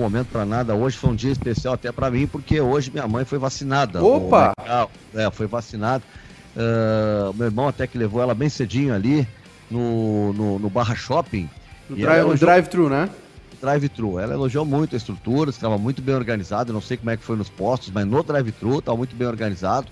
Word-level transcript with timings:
momento 0.00 0.28
para 0.28 0.44
nada. 0.44 0.74
Hoje 0.74 0.96
foi 0.96 1.10
um 1.10 1.14
dia 1.14 1.32
especial 1.32 1.74
até 1.74 1.92
para 1.92 2.10
mim, 2.10 2.26
porque 2.26 2.60
hoje 2.60 2.90
minha 2.90 3.06
mãe 3.06 3.24
foi 3.24 3.38
vacinada. 3.38 4.02
Opa! 4.02 4.52
É, 5.14 5.30
foi 5.30 5.46
vacinada. 5.46 6.02
Uh, 6.56 7.32
meu 7.34 7.46
irmão 7.46 7.68
até 7.68 7.86
que 7.86 7.96
levou 7.96 8.20
ela 8.20 8.34
bem 8.34 8.48
cedinho 8.48 8.92
ali 8.94 9.26
no, 9.70 10.32
no, 10.32 10.58
no 10.58 10.70
Barra 10.70 10.94
Shopping. 10.94 11.48
No 11.88 11.96
drive-thru, 11.96 12.88
drive 12.88 12.90
né? 12.90 13.08
Drive-thru. 13.60 14.18
Ela 14.18 14.34
elogiou 14.34 14.64
muito 14.64 14.94
a 14.94 14.98
estrutura, 14.98 15.50
estava 15.50 15.78
muito 15.78 16.02
bem 16.02 16.14
organizado. 16.14 16.72
não 16.72 16.80
sei 16.80 16.96
como 16.96 17.10
é 17.10 17.16
que 17.16 17.22
foi 17.22 17.36
nos 17.36 17.48
postos, 17.48 17.90
mas 17.92 18.06
no 18.06 18.22
drive-thru 18.22 18.78
estava 18.78 18.96
muito 18.96 19.14
bem 19.14 19.28
organizado. 19.28 19.88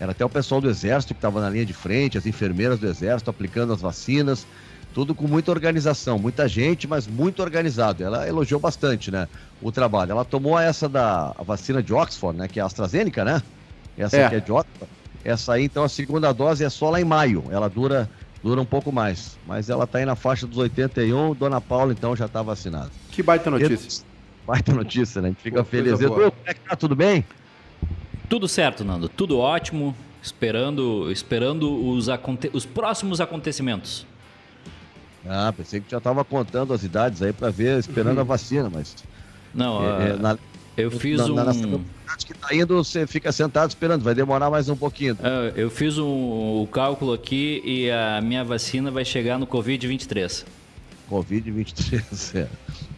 Era 0.00 0.12
até 0.12 0.24
o 0.24 0.28
pessoal 0.28 0.60
do 0.60 0.70
Exército 0.70 1.12
que 1.12 1.18
estava 1.18 1.40
na 1.40 1.50
linha 1.50 1.66
de 1.66 1.72
frente, 1.72 2.16
as 2.16 2.24
enfermeiras 2.24 2.78
do 2.78 2.86
Exército 2.86 3.30
aplicando 3.30 3.72
as 3.72 3.80
vacinas. 3.80 4.46
Tudo 4.98 5.14
com 5.14 5.28
muita 5.28 5.52
organização, 5.52 6.18
muita 6.18 6.48
gente, 6.48 6.88
mas 6.88 7.06
muito 7.06 7.40
organizado. 7.40 8.02
Ela 8.02 8.26
elogiou 8.26 8.58
bastante, 8.58 9.12
né, 9.12 9.28
o 9.62 9.70
trabalho. 9.70 10.10
Ela 10.10 10.24
tomou 10.24 10.58
essa 10.58 10.88
da 10.88 11.36
vacina 11.38 11.80
de 11.80 11.94
Oxford, 11.94 12.36
né, 12.36 12.48
que 12.48 12.58
é 12.58 12.62
a 12.64 12.66
AstraZeneca, 12.66 13.24
né? 13.24 13.40
Essa 13.96 14.16
é. 14.16 14.26
aqui 14.26 14.34
é 14.34 14.40
de 14.40 14.50
Oxford. 14.50 14.90
Essa 15.24 15.52
aí, 15.52 15.66
então, 15.66 15.84
a 15.84 15.88
segunda 15.88 16.32
dose 16.32 16.64
é 16.64 16.68
só 16.68 16.90
lá 16.90 17.00
em 17.00 17.04
maio. 17.04 17.44
Ela 17.48 17.68
dura 17.68 18.10
dura 18.42 18.60
um 18.60 18.64
pouco 18.64 18.90
mais. 18.90 19.38
Mas 19.46 19.70
ela 19.70 19.84
está 19.84 19.98
aí 19.98 20.04
na 20.04 20.16
faixa 20.16 20.48
dos 20.48 20.58
81. 20.58 21.32
Dona 21.32 21.60
Paula, 21.60 21.92
então, 21.92 22.16
já 22.16 22.26
está 22.26 22.42
vacinada. 22.42 22.90
Que 23.12 23.22
baita 23.22 23.52
notícia. 23.52 24.02
Baita 24.44 24.72
notícia, 24.72 25.22
né? 25.22 25.28
A 25.28 25.30
gente 25.30 25.42
fica 25.42 25.62
Pô, 25.62 25.64
feliz. 25.64 26.00
Edu, 26.00 26.10
como 26.12 26.32
é 26.44 26.54
que 26.54 26.60
tá? 26.60 26.74
Tudo 26.74 26.96
bem? 26.96 27.24
Tudo 28.28 28.48
certo, 28.48 28.84
Nando. 28.84 29.08
Tudo 29.08 29.38
ótimo. 29.38 29.94
Esperando, 30.20 31.08
esperando 31.12 31.88
os, 31.88 32.08
aconte 32.08 32.50
os 32.52 32.66
próximos 32.66 33.20
acontecimentos. 33.20 34.04
Ah, 35.28 35.52
pensei 35.54 35.80
que 35.80 35.90
já 35.90 35.98
estava 35.98 36.24
contando 36.24 36.72
as 36.72 36.82
idades 36.82 37.20
aí 37.22 37.32
para 37.32 37.50
ver, 37.50 37.78
esperando 37.78 38.16
uhum. 38.16 38.22
a 38.22 38.24
vacina, 38.24 38.70
mas. 38.72 38.96
Não, 39.54 39.84
é, 39.84 40.10
é, 40.10 40.16
na, 40.16 40.38
eu 40.76 40.90
fiz 40.90 41.18
na, 41.18 41.26
um. 41.26 41.34
Na, 41.34 42.16
que 42.16 42.34
tá 42.34 42.54
indo, 42.54 42.76
você 42.76 43.06
fica 43.06 43.30
sentado 43.30 43.68
esperando, 43.68 44.02
vai 44.02 44.14
demorar 44.14 44.50
mais 44.50 44.68
um 44.68 44.76
pouquinho. 44.76 45.16
É, 45.22 45.52
eu 45.54 45.70
fiz 45.70 45.98
um, 45.98 46.62
um 46.62 46.66
cálculo 46.66 47.12
aqui 47.12 47.62
e 47.64 47.90
a 47.90 48.20
minha 48.20 48.42
vacina 48.42 48.90
vai 48.90 49.04
chegar 49.04 49.38
no 49.38 49.46
Covid-23. 49.46 50.44
Covid-23, 51.10 52.34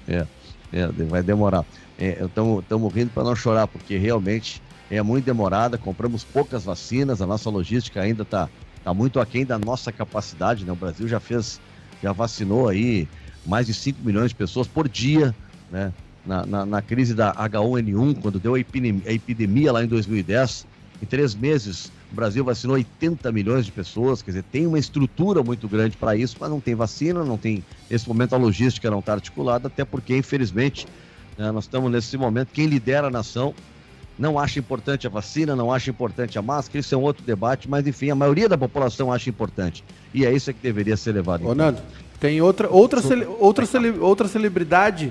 é. 0.09 0.15
é. 0.15 0.27
É, 0.73 0.87
vai 0.87 1.23
demorar. 1.23 1.65
Estamos 1.99 2.65
é, 2.71 2.99
rindo 2.99 3.11
para 3.13 3.25
não 3.25 3.35
chorar, 3.35 3.67
porque 3.67 3.97
realmente 3.97 4.63
é 4.91 5.03
muito 5.03 5.25
demorada. 5.25 5.77
Compramos 5.77 6.25
poucas 6.25 6.65
vacinas, 6.65 7.21
a 7.21 7.27
nossa 7.27 7.51
logística 7.51 8.01
ainda 8.01 8.23
está 8.23 8.49
tá 8.85 8.95
muito 8.95 9.21
aquém 9.21 9.45
da 9.45 9.59
nossa 9.59 9.91
capacidade. 9.91 10.65
Né? 10.65 10.73
O 10.73 10.77
Brasil 10.77 11.09
já 11.09 11.19
fez 11.19 11.61
já 12.03 12.13
vacinou 12.13 12.69
aí 12.69 13.07
mais 13.47 13.67
de 13.67 13.75
5 13.75 14.03
milhões 14.05 14.31
de 14.31 14.35
pessoas 14.35 14.67
por 14.67 14.89
dia, 14.89 15.35
né? 15.71 15.93
Na, 16.27 16.45
na, 16.45 16.67
na 16.67 16.83
crise 16.83 17.15
da 17.15 17.35
H1N1, 17.35 18.21
quando 18.21 18.39
deu 18.39 18.55
a 18.55 18.61
epidemia, 18.61 19.03
a 19.07 19.13
epidemia 19.13 19.73
lá 19.73 19.83
em 19.83 19.87
2010, 19.87 20.67
em 21.03 21.07
três 21.07 21.35
meses 21.35 21.91
o 22.13 22.15
Brasil 22.15 22.45
vacinou 22.45 22.75
80 22.75 23.31
milhões 23.31 23.65
de 23.65 23.73
pessoas, 23.73 24.21
quer 24.21 24.33
dizer, 24.33 24.43
tem 24.45 24.67
uma 24.67 24.79
estrutura 24.79 25.43
muito 25.43 25.69
grande 25.69 25.97
para 25.97 26.17
isso, 26.17 26.37
mas 26.41 26.51
não 26.51 26.61
tem 26.61 26.75
vacina, 26.75 27.25
não 27.25 27.39
tem, 27.39 27.63
nesse 27.89 28.09
momento 28.09 28.35
a 28.35 28.39
logística 28.39 28.91
não 28.91 28.99
está 28.99 29.13
articulada, 29.13 29.69
até 29.69 29.85
porque, 29.85 30.17
infelizmente, 30.17 30.87
né, 31.39 31.53
nós 31.53 31.65
estamos 31.65 31.91
nesse 31.91 32.17
momento, 32.17 32.49
quem 32.53 32.67
lidera 32.67 33.07
a 33.07 33.11
nação 33.11 33.55
não 34.21 34.39
acha 34.39 34.59
importante 34.59 35.07
a 35.07 35.11
vacina, 35.11 35.57
não 35.57 35.73
acha 35.73 35.89
importante 35.89 36.39
a 36.39 36.43
máscara, 36.43 36.79
isso 36.79 36.95
é 36.95 36.99
um 36.99 37.01
outro 37.01 37.25
debate, 37.25 37.69
mas 37.69 37.87
enfim, 37.87 38.11
a 38.11 38.15
maioria 38.15 38.51
da 38.51 38.59
população 38.59 39.11
acha 39.11 39.31
importante. 39.31 39.83
E 40.13 40.27
é 40.27 40.33
isso 40.33 40.53
que 40.53 40.61
deveria 40.63 40.95
ser 40.95 41.13
levado 41.13 41.43
em 41.43 41.47
Ô, 41.47 41.55
Nando, 41.55 41.81
tem 42.21 42.39
outra, 42.43 42.69
outra, 42.69 43.01
cele, 43.01 43.27
outra, 43.39 43.65
cele, 43.65 43.99
outra 43.99 44.29
celebridade 44.29 45.11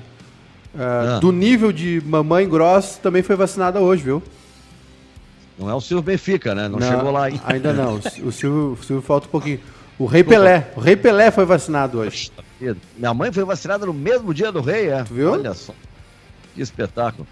uh, 0.76 1.16
ah. 1.16 1.20
do 1.20 1.32
nível 1.32 1.72
de 1.72 2.04
Mamãe 2.06 2.48
Gross 2.48 2.98
também 3.02 3.24
foi 3.24 3.36
vacinada 3.36 3.80
hoje, 3.80 4.04
viu? 4.04 4.22
Não 5.58 5.68
é 5.68 5.74
o 5.74 5.82
Silvio 5.82 6.04
Benfica, 6.04 6.54
né? 6.54 6.68
Não, 6.68 6.78
não 6.78 6.88
chegou 6.88 7.12
lá 7.12 7.26
ainda. 7.26 7.42
Ainda 7.46 7.74
não. 7.74 7.96
O 8.24 8.32
Silvio, 8.32 8.78
o 8.80 8.84
Silvio 8.84 9.02
falta 9.02 9.28
um 9.28 9.32
pouquinho. 9.32 9.60
O 9.98 10.06
Rei 10.06 10.24
Pelé. 10.24 10.72
O 10.76 10.80
Rei 10.80 10.96
Pelé 10.96 11.32
foi 11.32 11.46
vacinado 11.46 12.00
hoje. 12.00 12.32
Minha 12.96 13.14
mãe 13.14 13.32
foi 13.34 13.44
vacinada 13.44 13.86
no 13.86 13.94
mesmo 13.94 14.34
dia 14.34 14.52
do 14.52 14.62
Rei, 14.62 14.88
é? 14.88 15.04
Tu 15.04 15.16
viu? 15.16 15.32
Olha 15.32 15.54
só. 15.54 15.74
Que 16.56 16.62
espetáculo. 16.62 17.28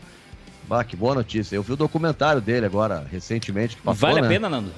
Bah, 0.68 0.84
que 0.84 0.96
boa 0.96 1.16
notícia. 1.16 1.56
Eu 1.56 1.64
vi 1.64 1.74
o 1.74 1.78
documentário 1.78 2.42
dele 2.42 2.66
agora, 2.66 3.06
recentemente. 3.10 3.78
Passou, 3.78 4.10
vale 4.10 4.22
né? 4.22 4.28
a 4.28 4.30
pena, 4.30 4.50
Nando? 4.50 4.72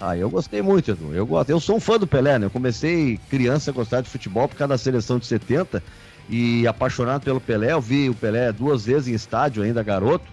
Ah, 0.00 0.16
eu 0.16 0.28
gostei 0.28 0.60
muito, 0.60 0.90
Edu. 0.90 1.14
Eu, 1.14 1.24
gosto. 1.24 1.48
eu 1.48 1.58
sou 1.58 1.76
um 1.76 1.80
fã 1.80 1.98
do 1.98 2.06
Pelé, 2.06 2.38
né? 2.38 2.46
Eu 2.46 2.50
comecei 2.50 3.18
criança 3.30 3.70
a 3.70 3.74
gostar 3.74 4.02
de 4.02 4.10
futebol 4.10 4.46
por 4.46 4.56
causa 4.56 4.74
da 4.74 4.78
seleção 4.78 5.18
de 5.18 5.26
70 5.26 5.82
e 6.28 6.66
apaixonado 6.66 7.22
pelo 7.22 7.40
Pelé. 7.40 7.72
Eu 7.72 7.80
vi 7.80 8.10
o 8.10 8.14
Pelé 8.14 8.52
duas 8.52 8.84
vezes 8.84 9.08
em 9.08 9.14
estádio, 9.14 9.62
ainda 9.62 9.82
garoto. 9.82 10.26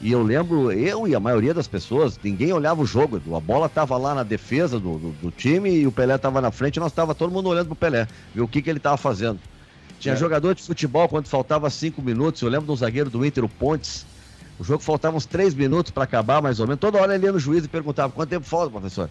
E 0.00 0.12
eu 0.12 0.22
lembro, 0.22 0.70
eu 0.70 1.08
e 1.08 1.16
a 1.16 1.20
maioria 1.20 1.52
das 1.52 1.66
pessoas, 1.66 2.16
ninguém 2.22 2.52
olhava 2.52 2.80
o 2.80 2.86
jogo, 2.86 3.16
Edu. 3.16 3.34
A 3.34 3.40
bola 3.40 3.68
tava 3.68 3.96
lá 3.96 4.14
na 4.14 4.22
defesa 4.22 4.78
do, 4.78 4.98
do, 4.98 5.10
do 5.20 5.30
time 5.32 5.70
e 5.70 5.86
o 5.86 5.90
Pelé 5.90 6.16
tava 6.16 6.40
na 6.40 6.52
frente 6.52 6.78
nós 6.78 6.92
tava 6.92 7.12
todo 7.12 7.32
mundo 7.32 7.48
olhando 7.48 7.66
pro 7.66 7.74
Pelé, 7.74 8.06
ver 8.32 8.42
o 8.42 8.46
que, 8.46 8.62
que 8.62 8.70
ele 8.70 8.78
tava 8.78 8.96
fazendo. 8.96 9.40
Tinha 9.98 10.14
é. 10.14 10.16
jogador 10.16 10.54
de 10.54 10.62
futebol 10.62 11.08
quando 11.08 11.26
faltava 11.26 11.68
cinco 11.70 12.00
minutos. 12.00 12.40
Eu 12.40 12.48
lembro 12.48 12.66
do 12.66 12.76
zagueiro 12.76 13.10
do 13.10 13.26
Inter, 13.26 13.44
o 13.44 13.48
Pontes 13.48 14.06
o 14.58 14.64
jogo 14.64 14.82
faltava 14.82 15.16
uns 15.16 15.24
três 15.24 15.54
minutos 15.54 15.90
para 15.90 16.04
acabar, 16.04 16.42
mais 16.42 16.58
ou 16.58 16.66
menos. 16.66 16.80
Toda 16.80 16.98
hora 16.98 17.14
ele 17.14 17.26
ia 17.26 17.32
no 17.32 17.38
juiz 17.38 17.64
e 17.64 17.68
perguntava: 17.68 18.12
quanto 18.12 18.28
tempo 18.28 18.46
falta, 18.46 18.70
professor? 18.70 19.08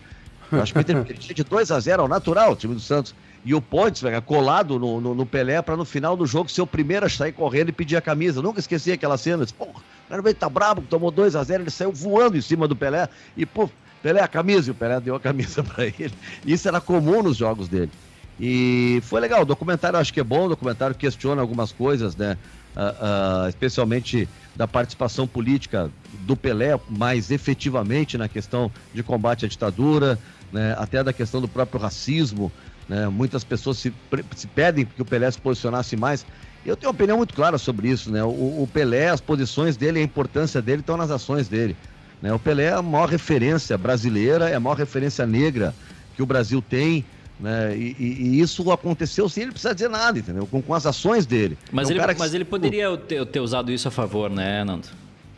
Eu 0.51 0.61
acho 0.61 0.73
que 0.73 0.79
ele 0.79 1.03
tinha 1.17 1.35
de 1.35 1.43
2 1.43 1.71
a 1.71 1.79
0 1.79 2.03
ao 2.03 2.07
natural, 2.07 2.53
o 2.53 2.55
time 2.55 2.73
do 2.73 2.79
Santos. 2.79 3.13
E 3.43 3.53
o 3.53 3.61
Pontes, 3.61 4.01
velho, 4.01 4.21
colado 4.21 4.79
no, 4.79 4.99
no, 4.99 5.15
no 5.15 5.25
Pelé, 5.25 5.61
para 5.61 5.77
no 5.77 5.85
final 5.85 6.17
do 6.17 6.25
jogo 6.25 6.49
ser 6.49 6.61
o 6.61 6.67
primeiro 6.67 7.05
a 7.05 7.09
sair 7.09 7.31
correndo 7.31 7.69
e 7.69 7.71
pedir 7.71 7.95
a 7.95 8.01
camisa. 8.01 8.41
Nunca 8.41 8.59
esqueci 8.59 8.91
aquela 8.91 9.17
cena. 9.17 9.43
Disse, 9.43 9.53
Porra, 9.53 9.79
o 9.79 10.09
cara 10.09 10.33
tá 10.33 10.49
brabo, 10.49 10.81
tomou 10.81 11.11
2 11.11 11.35
a 11.35 11.43
0 11.43 11.63
ele 11.63 11.69
saiu 11.69 11.91
voando 11.91 12.37
em 12.37 12.41
cima 12.41 12.67
do 12.67 12.75
Pelé 12.75 13.07
e, 13.35 13.45
pô, 13.45 13.69
Pelé, 14.01 14.21
a 14.21 14.27
camisa, 14.27 14.69
e 14.69 14.71
o 14.71 14.75
Pelé 14.75 14.99
deu 14.99 15.15
a 15.15 15.19
camisa 15.19 15.63
para 15.63 15.85
ele. 15.85 16.13
Isso 16.45 16.67
era 16.67 16.81
comum 16.81 17.23
nos 17.23 17.37
jogos 17.37 17.67
dele. 17.67 17.91
E 18.39 19.01
foi 19.03 19.19
legal, 19.19 19.41
o 19.41 19.45
documentário 19.45 19.97
acho 19.97 20.13
que 20.13 20.19
é 20.19 20.23
bom, 20.23 20.45
o 20.45 20.49
documentário 20.49 20.95
questiona 20.95 21.41
algumas 21.41 21.71
coisas, 21.71 22.15
né? 22.15 22.37
Uh, 22.77 23.49
especialmente 23.49 24.29
da 24.55 24.67
participação 24.67 25.27
política 25.27 25.89
do 26.21 26.35
Pelé 26.35 26.79
mais 26.87 27.31
efetivamente 27.31 28.19
na 28.19 28.27
questão 28.27 28.71
de 28.93 29.01
combate 29.01 29.45
à 29.45 29.47
ditadura, 29.47 30.19
né, 30.51 30.75
até 30.77 31.03
da 31.03 31.11
questão 31.11 31.41
do 31.41 31.47
próprio 31.47 31.81
racismo. 31.81 32.51
Né, 32.87 33.07
muitas 33.07 33.43
pessoas 33.43 33.77
se, 33.79 33.91
se 34.35 34.45
pedem 34.47 34.85
que 34.85 35.01
o 35.01 35.05
Pelé 35.05 35.29
se 35.31 35.39
posicionasse 35.39 35.97
mais. 35.97 36.23
Eu 36.65 36.75
tenho 36.75 36.89
uma 36.89 36.95
opinião 36.95 37.17
muito 37.17 37.33
clara 37.33 37.57
sobre 37.57 37.89
isso. 37.89 38.11
Né? 38.11 38.23
O, 38.23 38.27
o 38.27 38.69
Pelé, 38.71 39.09
as 39.09 39.21
posições 39.21 39.75
dele, 39.75 39.99
a 39.99 40.03
importância 40.03 40.61
dele 40.61 40.81
estão 40.81 40.97
nas 40.97 41.09
ações 41.09 41.47
dele. 41.47 41.75
Né? 42.21 42.31
O 42.33 42.39
Pelé 42.39 42.65
é 42.65 42.73
a 42.73 42.81
maior 42.81 43.09
referência 43.09 43.77
brasileira, 43.77 44.49
é 44.49 44.55
a 44.55 44.59
maior 44.59 44.77
referência 44.77 45.25
negra 45.25 45.73
que 46.15 46.21
o 46.21 46.25
Brasil 46.25 46.61
tem. 46.61 47.05
Né? 47.39 47.77
E, 47.77 47.95
e, 47.99 48.05
e, 48.05 48.39
isso 48.39 48.71
aconteceu 48.71 49.29
sem 49.29 49.43
ele 49.43 49.51
precisar 49.51 49.73
dizer 49.73 49.89
nada, 49.89 50.17
entendeu? 50.17 50.47
Com, 50.47 50.61
com 50.61 50.73
as 50.73 50.85
ações 50.85 51.25
dele. 51.25 51.57
Mas, 51.71 51.89
é 51.89 51.93
um 51.93 51.97
ele, 51.97 52.15
mas 52.17 52.31
que... 52.31 52.37
ele 52.37 52.45
poderia 52.45 52.97
ter, 52.97 53.25
ter, 53.27 53.39
usado 53.39 53.71
isso 53.71 53.87
a 53.87 53.91
favor, 53.91 54.29
né, 54.29 54.63
Nando? 54.63 54.87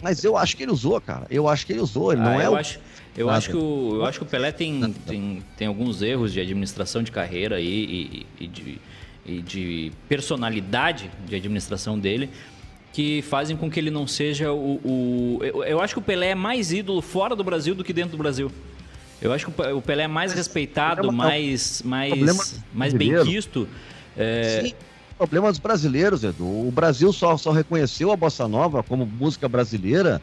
Mas 0.01 0.23
eu 0.23 0.37
acho 0.37 0.55
que 0.55 0.63
ele 0.63 0.71
usou, 0.71 0.99
cara. 1.01 1.27
Eu 1.29 1.49
acho 1.49 1.65
que 1.65 1.73
ele 1.73 1.81
usou. 1.81 2.13
Ele 2.13 2.21
ah, 2.21 2.25
não 2.25 2.41
é 2.41 2.45
eu 2.45 2.51
o... 2.51 2.55
acho, 2.55 2.79
eu, 3.17 3.29
acho 3.29 3.49
que 3.49 3.57
o, 3.57 3.95
eu 3.95 4.05
acho 4.05 4.19
que 4.19 4.23
o 4.23 4.27
Pelé 4.27 4.51
tem, 4.51 4.93
tem, 5.05 5.43
tem 5.57 5.67
alguns 5.67 6.01
erros 6.01 6.31
de 6.31 6.39
administração 6.39 7.03
de 7.03 7.11
carreira 7.11 7.59
e, 7.59 7.67
e, 7.67 8.25
e 8.39 8.47
de, 8.47 8.81
e 9.25 9.41
de 9.41 9.91
personalidade 10.07 11.11
de 11.27 11.35
administração 11.35 11.99
dele 11.99 12.29
que 12.93 13.21
fazem 13.23 13.55
com 13.55 13.69
que 13.69 13.79
ele 13.79 13.91
não 13.91 14.07
seja 14.07 14.51
o, 14.51 14.79
o. 14.83 15.39
Eu 15.43 15.81
acho 15.81 15.93
que 15.93 15.99
o 15.99 16.03
Pelé 16.03 16.29
é 16.29 16.35
mais 16.35 16.71
ídolo 16.71 17.01
fora 17.01 17.35
do 17.35 17.43
Brasil 17.43 17.75
do 17.75 17.83
que 17.83 17.93
dentro 17.93 18.11
do 18.11 18.17
Brasil. 18.17 18.51
Eu 19.21 19.33
acho 19.33 19.51
que 19.51 19.61
o 19.61 19.81
Pelé 19.81 20.03
é 20.03 20.07
mais 20.07 20.33
respeitado, 20.33 21.01
problema, 21.01 21.25
mais, 21.25 21.81
mais, 21.83 22.61
mais 22.73 22.93
bem 22.93 23.23
quisto. 23.23 23.67
É... 24.15 24.61
Sim, 24.63 24.73
problema 25.17 25.49
dos 25.49 25.59
brasileiros, 25.59 26.23
Edu. 26.23 26.45
O 26.45 26.71
Brasil 26.71 27.11
só, 27.11 27.35
só 27.35 27.51
reconheceu 27.51 28.11
a 28.11 28.15
Bossa 28.15 28.47
Nova 28.47 28.81
como 28.81 29.05
música 29.05 29.49
brasileira 29.49 30.21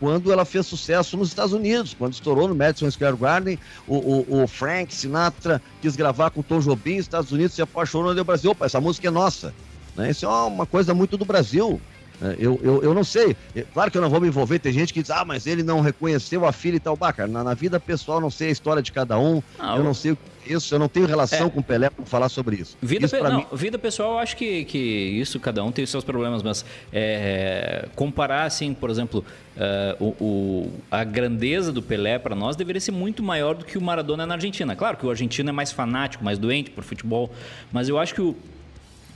quando 0.00 0.32
ela 0.32 0.44
fez 0.44 0.66
sucesso 0.66 1.16
nos 1.16 1.28
Estados 1.28 1.52
Unidos, 1.52 1.94
quando 1.98 2.12
estourou 2.12 2.48
no 2.48 2.54
Madison 2.54 2.90
Square 2.90 3.16
Garden, 3.16 3.58
o, 3.86 3.96
o, 3.96 4.42
o 4.42 4.46
Frank 4.46 4.94
Sinatra 4.94 5.60
quis 5.82 5.96
gravar 5.96 6.30
com 6.30 6.40
o 6.40 6.42
Tom 6.42 6.60
Jobim, 6.60 6.96
nos 6.96 7.06
Estados 7.06 7.32
Unidos 7.32 7.54
se 7.54 7.62
apaixonou 7.62 8.14
no 8.14 8.24
Brasil, 8.24 8.52
opa, 8.52 8.66
essa 8.66 8.80
música 8.80 9.08
é 9.08 9.10
nossa. 9.10 9.52
Né? 9.96 10.10
Isso 10.10 10.24
é 10.24 10.28
uma 10.28 10.66
coisa 10.66 10.94
muito 10.94 11.16
do 11.16 11.24
Brasil. 11.24 11.80
É, 12.20 12.36
eu, 12.38 12.58
eu, 12.62 12.82
eu 12.82 12.94
não 12.94 13.04
sei. 13.04 13.36
É, 13.54 13.64
claro 13.72 13.90
que 13.90 13.96
eu 13.96 14.02
não 14.02 14.10
vou 14.10 14.20
me 14.20 14.28
envolver. 14.28 14.58
Tem 14.58 14.72
gente 14.72 14.92
que 14.92 15.00
diz, 15.00 15.10
ah, 15.10 15.24
mas 15.24 15.46
ele 15.46 15.62
não 15.62 15.80
reconheceu 15.80 16.44
a 16.44 16.52
filha 16.52 16.76
e 16.76 16.80
tal. 16.80 16.96
Bah, 16.96 17.12
cara, 17.12 17.28
na, 17.28 17.44
na 17.44 17.54
vida 17.54 17.78
pessoal, 17.78 18.20
não 18.20 18.30
sei 18.30 18.48
a 18.48 18.50
história 18.50 18.82
de 18.82 18.90
cada 18.92 19.18
um. 19.18 19.42
Ah, 19.58 19.76
eu 19.76 19.84
não 19.84 19.94
sei 19.94 20.12
o 20.12 20.16
que 20.16 20.50
é 20.50 20.56
isso. 20.56 20.74
Eu 20.74 20.78
não 20.78 20.88
tenho 20.88 21.06
relação 21.06 21.46
é. 21.46 21.50
com 21.50 21.60
o 21.60 21.62
Pelé 21.62 21.90
para 21.90 22.04
falar 22.04 22.28
sobre 22.28 22.56
isso. 22.56 22.76
Vida, 22.82 23.06
isso 23.06 23.16
pe... 23.16 23.22
não, 23.22 23.38
mim... 23.38 23.46
vida 23.52 23.78
pessoal, 23.78 24.12
eu 24.12 24.18
acho 24.18 24.36
que, 24.36 24.64
que 24.64 24.78
isso, 24.78 25.38
cada 25.38 25.62
um 25.62 25.70
tem 25.70 25.84
os 25.84 25.90
seus 25.90 26.02
problemas. 26.02 26.42
Mas 26.42 26.64
é, 26.92 27.88
comparar, 27.94 28.44
assim, 28.44 28.74
por 28.74 28.90
exemplo, 28.90 29.24
uh, 29.56 30.04
o, 30.04 30.24
o, 30.24 30.72
a 30.90 31.04
grandeza 31.04 31.70
do 31.70 31.82
Pelé 31.82 32.18
para 32.18 32.34
nós 32.34 32.56
deveria 32.56 32.80
ser 32.80 32.92
muito 32.92 33.22
maior 33.22 33.54
do 33.54 33.64
que 33.64 33.78
o 33.78 33.80
Maradona 33.80 34.26
na 34.26 34.34
Argentina. 34.34 34.74
Claro 34.74 34.96
que 34.96 35.06
o 35.06 35.10
argentino 35.10 35.50
é 35.50 35.52
mais 35.52 35.70
fanático, 35.70 36.24
mais 36.24 36.38
doente 36.38 36.70
por 36.70 36.82
futebol. 36.82 37.30
Mas 37.72 37.88
eu 37.88 37.96
acho 37.96 38.12
que 38.12 38.20
o 38.20 38.36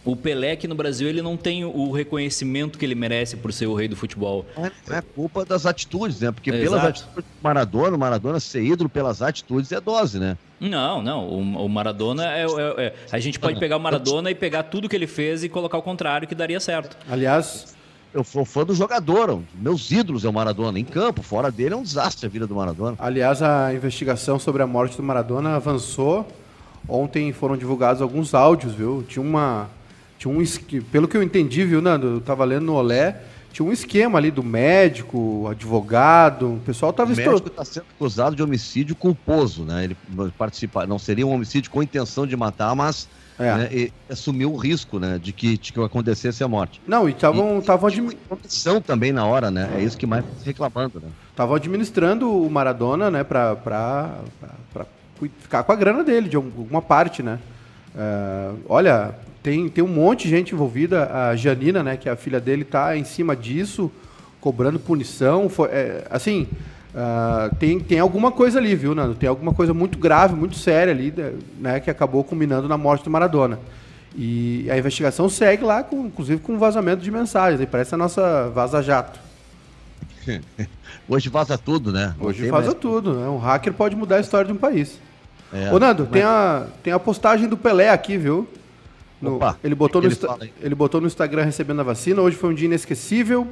o 0.05 0.17
Pelé 0.17 0.53
aqui 0.53 0.67
no 0.67 0.75
Brasil 0.75 1.09
ele 1.09 1.23
não 1.23 1.37
tem 1.37 1.65
o 1.65 1.91
reconhecimento 1.91 2.79
que 2.79 2.85
ele 2.85 2.95
merece 2.95 3.37
por 3.37 3.53
ser 3.53 3.67
o 3.67 3.75
rei 3.75 3.87
do 3.87 3.97
futebol. 3.97 4.45
É, 4.57 4.97
é 4.97 5.01
culpa 5.01 5.45
das 5.45 5.65
atitudes, 5.65 6.21
né? 6.21 6.33
Porque 6.33 6.51
é, 6.51 6.61
pelas 6.61 6.81
exato. 6.81 6.89
atitudes 6.89 7.25
do 7.25 7.43
Maradona, 7.43 7.97
o 7.97 7.99
Maradona 7.99 8.41
ser 8.41 8.63
ídolo 8.63 8.89
pelas 8.89 9.23
atitudes 9.23 9.71
é 9.71 9.81
dose, 9.81 10.19
né? 10.19 10.37
Não, 10.59 11.03
não. 11.03 11.29
O, 11.29 11.67
o 11.67 11.69
Maradona 11.69 12.25
é, 12.27 12.45
é, 12.45 12.87
é, 12.87 12.95
A 13.11 13.19
gente 13.19 13.39
pode 13.39 13.59
pegar 13.59 13.77
o 13.77 13.81
Maradona 13.81 14.31
e 14.31 14.35
pegar 14.35 14.65
tudo 14.65 14.89
que 14.89 14.97
ele 14.97 15.07
fez 15.07 15.45
e 15.45 15.49
colocar 15.49 15.79
o 15.79 15.83
contrário 15.83 16.27
que 16.27 16.35
daria 16.35 16.61
certo. 16.61 16.97
Aliás, 17.09 17.77
eu 18.13 18.23
sou 18.25 18.45
fã 18.45 18.65
do 18.65 18.75
jogador, 18.75 19.41
meus 19.55 19.91
ídolos 19.91 20.25
é 20.25 20.29
o 20.29 20.33
Maradona. 20.33 20.79
Em 20.79 20.85
campo, 20.85 21.23
fora 21.23 21.51
dele 21.51 21.75
é 21.75 21.77
um 21.77 21.83
desastre 21.83 22.27
a 22.27 22.29
vida 22.29 22.47
do 22.47 22.55
Maradona. 22.55 22.97
Aliás, 22.99 23.41
a 23.43 23.73
investigação 23.73 24.39
sobre 24.39 24.63
a 24.63 24.67
morte 24.67 24.97
do 24.97 25.03
Maradona 25.03 25.57
avançou. 25.57 26.27
Ontem 26.89 27.33
foram 27.33 27.57
divulgados 27.57 28.03
alguns 28.03 28.35
áudios, 28.35 28.75
viu? 28.75 29.05
Tinha 29.09 29.25
uma 29.25 29.69
tinha 30.23 30.33
um, 30.33 30.83
pelo 30.85 31.09
que 31.09 31.17
eu 31.17 31.23
entendi, 31.23 31.65
viu, 31.65 31.83
Nando? 31.83 32.07
Eu 32.07 32.21
tava 32.21 32.45
lendo 32.45 32.67
no 32.67 32.75
Olé, 32.75 33.21
tinha 33.53 33.67
um 33.67 33.73
esquema 33.73 34.19
ali 34.19 34.31
do 34.31 34.43
médico, 34.43 35.49
advogado, 35.51 36.55
o 36.55 36.61
pessoal 36.61 36.93
tava... 36.93 37.13
O 37.13 37.17
médico 37.17 37.49
está 37.49 37.65
sendo 37.65 37.87
acusado 37.97 38.37
de 38.37 38.43
homicídio 38.43 38.95
culposo, 38.95 39.65
né? 39.65 39.85
Ele 39.85 39.97
participa, 40.39 40.87
não 40.87 40.99
seria 40.99 41.27
um 41.27 41.33
homicídio 41.33 41.71
com 41.73 41.83
intenção 41.83 42.25
de 42.25 42.37
matar, 42.37 42.75
mas 42.77 43.09
é. 43.37 43.55
né, 43.57 43.89
assumiu 44.09 44.53
o 44.53 44.57
risco, 44.57 45.01
né, 45.01 45.19
de 45.21 45.33
que, 45.33 45.59
de 45.59 45.73
que 45.73 45.83
acontecesse 45.83 46.45
a 46.45 46.49
morte. 46.49 46.81
Não, 46.87 47.09
e 47.09 47.13
estavam 47.13 47.59
estavam 47.59 47.89
administrando 47.89 48.81
também 48.81 49.11
na 49.11 49.27
hora, 49.27 49.51
né? 49.51 49.71
É 49.77 49.83
isso 49.83 49.99
que 49.99 50.07
mais 50.07 50.25
tá 50.25 50.31
reclamando, 50.45 51.01
né? 51.01 51.09
Estavam 51.31 51.57
administrando 51.57 52.31
o 52.31 52.49
Maradona, 52.49 53.11
né, 53.11 53.25
para 53.25 53.57
para 53.57 54.87
ficar 55.41 55.65
com 55.65 55.73
a 55.73 55.77
grana 55.77 56.05
dele 56.05 56.29
de 56.29 56.37
alguma 56.37 56.81
parte, 56.81 57.23
né? 57.25 57.41
É, 57.97 58.53
olha, 58.69 59.15
tem, 59.43 59.69
tem 59.69 59.83
um 59.83 59.89
monte 59.89 60.25
de 60.25 60.31
gente 60.31 60.55
envolvida. 60.55 61.11
A 61.13 61.37
Janina, 61.37 61.83
né, 61.83 61.97
que 61.97 62.09
é 62.09 62.13
a 62.13 62.17
filha 62.17 62.41
dele, 62.41 62.63
está 62.63 62.97
em 62.97 63.05
cima 63.05 63.35
disso, 63.35 63.91
cobrando 64.41 64.79
punição. 64.79 65.49
Foi, 65.49 65.69
é, 65.69 66.07
assim, 66.11 66.47
uh, 66.95 67.55
tem, 67.57 67.81
tem 67.81 67.99
alguma 67.99 68.31
coisa 68.31 68.59
ali, 68.59 68.75
viu, 68.77 68.95
Nando? 68.95 69.15
Tem 69.15 69.29
alguma 69.29 69.53
coisa 69.53 69.75
muito 69.75 69.99
grave, 69.99 70.35
muito 70.35 70.57
séria 70.57 70.93
ali, 70.93 71.13
né, 71.59 71.81
que 71.81 71.91
acabou 71.91 72.23
culminando 72.23 72.69
na 72.69 72.79
morte 72.79 73.05
do 73.05 73.11
Maradona. 73.11 73.59
E 74.15 74.69
a 74.71 74.79
investigação 74.79 75.29
segue 75.29 75.65
lá, 75.65 75.83
com, 75.83 76.07
inclusive 76.07 76.41
com 76.41 76.59
vazamento 76.59 77.03
de 77.03 77.11
mensagens. 77.11 77.61
Aí 77.61 77.67
parece 77.67 77.95
a 77.95 77.99
nossa 77.99 78.49
vaza-jato. 78.51 79.19
Hoje 81.09 81.29
vaza 81.29 81.59
tudo, 81.59 81.91
né? 81.91 82.15
Hoje 82.21 82.49
vaza 82.49 82.67
mais... 82.67 82.79
tudo. 82.79 83.15
Né? 83.15 83.27
Um 83.29 83.39
hacker 83.39 83.73
pode 83.73 83.97
mudar 83.97 84.17
a 84.17 84.21
história 84.21 84.47
de 84.47 84.53
um 84.53 84.57
país. 84.57 85.01
É, 85.53 85.73
Ô, 85.73 85.79
Nando, 85.79 86.05
mas... 86.05 86.13
tem, 86.13 86.23
a, 86.23 86.67
tem 86.83 86.93
a 86.93 86.99
postagem 86.99 87.49
do 87.49 87.57
Pelé 87.57 87.89
aqui, 87.89 88.17
viu? 88.17 88.47
No, 89.23 89.37
Opa, 89.37 89.57
ele, 89.63 89.77
botou 89.77 90.03
no 90.03 90.09
ele, 90.09 90.53
ele 90.61 90.75
botou 90.75 91.01
no 91.01 91.07
Instagram 91.07 91.45
recebendo 91.45 91.79
a 91.79 91.85
vacina. 91.85 92.21
Hoje 92.21 92.37
foi 92.37 92.51
um 92.51 92.55
dia 92.55 92.67
inesquecível. 92.67 93.47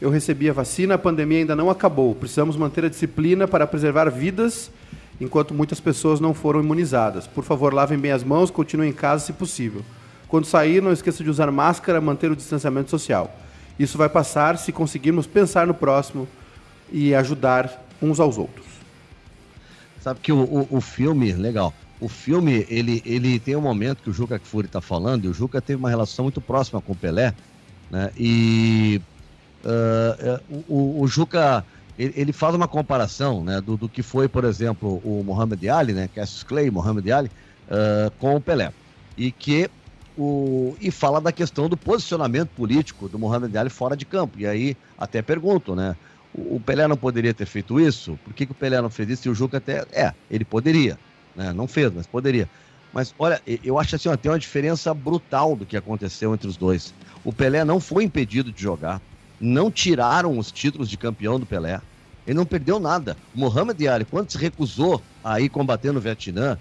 Eu 0.00 0.08
recebi 0.08 0.48
a 0.48 0.52
vacina, 0.54 0.94
a 0.94 0.98
pandemia 0.98 1.40
ainda 1.40 1.54
não 1.54 1.68
acabou. 1.68 2.14
Precisamos 2.14 2.56
manter 2.56 2.86
a 2.86 2.88
disciplina 2.88 3.46
para 3.46 3.66
preservar 3.66 4.08
vidas 4.08 4.70
enquanto 5.20 5.52
muitas 5.52 5.78
pessoas 5.78 6.18
não 6.18 6.32
foram 6.32 6.60
imunizadas. 6.60 7.26
Por 7.26 7.44
favor, 7.44 7.74
lavem 7.74 7.98
bem 7.98 8.10
as 8.10 8.24
mãos, 8.24 8.50
continuem 8.50 8.90
em 8.90 8.94
casa 8.94 9.26
se 9.26 9.32
possível. 9.34 9.82
Quando 10.26 10.46
sair, 10.46 10.80
não 10.82 10.90
esqueça 10.90 11.22
de 11.22 11.28
usar 11.28 11.50
máscara, 11.50 12.00
manter 12.00 12.30
o 12.30 12.34
distanciamento 12.34 12.90
social. 12.90 13.30
Isso 13.78 13.98
vai 13.98 14.08
passar 14.08 14.56
se 14.56 14.72
conseguirmos 14.72 15.26
pensar 15.26 15.66
no 15.66 15.74
próximo 15.74 16.26
e 16.90 17.14
ajudar 17.14 17.84
uns 18.00 18.18
aos 18.18 18.38
outros. 18.38 18.66
Sabe 20.00 20.20
que 20.20 20.32
o, 20.32 20.38
o, 20.38 20.68
o 20.70 20.80
filme, 20.80 21.32
legal, 21.32 21.72
o 22.02 22.08
filme, 22.08 22.66
ele, 22.68 23.00
ele 23.06 23.38
tem 23.38 23.54
um 23.54 23.60
momento 23.60 24.02
que 24.02 24.10
o 24.10 24.12
Juca 24.12 24.36
Kfouri 24.36 24.66
está 24.66 24.80
falando, 24.80 25.24
e 25.24 25.28
o 25.28 25.34
Juca 25.34 25.60
teve 25.60 25.78
uma 25.78 25.88
relação 25.88 26.24
muito 26.24 26.40
próxima 26.40 26.80
com 26.80 26.92
o 26.92 26.96
Pelé, 26.96 27.32
né? 27.88 28.10
E 28.18 29.00
uh, 29.64 30.40
o, 30.68 31.00
o, 31.00 31.06
Juca, 31.06 31.64
ele, 31.96 32.12
ele, 32.16 32.32
faz 32.32 32.56
uma 32.56 32.66
comparação, 32.66 33.44
né? 33.44 33.60
Do, 33.60 33.76
do, 33.76 33.88
que 33.88 34.02
foi, 34.02 34.26
por 34.26 34.42
exemplo, 34.44 35.00
o 35.04 35.22
Muhammad 35.24 35.64
Ali, 35.66 35.92
né? 35.92 36.08
Cassius 36.12 36.42
Clay, 36.42 36.70
Muhammad 36.72 37.08
Ali, 37.08 37.30
uh, 37.68 38.10
com 38.18 38.34
o 38.34 38.40
Pelé. 38.40 38.72
E 39.16 39.30
que 39.30 39.70
o, 40.18 40.74
e 40.80 40.90
fala 40.90 41.20
da 41.20 41.30
questão 41.30 41.68
do 41.68 41.76
posicionamento 41.76 42.48
político 42.48 43.08
do 43.08 43.18
Muhammad 43.18 43.54
Ali 43.54 43.70
fora 43.70 43.96
de 43.96 44.04
campo. 44.04 44.40
E 44.40 44.46
aí 44.46 44.76
até 44.98 45.22
pergunto, 45.22 45.76
né? 45.76 45.94
O, 46.34 46.56
o 46.56 46.60
Pelé 46.60 46.88
não 46.88 46.96
poderia 46.96 47.32
ter 47.32 47.46
feito 47.46 47.78
isso? 47.78 48.18
Por 48.24 48.34
que, 48.34 48.44
que 48.44 48.52
o 48.52 48.56
Pelé 48.56 48.80
não 48.82 48.90
fez 48.90 49.08
isso? 49.08 49.28
E 49.28 49.30
o 49.30 49.34
Juca 49.34 49.58
até, 49.58 49.86
é, 49.92 50.12
ele 50.28 50.44
poderia. 50.44 50.98
Né? 51.34 51.52
Não 51.52 51.66
fez, 51.66 51.92
mas 51.92 52.06
poderia. 52.06 52.48
Mas 52.92 53.14
olha, 53.18 53.40
eu 53.64 53.78
acho 53.78 53.96
assim, 53.96 54.08
ó, 54.08 54.16
tem 54.16 54.30
uma 54.30 54.38
diferença 54.38 54.92
brutal 54.92 55.56
do 55.56 55.64
que 55.64 55.76
aconteceu 55.76 56.34
entre 56.34 56.46
os 56.46 56.56
dois. 56.56 56.92
O 57.24 57.32
Pelé 57.32 57.64
não 57.64 57.80
foi 57.80 58.04
impedido 58.04 58.52
de 58.52 58.60
jogar, 58.60 59.00
não 59.40 59.70
tiraram 59.70 60.38
os 60.38 60.52
títulos 60.52 60.88
de 60.88 60.96
campeão 60.96 61.40
do 61.40 61.46
Pelé. 61.46 61.80
Ele 62.26 62.36
não 62.36 62.44
perdeu 62.44 62.78
nada. 62.78 63.16
O 63.34 63.38
Muhammad 63.38 63.80
Ali, 63.86 64.04
quando 64.04 64.30
se 64.30 64.38
recusou 64.38 65.02
a 65.24 65.40
ir 65.40 65.48
combater 65.48 65.90
no 65.92 66.00
Vietnã, 66.00 66.58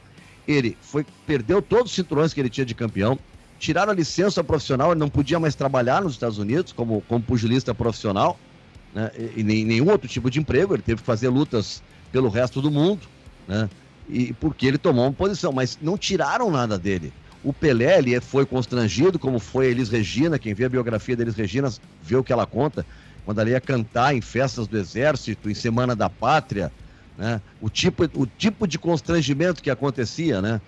ele 0.48 0.78
foi 0.82 1.06
perdeu 1.28 1.62
todos 1.62 1.92
os 1.92 1.96
cinturões 1.96 2.34
que 2.34 2.40
ele 2.40 2.50
tinha 2.50 2.66
de 2.66 2.74
campeão, 2.74 3.20
tiraram 3.60 3.92
a 3.92 3.96
licença 3.96 4.44
profissional, 4.44 4.92
ele 4.92 5.00
não 5.00 5.10
podia 5.10 5.40
mais 5.40 5.54
trabalhar 5.54 6.02
nos 6.02 6.14
Estados 6.14 6.40
Unidos 6.40 6.72
como, 6.72 7.02
como 7.02 7.24
pugilista 7.24 7.76
profissional, 7.76 8.40
né? 8.94 9.12
e, 9.36 9.42
e 9.42 9.44
nenhum 9.44 9.90
outro 9.90 10.08
tipo 10.08 10.32
de 10.32 10.40
emprego, 10.40 10.74
ele 10.74 10.82
teve 10.82 11.02
que 11.02 11.06
fazer 11.06 11.30
lutas 11.30 11.84
pelo 12.12 12.28
resto 12.28 12.62
do 12.62 12.72
mundo, 12.72 13.02
né? 13.48 13.70
E 14.08 14.34
porque 14.34 14.66
ele 14.66 14.78
tomou 14.78 15.06
uma 15.06 15.14
posição, 15.14 15.52
mas 15.52 15.78
não 15.82 15.98
tiraram 15.98 16.50
nada 16.52 16.78
dele. 16.78 17.14
O 17.44 17.54
Pelé 17.54 17.98
ele 17.98 18.20
foi 18.22 18.46
constrangido, 18.46 19.18
como 19.18 19.40
foi 19.40 19.68
a 19.68 19.70
Elis 19.70 19.90
Regina, 19.90 20.38
quem 20.38 20.54
vê 20.54 20.66
a 20.66 20.70
biografia 20.70 21.16
da 21.16 21.24
Elis 21.24 21.36
Regina 21.36 21.70
vê 22.02 22.16
o 22.16 22.24
que 22.24 22.32
ela 22.32 22.46
conta, 22.46 22.86
quando 23.26 23.40
ela 23.40 23.50
ia 23.50 23.62
cantar 23.62 24.16
em 24.16 24.22
festas 24.22 24.68
do 24.68 24.78
Exército, 24.78 25.50
em 25.50 25.54
Semana 25.54 25.96
da 25.96 26.10
Pátria, 26.10 26.72
né? 27.18 27.42
o, 27.60 27.70
tipo, 27.70 28.04
o 28.16 28.26
tipo 28.26 28.68
de 28.68 28.78
constrangimento 28.78 29.62
que 29.62 29.70
acontecia, 29.70 30.42
né? 30.42 30.62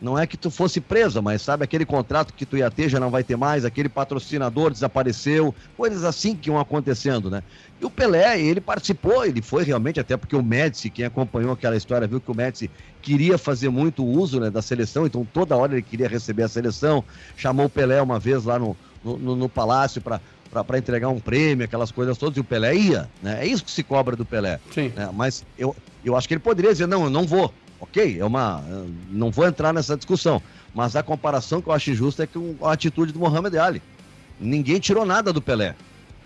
Não 0.00 0.18
é 0.18 0.26
que 0.26 0.36
tu 0.36 0.50
fosse 0.50 0.78
presa, 0.78 1.22
mas 1.22 1.40
sabe, 1.40 1.64
aquele 1.64 1.86
contrato 1.86 2.34
que 2.34 2.44
tu 2.44 2.56
ia 2.56 2.70
ter 2.70 2.88
já 2.88 3.00
não 3.00 3.10
vai 3.10 3.24
ter 3.24 3.36
mais, 3.36 3.64
aquele 3.64 3.88
patrocinador 3.88 4.70
desapareceu, 4.70 5.54
coisas 5.74 6.04
assim 6.04 6.36
que 6.36 6.50
iam 6.50 6.60
acontecendo, 6.60 7.30
né? 7.30 7.42
E 7.80 7.84
o 7.84 7.90
Pelé, 7.90 8.38
ele 8.40 8.60
participou, 8.60 9.24
ele 9.24 9.40
foi 9.40 9.64
realmente, 9.64 9.98
até 9.98 10.16
porque 10.16 10.36
o 10.36 10.42
Médici, 10.42 10.90
quem 10.90 11.06
acompanhou 11.06 11.52
aquela 11.52 11.76
história, 11.76 12.06
viu 12.06 12.20
que 12.20 12.30
o 12.30 12.34
Médici 12.34 12.70
queria 13.00 13.38
fazer 13.38 13.70
muito 13.70 14.04
uso 14.04 14.38
né, 14.38 14.50
da 14.50 14.60
seleção, 14.60 15.06
então 15.06 15.26
toda 15.32 15.56
hora 15.56 15.72
ele 15.72 15.82
queria 15.82 16.08
receber 16.08 16.42
a 16.42 16.48
seleção, 16.48 17.02
chamou 17.34 17.66
o 17.66 17.70
Pelé 17.70 18.00
uma 18.02 18.18
vez 18.18 18.44
lá 18.44 18.58
no, 18.58 18.76
no, 19.02 19.34
no 19.34 19.48
palácio 19.48 20.00
para 20.02 20.20
para 20.64 20.78
entregar 20.78 21.08
um 21.08 21.20
prêmio, 21.20 21.64
aquelas 21.64 21.90
coisas 21.90 22.16
todas, 22.16 22.36
e 22.36 22.40
o 22.40 22.44
Pelé 22.44 22.74
ia, 22.74 23.10
né? 23.22 23.40
É 23.42 23.46
isso 23.46 23.64
que 23.64 23.70
se 23.70 23.82
cobra 23.82 24.16
do 24.16 24.24
Pelé. 24.24 24.58
Sim. 24.72 24.90
Né? 24.94 25.10
Mas 25.12 25.44
eu, 25.58 25.76
eu 26.04 26.16
acho 26.16 26.26
que 26.26 26.32
ele 26.32 26.40
poderia 26.40 26.72
dizer, 26.72 26.86
não, 26.86 27.04
eu 27.04 27.10
não 27.10 27.26
vou. 27.26 27.52
Ok, 27.80 28.18
é 28.18 28.24
uma. 28.24 28.62
Não 29.10 29.30
vou 29.30 29.46
entrar 29.46 29.72
nessa 29.72 29.96
discussão. 29.96 30.40
Mas 30.74 30.94
a 30.96 31.02
comparação 31.02 31.62
que 31.62 31.68
eu 31.68 31.72
acho 31.72 31.90
injusta 31.90 32.24
é 32.24 32.26
com 32.26 32.56
a 32.62 32.72
atitude 32.72 33.12
do 33.12 33.18
Mohamed 33.18 33.56
Ali. 33.58 33.82
Ninguém 34.38 34.78
tirou 34.78 35.06
nada 35.06 35.32
do 35.32 35.40
Pelé. 35.40 35.74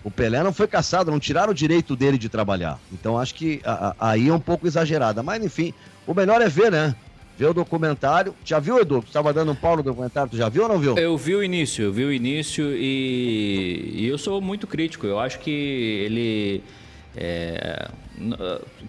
O 0.03 0.09
Pelé 0.09 0.43
não 0.43 0.51
foi 0.51 0.67
caçado, 0.67 1.11
não 1.11 1.19
tiraram 1.19 1.51
o 1.51 1.55
direito 1.55 1.95
dele 1.95 2.17
de 2.17 2.27
trabalhar. 2.27 2.79
Então 2.91 3.17
acho 3.17 3.35
que 3.35 3.61
a, 3.63 3.95
a, 3.99 4.11
aí 4.11 4.29
é 4.29 4.33
um 4.33 4.39
pouco 4.39 4.67
exagerada. 4.67 5.21
Mas 5.21 5.43
enfim, 5.43 5.73
o 6.07 6.13
melhor 6.13 6.41
é 6.41 6.49
ver, 6.49 6.71
né? 6.71 6.95
Ver 7.37 7.45
o 7.45 7.53
documentário. 7.53 8.35
Já 8.43 8.59
viu, 8.59 8.79
Edu? 8.79 9.01
Tu 9.01 9.07
estava 9.07 9.31
dando 9.31 9.51
um 9.51 9.55
pau 9.55 9.77
no 9.77 9.83
documentário, 9.83 10.31
tu 10.31 10.37
já 10.37 10.49
viu 10.49 10.63
ou 10.63 10.69
não 10.69 10.79
viu? 10.79 10.97
Eu 10.97 11.17
vi 11.17 11.35
o 11.35 11.43
início, 11.43 11.85
eu 11.85 11.93
vi 11.93 12.03
o 12.03 12.11
início 12.11 12.75
e, 12.75 13.93
e 13.95 14.07
eu 14.07 14.17
sou 14.17 14.41
muito 14.41 14.67
crítico. 14.67 15.05
Eu 15.05 15.19
acho 15.19 15.39
que 15.39 15.51
ele. 15.51 16.63
É, 17.15 17.89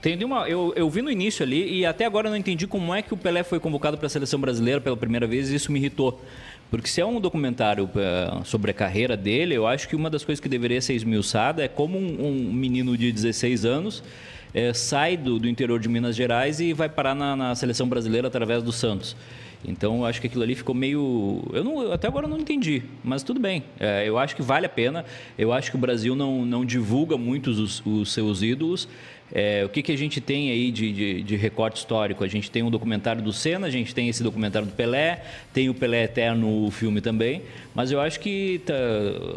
tem 0.01 0.23
uma, 0.25 0.49
eu, 0.49 0.73
eu 0.77 0.89
vi 0.89 1.03
no 1.03 1.11
início 1.11 1.43
ali 1.43 1.81
e 1.81 1.87
até 1.87 2.05
agora 2.05 2.31
não 2.31 2.37
entendi 2.37 2.67
como 2.67 2.95
é 2.95 3.03
que 3.03 3.13
o 3.13 3.17
Pelé 3.17 3.43
foi 3.43 3.59
convocado 3.59 3.97
para 3.99 4.07
a 4.07 4.11
seleção 4.11 4.41
brasileira 4.41 4.81
pela 4.81 4.97
primeira 4.97 5.27
vez 5.27 5.51
e 5.51 5.57
isso 5.57 5.73
me 5.73 5.79
irritou. 5.79 6.23
Porque 6.71 6.89
se 6.89 7.01
é 7.01 7.07
um 7.07 7.21
documentário 7.21 7.85
uh, 7.85 8.45
sobre 8.45 8.71
a 8.71 8.75
carreira 8.75 9.17
dele, 9.17 9.55
eu 9.55 9.67
acho 9.67 9.89
que 9.89 9.95
uma 9.95 10.09
das 10.09 10.25
coisas 10.25 10.41
que 10.41 10.49
deveria 10.49 10.81
ser 10.81 10.95
esmiuçada 10.95 11.63
é 11.63 11.69
como 11.69 11.99
um, 11.99 12.27
um 12.27 12.53
menino 12.53 12.97
de 12.97 13.13
16 13.13 13.65
anos 13.65 14.03
é, 14.55 14.73
sai 14.73 15.17
do, 15.17 15.39
do, 15.39 15.49
interior 15.49 15.79
de 15.79 15.89
Minas 15.89 16.17
Gerais 16.17 16.61
e 16.61 16.73
vai 16.73 16.89
parar 16.89 17.15
na, 17.15 17.37
na 17.37 17.55
seleção 17.55 17.89
brasileira 17.89 18.29
através 18.29 18.63
do 18.63 18.73
Santos. 18.73 19.17
Então, 19.65 19.99
eu 19.99 20.05
acho 20.05 20.21
que 20.21 20.27
aquilo 20.27 20.43
ali 20.43 20.55
ficou 20.55 20.75
meio. 20.75 21.43
Eu 21.53 21.63
não, 21.63 21.93
até 21.93 22.09
agora 22.09 22.27
não 22.27 22.39
entendi, 22.39 22.83
mas 23.03 23.23
tudo 23.23 23.39
bem. 23.39 23.63
É, 23.79 24.09
eu 24.09 24.19
acho 24.19 24.35
que 24.35 24.43
vale 24.43 24.67
a 24.67 24.69
pena. 24.69 25.05
Eu 25.39 25.53
acho 25.53 25.71
que 25.71 25.77
o 25.77 25.81
Brasil 25.81 26.15
não, 26.15 26.45
não 26.45 26.65
divulga 26.65 27.17
muito 27.17 27.51
os, 27.51 27.85
os 27.87 28.13
seus 28.13 28.43
ídolos. 28.43 28.89
É, 29.35 29.65
o 29.65 29.69
que, 29.71 29.83
que 29.83 29.91
a 29.91 29.97
gente 29.97 30.21
tem 30.21 30.51
aí 30.51 30.71
de, 30.71 30.93
de, 30.93 31.23
de, 31.23 31.37
recorte 31.37 31.79
histórico? 31.79 32.23
A 32.23 32.29
gente 32.29 32.51
tem 32.51 32.63
um 32.63 32.71
documentário 32.71 33.23
do 33.23 33.33
Senna, 33.33 33.67
a 33.67 33.71
gente 33.71 33.95
tem 33.95 34.07
esse 34.11 34.23
documentário 34.23 34.69
do 34.69 34.75
Pelé, 34.75 35.25
tem 35.55 35.71
o 35.71 35.75
Pelé 35.75 36.05
Eterno, 36.05 36.67
o 36.67 36.71
filme 36.71 37.01
também, 37.01 37.41
mas 37.75 37.91
eu 37.91 37.99
acho 37.99 38.21
que 38.21 38.61
tá, 38.67 38.75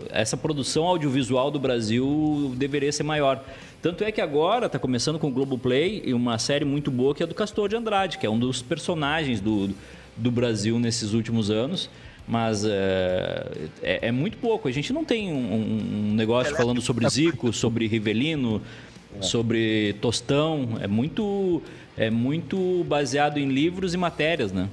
essa 0.09 0.35
produção 0.35 0.83
audiovisual 0.83 1.49
do 1.49 1.59
Brasil 1.59 2.53
deveria 2.57 2.91
ser 2.91 3.03
maior. 3.03 3.41
Tanto 3.81 4.03
é 4.03 4.11
que 4.11 4.19
agora 4.19 4.65
está 4.65 4.77
começando 4.77 5.17
com 5.17 5.27
o 5.27 5.31
Globoplay 5.31 6.01
e 6.03 6.13
uma 6.13 6.37
série 6.39 6.65
muito 6.65 6.91
boa 6.91 7.15
que 7.15 7.23
é 7.23 7.25
do 7.25 7.35
Castor 7.35 7.69
de 7.69 7.77
Andrade, 7.77 8.17
que 8.17 8.25
é 8.25 8.29
um 8.29 8.37
dos 8.37 8.61
personagens 8.61 9.39
do, 9.39 9.67
do 9.67 9.75
Brasil 10.31 10.79
nesses 10.79 11.13
últimos 11.13 11.49
anos. 11.49 11.89
mas 12.27 12.65
é, 12.65 13.51
é, 13.83 14.07
é, 14.07 14.11
muito 14.11 14.37
pouco. 14.37 14.67
A 14.67 14.71
gente 14.71 14.91
não 14.91 15.05
tem 15.05 15.31
um, 15.31 16.09
um 16.09 16.13
negócio 16.15 16.55
falando 16.55 16.81
sobre 16.81 17.07
Zico, 17.09 17.53
sobre 17.53 17.87
Rivelino, 17.87 18.61
é. 19.17 19.21
sobre 19.21 19.93
Tostão. 20.01 20.77
É 20.81 20.87
muito, 20.87 21.61
é 21.95 22.09
muito 22.09 22.83
baseado 22.85 23.37
em 23.37 23.47
livros 23.47 23.93
e 23.93 23.97
matérias, 23.97 24.51
né? 24.51 24.67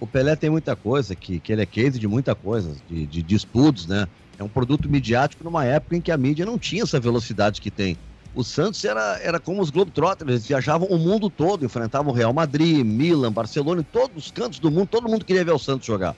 O 0.00 0.06
Pelé 0.06 0.34
tem 0.34 0.48
muita 0.48 0.74
coisa, 0.74 1.14
que, 1.14 1.38
que 1.38 1.52
ele 1.52 1.60
é 1.60 1.66
case 1.66 1.98
de 1.98 2.08
muita 2.08 2.34
coisa, 2.34 2.74
de, 2.88 3.04
de, 3.04 3.22
de 3.22 3.34
estudos, 3.34 3.86
né? 3.86 4.08
É 4.38 4.42
um 4.42 4.48
produto 4.48 4.88
midiático 4.88 5.44
numa 5.44 5.66
época 5.66 5.94
em 5.94 6.00
que 6.00 6.10
a 6.10 6.16
mídia 6.16 6.46
não 6.46 6.58
tinha 6.58 6.82
essa 6.82 6.98
velocidade 6.98 7.60
que 7.60 7.70
tem. 7.70 7.98
O 8.34 8.44
Santos 8.44 8.84
era, 8.84 9.18
era 9.22 9.40
como 9.40 9.60
os 9.60 9.70
Globetrotters, 9.70 10.30
eles 10.30 10.46
viajavam 10.46 10.86
o 10.88 10.98
mundo 10.98 11.28
todo, 11.28 11.64
enfrentavam 11.64 12.12
o 12.12 12.14
Real 12.14 12.32
Madrid, 12.32 12.84
Milan, 12.84 13.32
Barcelona, 13.32 13.80
em 13.80 13.84
todos 13.84 14.26
os 14.26 14.30
cantos 14.30 14.58
do 14.60 14.70
mundo, 14.70 14.86
todo 14.86 15.08
mundo 15.08 15.24
queria 15.24 15.44
ver 15.44 15.52
o 15.52 15.58
Santos 15.58 15.86
jogar. 15.86 16.14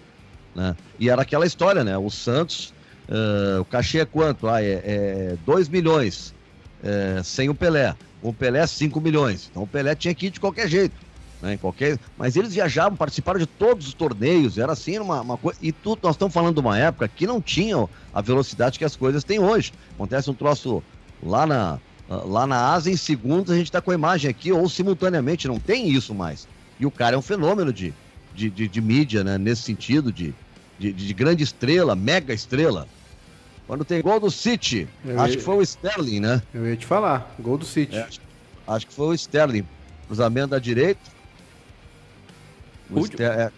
Né? 0.54 0.76
E 1.00 1.08
era 1.08 1.22
aquela 1.22 1.46
história, 1.46 1.82
né? 1.82 1.96
O 1.96 2.10
Santos, 2.10 2.74
uh, 3.08 3.62
o 3.62 3.64
cachê 3.64 4.00
é 4.00 4.04
quanto? 4.04 4.46
Ah, 4.46 4.62
é 4.62 5.36
2 5.46 5.68
é 5.68 5.70
milhões 5.70 6.34
é, 6.82 7.22
sem 7.22 7.48
o 7.48 7.54
Pelé. 7.54 7.94
O 8.20 8.32
Pelé, 8.32 8.66
5 8.66 9.00
milhões. 9.00 9.48
Então 9.50 9.62
o 9.62 9.66
Pelé 9.66 9.94
tinha 9.94 10.14
que 10.14 10.26
ir 10.26 10.30
de 10.30 10.40
qualquer 10.40 10.68
jeito. 10.68 10.94
Né, 11.40 11.56
qualquer... 11.56 11.98
Mas 12.16 12.36
eles 12.36 12.54
viajavam, 12.54 12.96
participaram 12.96 13.38
de 13.38 13.46
todos 13.46 13.88
os 13.88 13.94
torneios, 13.94 14.58
era 14.58 14.72
assim 14.72 14.98
uma, 14.98 15.20
uma 15.20 15.36
coisa. 15.36 15.58
E 15.62 15.72
tudo, 15.72 16.00
nós 16.02 16.14
estamos 16.14 16.32
falando 16.34 16.54
de 16.54 16.60
uma 16.60 16.78
época 16.78 17.08
que 17.08 17.26
não 17.26 17.40
tinha 17.40 17.88
a 18.12 18.20
velocidade 18.20 18.78
que 18.78 18.84
as 18.84 18.94
coisas 18.94 19.24
têm 19.24 19.38
hoje. 19.38 19.72
Acontece 19.94 20.30
um 20.30 20.34
troço 20.34 20.82
lá 21.22 21.46
na, 21.46 21.80
lá 22.08 22.46
na 22.46 22.72
Ásia, 22.72 22.90
em 22.90 22.96
segundos 22.96 23.50
a 23.50 23.56
gente 23.56 23.66
está 23.66 23.80
com 23.80 23.90
a 23.90 23.94
imagem 23.94 24.30
aqui, 24.30 24.52
ou 24.52 24.68
simultaneamente, 24.68 25.48
não 25.48 25.58
tem 25.58 25.88
isso 25.90 26.14
mais. 26.14 26.46
E 26.78 26.86
o 26.86 26.90
cara 26.90 27.16
é 27.16 27.18
um 27.18 27.22
fenômeno 27.22 27.72
de, 27.72 27.94
de, 28.34 28.50
de, 28.50 28.68
de 28.68 28.80
mídia, 28.80 29.22
né? 29.22 29.38
Nesse 29.38 29.62
sentido, 29.62 30.12
de, 30.12 30.34
de, 30.78 30.92
de, 30.92 31.14
grande 31.14 31.42
estrela, 31.44 31.94
mega 31.94 32.34
estrela. 32.34 32.88
Quando 33.66 33.84
tem 33.84 34.02
gol 34.02 34.18
do 34.18 34.30
City, 34.30 34.88
eu 35.04 35.20
acho 35.20 35.34
ia... 35.34 35.38
que 35.38 35.44
foi 35.44 35.56
o 35.56 35.62
Sterling, 35.62 36.20
né? 36.20 36.42
Eu 36.52 36.66
ia 36.66 36.76
te 36.76 36.84
falar, 36.84 37.34
gol 37.38 37.56
do 37.56 37.64
City. 37.64 37.96
É, 37.96 38.08
acho 38.66 38.86
que 38.86 38.92
foi 38.92 39.06
o 39.06 39.14
Sterling. 39.14 39.64
Cruzamento 40.06 40.48
da 40.48 40.58
direita. 40.58 41.00
Última, 42.90 43.06
Ster... 43.06 43.30
é... 43.30 43.52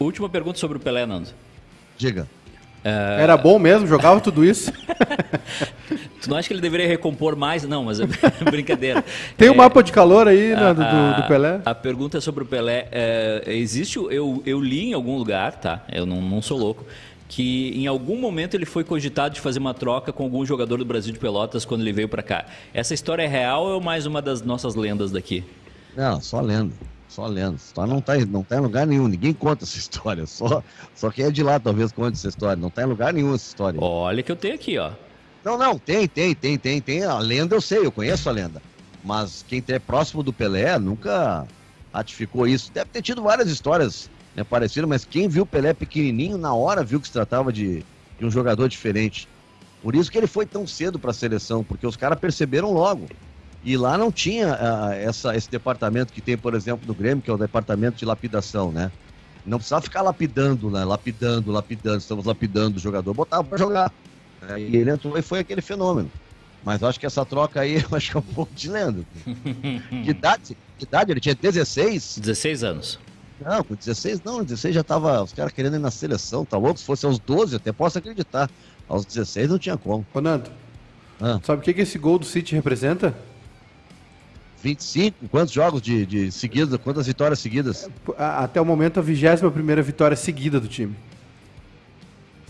Última 0.00 0.28
pergunta 0.28 0.58
sobre 0.58 0.78
o 0.78 0.80
Pelé, 0.80 1.06
Nando. 1.06 1.28
Diga. 1.96 2.26
É... 2.84 3.22
Era 3.22 3.36
bom 3.36 3.58
mesmo? 3.58 3.86
Jogava 3.86 4.20
tudo 4.20 4.44
isso? 4.44 4.70
tu 6.20 6.28
não 6.28 6.36
acha 6.36 6.46
que 6.46 6.52
ele 6.52 6.60
deveria 6.60 6.86
recompor 6.86 7.34
mais? 7.34 7.64
Não, 7.64 7.82
mas 7.82 7.98
é 7.98 8.06
brincadeira. 8.50 9.02
Tem 9.38 9.48
o 9.48 9.52
um 9.52 9.54
é, 9.54 9.58
mapa 9.58 9.82
de 9.82 9.90
calor 9.90 10.28
aí 10.28 10.54
né, 10.54 10.74
do, 10.74 11.22
do, 11.22 11.26
Pelé? 11.26 11.62
A 11.64 11.74
pergunta 11.74 12.18
é 12.18 12.20
sobre 12.20 12.44
o 12.44 12.46
Pelé. 12.46 12.86
É, 12.92 13.42
existe, 13.46 13.96
eu, 13.96 14.42
eu 14.44 14.60
li 14.60 14.90
em 14.90 14.92
algum 14.92 15.16
lugar, 15.16 15.52
tá? 15.52 15.82
Eu 15.90 16.04
não, 16.04 16.20
não 16.20 16.42
sou 16.42 16.58
louco, 16.58 16.84
que 17.26 17.72
em 17.74 17.86
algum 17.86 18.20
momento 18.20 18.54
ele 18.54 18.66
foi 18.66 18.84
cogitado 18.84 19.34
de 19.34 19.40
fazer 19.40 19.58
uma 19.58 19.72
troca 19.72 20.12
com 20.12 20.24
algum 20.24 20.44
jogador 20.44 20.76
do 20.76 20.84
Brasil 20.84 21.12
de 21.12 21.18
Pelotas 21.18 21.64
quando 21.64 21.80
ele 21.80 21.92
veio 21.92 22.08
para 22.08 22.22
cá. 22.22 22.44
Essa 22.74 22.92
história 22.92 23.22
é 23.22 23.26
real 23.26 23.64
ou 23.64 23.80
é 23.80 23.82
mais 23.82 24.04
uma 24.04 24.20
das 24.20 24.42
nossas 24.42 24.74
lendas 24.74 25.10
daqui? 25.10 25.42
Não, 25.96 26.20
só 26.20 26.40
lenda. 26.40 26.74
Só 27.14 27.28
lendo. 27.28 27.58
Só 27.58 27.86
não 27.86 28.00
tá, 28.00 28.16
não 28.26 28.42
tá 28.42 28.56
em 28.56 28.60
lugar 28.60 28.84
nenhum. 28.84 29.06
Ninguém 29.06 29.32
conta 29.32 29.62
essa 29.62 29.78
história. 29.78 30.26
Só, 30.26 30.64
só 30.96 31.10
quem 31.10 31.26
é 31.26 31.30
de 31.30 31.44
lá 31.44 31.60
talvez 31.60 31.92
conte 31.92 32.14
essa 32.14 32.26
história. 32.26 32.56
Não 32.56 32.70
tá 32.70 32.82
em 32.82 32.86
lugar 32.86 33.12
nenhum 33.12 33.32
essa 33.32 33.46
história. 33.46 33.80
Olha 33.80 34.20
que 34.20 34.32
eu 34.32 34.36
tenho 34.36 34.56
aqui, 34.56 34.76
ó. 34.78 34.90
Não, 35.44 35.56
não, 35.56 35.78
tem, 35.78 36.08
tem, 36.08 36.34
tem, 36.34 36.58
tem, 36.58 36.80
tem. 36.80 37.04
A 37.04 37.18
lenda 37.20 37.54
eu 37.54 37.60
sei, 37.60 37.86
eu 37.86 37.92
conheço 37.92 38.28
a 38.28 38.32
lenda. 38.32 38.60
Mas 39.04 39.44
quem 39.46 39.62
é 39.68 39.78
próximo 39.78 40.24
do 40.24 40.32
Pelé 40.32 40.76
nunca 40.76 41.46
ratificou 41.92 42.48
isso. 42.48 42.72
Deve 42.72 42.90
ter 42.90 43.02
tido 43.02 43.22
várias 43.22 43.48
histórias 43.48 44.10
né, 44.34 44.42
parecidas, 44.42 44.88
mas 44.88 45.04
quem 45.04 45.28
viu 45.28 45.44
o 45.44 45.46
Pelé 45.46 45.72
pequenininho, 45.72 46.36
na 46.36 46.52
hora 46.52 46.82
viu 46.82 47.00
que 47.00 47.06
se 47.06 47.12
tratava 47.12 47.52
de, 47.52 47.84
de 48.18 48.26
um 48.26 48.30
jogador 48.30 48.68
diferente. 48.68 49.28
Por 49.80 49.94
isso 49.94 50.10
que 50.10 50.18
ele 50.18 50.26
foi 50.26 50.46
tão 50.46 50.66
cedo 50.66 50.98
para 50.98 51.12
a 51.12 51.14
seleção, 51.14 51.62
porque 51.62 51.86
os 51.86 51.96
caras 51.96 52.18
perceberam 52.18 52.72
logo. 52.72 53.06
E 53.64 53.76
lá 53.76 53.96
não 53.96 54.12
tinha 54.12 54.48
uh, 54.54 54.92
essa, 54.92 55.34
esse 55.34 55.50
departamento 55.50 56.12
que 56.12 56.20
tem, 56.20 56.36
por 56.36 56.54
exemplo, 56.54 56.86
no 56.86 56.94
Grêmio, 56.94 57.22
que 57.22 57.30
é 57.30 57.32
o 57.32 57.38
departamento 57.38 57.96
de 57.96 58.04
lapidação, 58.04 58.70
né? 58.70 58.92
Não 59.46 59.58
precisava 59.58 59.82
ficar 59.82 60.02
lapidando, 60.02 60.70
né? 60.70 60.84
Lapidando, 60.84 61.50
lapidando, 61.50 61.98
estamos 61.98 62.26
lapidando 62.26 62.76
o 62.76 62.80
jogador, 62.80 63.14
botava 63.14 63.42
para 63.42 63.56
jogar. 63.56 63.92
Né? 64.42 64.60
E 64.60 64.76
ele 64.76 64.90
entrou 64.90 65.16
e 65.16 65.22
foi 65.22 65.38
aquele 65.38 65.62
fenômeno. 65.62 66.10
Mas 66.62 66.82
eu 66.82 66.88
acho 66.88 67.00
que 67.00 67.06
essa 67.06 67.24
troca 67.24 67.60
aí, 67.60 67.76
eu 67.90 67.96
acho 67.96 68.10
que 68.10 68.16
é 68.16 68.20
um 68.20 68.34
pouco 68.34 68.54
de 68.54 68.68
lenda. 68.68 69.02
que 69.24 70.10
idade? 70.10 70.56
Que 70.78 70.84
idade? 70.84 71.12
Ele 71.12 71.20
tinha 71.20 71.34
16? 71.34 72.18
16 72.18 72.64
anos. 72.64 72.98
Não, 73.40 73.64
com 73.64 73.74
16 73.74 74.22
não, 74.22 74.44
16 74.44 74.74
já 74.74 74.84
tava 74.84 75.22
os 75.22 75.32
caras 75.32 75.52
querendo 75.52 75.76
ir 75.76 75.80
na 75.80 75.90
seleção, 75.90 76.44
tá 76.44 76.56
louco? 76.56 76.78
Se 76.78 76.86
fosse 76.86 77.04
aos 77.04 77.18
12, 77.18 77.56
até 77.56 77.72
posso 77.72 77.98
acreditar. 77.98 78.48
Aos 78.88 79.04
16 79.04 79.50
não 79.50 79.58
tinha 79.58 79.76
como. 79.76 80.06
Ronaldo, 80.14 80.50
ah. 81.20 81.40
sabe 81.42 81.60
o 81.60 81.64
que, 81.64 81.74
que 81.74 81.80
esse 81.80 81.98
gol 81.98 82.18
do 82.18 82.24
City 82.24 82.54
representa? 82.54 83.14
25, 84.64 85.28
quantos 85.28 85.52
jogos 85.52 85.82
de, 85.82 86.06
de 86.06 86.32
seguidas, 86.32 86.80
quantas 86.82 87.06
vitórias 87.06 87.38
seguidas? 87.38 87.86
Até 88.16 88.58
o 88.58 88.64
momento, 88.64 88.98
a 88.98 89.02
21 89.02 89.50
primeira 89.50 89.82
vitória 89.82 90.16
seguida 90.16 90.58
do 90.58 90.66
time. 90.66 90.96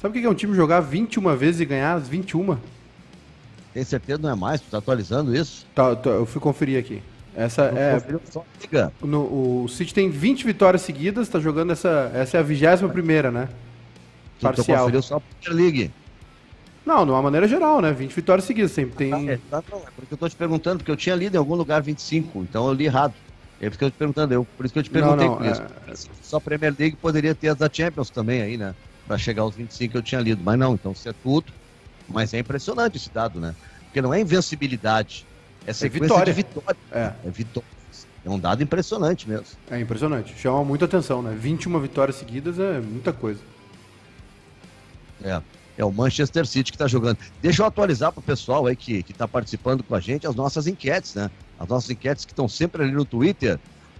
Sabe 0.00 0.16
o 0.16 0.20
que 0.20 0.26
é 0.26 0.30
um 0.30 0.34
time 0.34 0.54
jogar 0.54 0.78
21 0.78 1.34
vezes 1.34 1.60
e 1.60 1.64
ganhar 1.64 1.94
as 1.94 2.06
21? 2.06 2.56
Tem 3.72 3.82
certeza 3.82 4.22
não 4.22 4.30
é 4.30 4.34
mais? 4.36 4.60
Tu 4.60 4.70
tá 4.70 4.78
atualizando 4.78 5.34
isso? 5.34 5.66
Tá, 5.74 5.96
tá 5.96 6.10
eu 6.10 6.24
fui 6.24 6.40
conferir 6.40 6.78
aqui. 6.78 7.02
Essa 7.34 7.72
não 7.72 7.80
é. 7.80 8.88
No, 9.02 9.64
o 9.64 9.68
City 9.68 9.92
tem 9.92 10.08
20 10.08 10.46
vitórias 10.46 10.82
seguidas, 10.82 11.28
tá 11.28 11.40
jogando 11.40 11.72
essa. 11.72 12.12
Essa 12.14 12.36
é 12.36 12.40
a 12.40 12.44
21 12.44 12.90
primeira, 12.90 13.32
né? 13.32 13.48
Parcial. 14.40 14.64
Tu 14.64 14.80
conferiu 14.80 15.02
só 15.02 15.16
a 15.16 15.20
Premier 15.20 15.64
League. 15.64 15.90
Não, 16.84 17.04
de 17.04 17.10
uma 17.10 17.22
maneira 17.22 17.48
geral, 17.48 17.80
né? 17.80 17.92
20 17.92 18.12
vitórias 18.12 18.44
seguidas 18.44 18.72
sempre 18.72 18.94
tem. 18.94 19.12
Ah, 19.12 19.32
é, 19.32 19.38
tá, 19.50 19.62
não, 19.70 19.78
é 19.78 19.90
porque 19.96 20.12
eu 20.12 20.18
tô 20.18 20.28
te 20.28 20.36
perguntando, 20.36 20.78
porque 20.78 20.90
eu 20.90 20.96
tinha 20.96 21.14
lido 21.14 21.34
em 21.34 21.38
algum 21.38 21.54
lugar 21.54 21.80
25, 21.82 22.40
então 22.40 22.66
eu 22.68 22.74
li 22.74 22.84
errado. 22.84 23.14
É 23.60 23.66
por 23.66 23.70
isso 23.70 23.78
que 23.78 23.84
eu 23.84 23.90
te 23.90 23.96
perguntando, 23.96 24.34
eu, 24.34 24.44
por 24.44 24.66
isso 24.66 24.72
que 24.72 24.78
eu 24.78 24.82
te 24.82 24.90
perguntei 24.90 25.26
não, 25.26 25.40
não, 25.40 25.50
isso. 25.50 25.62
É... 25.62 25.94
Só 26.22 26.36
a 26.36 26.40
Premier 26.40 26.74
League 26.78 26.96
poderia 26.96 27.34
ter 27.34 27.48
as 27.48 27.56
da 27.56 27.70
Champions 27.72 28.10
também 28.10 28.42
aí, 28.42 28.56
né? 28.56 28.74
Pra 29.06 29.16
chegar 29.16 29.42
aos 29.42 29.54
25 29.54 29.92
que 29.92 29.98
eu 29.98 30.02
tinha 30.02 30.20
lido. 30.20 30.42
Mas 30.44 30.58
não, 30.58 30.74
então 30.74 30.92
isso 30.92 31.08
é 31.08 31.14
tudo. 31.22 31.52
Mas 32.08 32.34
é 32.34 32.38
impressionante 32.38 32.96
esse 32.96 33.10
dado, 33.10 33.40
né? 33.40 33.54
Porque 33.84 34.02
não 34.02 34.12
é 34.12 34.20
invencibilidade, 34.20 35.24
é, 35.66 35.70
é 35.70 35.72
sequência 35.72 36.04
é 36.04 36.08
vitória. 36.08 36.34
de 36.34 36.36
vitória. 36.36 36.76
É. 36.92 37.12
é 37.24 37.30
vitória. 37.30 37.68
É 38.24 38.30
um 38.30 38.38
dado 38.38 38.62
impressionante 38.62 39.28
mesmo. 39.28 39.46
É 39.70 39.78
impressionante. 39.78 40.34
Chama 40.36 40.64
muita 40.64 40.86
atenção, 40.86 41.22
né? 41.22 41.36
21 41.38 41.78
vitórias 41.80 42.16
seguidas 42.16 42.58
é 42.58 42.80
muita 42.80 43.12
coisa. 43.12 43.40
É. 45.22 45.40
É 45.76 45.84
o 45.84 45.92
Manchester 45.92 46.46
City 46.46 46.70
que 46.70 46.76
está 46.76 46.86
jogando. 46.86 47.18
Deixa 47.42 47.62
eu 47.62 47.66
atualizar 47.66 48.12
para 48.12 48.20
o 48.20 48.22
pessoal 48.22 48.66
aí 48.66 48.76
que 48.76 49.04
está 49.08 49.26
participando 49.26 49.82
com 49.82 49.94
a 49.94 50.00
gente 50.00 50.26
as 50.26 50.34
nossas 50.34 50.66
enquetes, 50.66 51.14
né? 51.14 51.30
As 51.58 51.68
nossas 51.68 51.90
enquetes 51.90 52.24
que 52.24 52.32
estão 52.32 52.48
sempre 52.48 52.82
ali 52.82 52.92
no 52.92 53.04
Twitter. 53.04 53.58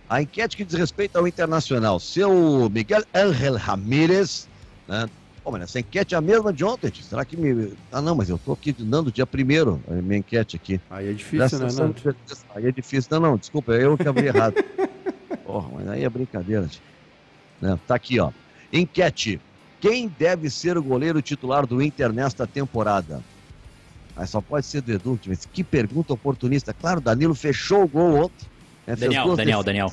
A 0.08 0.22
enquete 0.22 0.56
que 0.56 0.64
diz 0.64 0.78
respeito 0.78 1.16
ao 1.16 1.26
Internacional. 1.26 1.98
Seu 1.98 2.68
Miguel 2.70 3.02
Ángel 3.12 3.56
Ramírez, 3.56 4.48
né? 4.86 5.08
Pô, 5.44 5.50
mas 5.50 5.62
essa 5.62 5.78
enquete 5.78 6.14
é 6.14 6.18
a 6.18 6.22
mesma 6.22 6.52
de 6.52 6.64
ontem. 6.64 6.90
Será 7.02 7.22
que 7.22 7.36
me. 7.36 7.74
Ah, 7.92 8.00
não, 8.00 8.14
mas 8.14 8.30
eu 8.30 8.36
estou 8.36 8.54
aqui 8.54 8.72
dando 8.72 9.12
dia 9.12 9.26
primeiro, 9.26 9.78
a 9.86 9.92
minha 9.92 10.18
enquete 10.18 10.56
aqui. 10.56 10.80
Aí 10.88 11.10
é 11.10 11.12
difícil, 11.12 11.58
né, 11.58 11.68
Nando? 11.70 12.16
Aí 12.54 12.66
é 12.66 12.72
difícil. 12.72 13.08
Não, 13.12 13.20
não, 13.20 13.36
desculpa, 13.36 13.72
eu 13.72 13.98
que 13.98 14.08
abri 14.08 14.26
errado. 14.26 14.54
Porra, 15.44 15.68
mas 15.74 15.88
aí 15.88 16.02
é 16.02 16.08
brincadeira. 16.08 16.66
Né? 17.60 17.78
Tá 17.86 17.94
aqui, 17.94 18.18
ó. 18.18 18.30
Enquete. 18.72 19.38
Quem 19.84 20.10
deve 20.18 20.48
ser 20.48 20.78
o 20.78 20.82
goleiro 20.82 21.20
titular 21.20 21.66
do 21.66 21.82
Inter 21.82 22.10
nesta 22.10 22.46
temporada? 22.46 23.22
Mas 24.16 24.30
só 24.30 24.40
pode 24.40 24.64
ser 24.64 24.80
do 24.80 24.90
Edu. 24.90 25.20
Mas 25.26 25.44
que 25.44 25.62
pergunta 25.62 26.14
oportunista. 26.14 26.72
Claro, 26.72 27.02
Danilo 27.02 27.34
fechou 27.34 27.82
o 27.82 27.86
gol 27.86 28.14
ontem. 28.14 28.46
Né? 28.86 28.96
Daniel, 28.96 29.36
Daniel, 29.36 29.62
Daniel. 29.62 29.92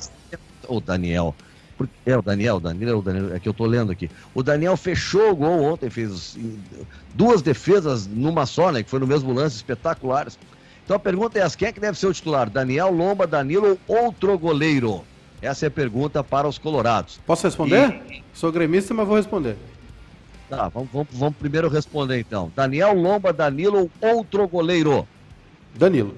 O 0.66 0.80
Daniel. 0.80 1.34
É 2.06 2.16
o 2.16 2.22
Daniel, 2.22 2.58
Danilo, 2.58 3.00
o 3.00 3.02
Daniel, 3.02 3.34
é 3.34 3.38
que 3.38 3.46
eu 3.46 3.52
tô 3.52 3.66
lendo 3.66 3.92
aqui. 3.92 4.10
O 4.32 4.42
Daniel 4.42 4.78
fechou 4.78 5.32
o 5.32 5.36
gol 5.36 5.62
ontem, 5.62 5.90
fez 5.90 6.38
duas 7.14 7.42
defesas 7.42 8.06
numa 8.06 8.46
só, 8.46 8.72
né? 8.72 8.82
Que 8.82 8.88
foi 8.88 8.98
no 8.98 9.06
mesmo 9.06 9.30
lance, 9.30 9.56
espetaculares. 9.56 10.38
Então 10.84 10.96
a 10.96 11.00
pergunta 11.00 11.38
é 11.38 11.42
essa: 11.42 11.54
quem 11.54 11.68
é 11.68 11.72
que 11.72 11.80
deve 11.80 11.98
ser 11.98 12.06
o 12.06 12.14
titular? 12.14 12.48
Daniel, 12.48 12.90
Lomba, 12.90 13.26
Danilo 13.26 13.78
ou 13.86 14.04
outro 14.04 14.38
goleiro? 14.38 15.04
Essa 15.42 15.66
é 15.66 15.68
a 15.68 15.70
pergunta 15.70 16.24
para 16.24 16.48
os 16.48 16.56
colorados. 16.56 17.20
Posso 17.26 17.46
responder? 17.46 18.00
E... 18.08 18.22
Sou 18.32 18.50
gremista, 18.50 18.94
mas 18.94 19.06
vou 19.06 19.16
responder. 19.16 19.56
Tá, 20.52 20.68
vamos, 20.68 20.90
vamos, 20.92 21.08
vamos 21.12 21.36
primeiro 21.38 21.66
responder 21.70 22.20
então. 22.20 22.52
Daniel 22.54 22.92
Lomba, 22.92 23.32
Danilo 23.32 23.90
ou 24.02 24.16
outro 24.18 24.46
goleiro? 24.46 25.08
Danilo. 25.74 26.14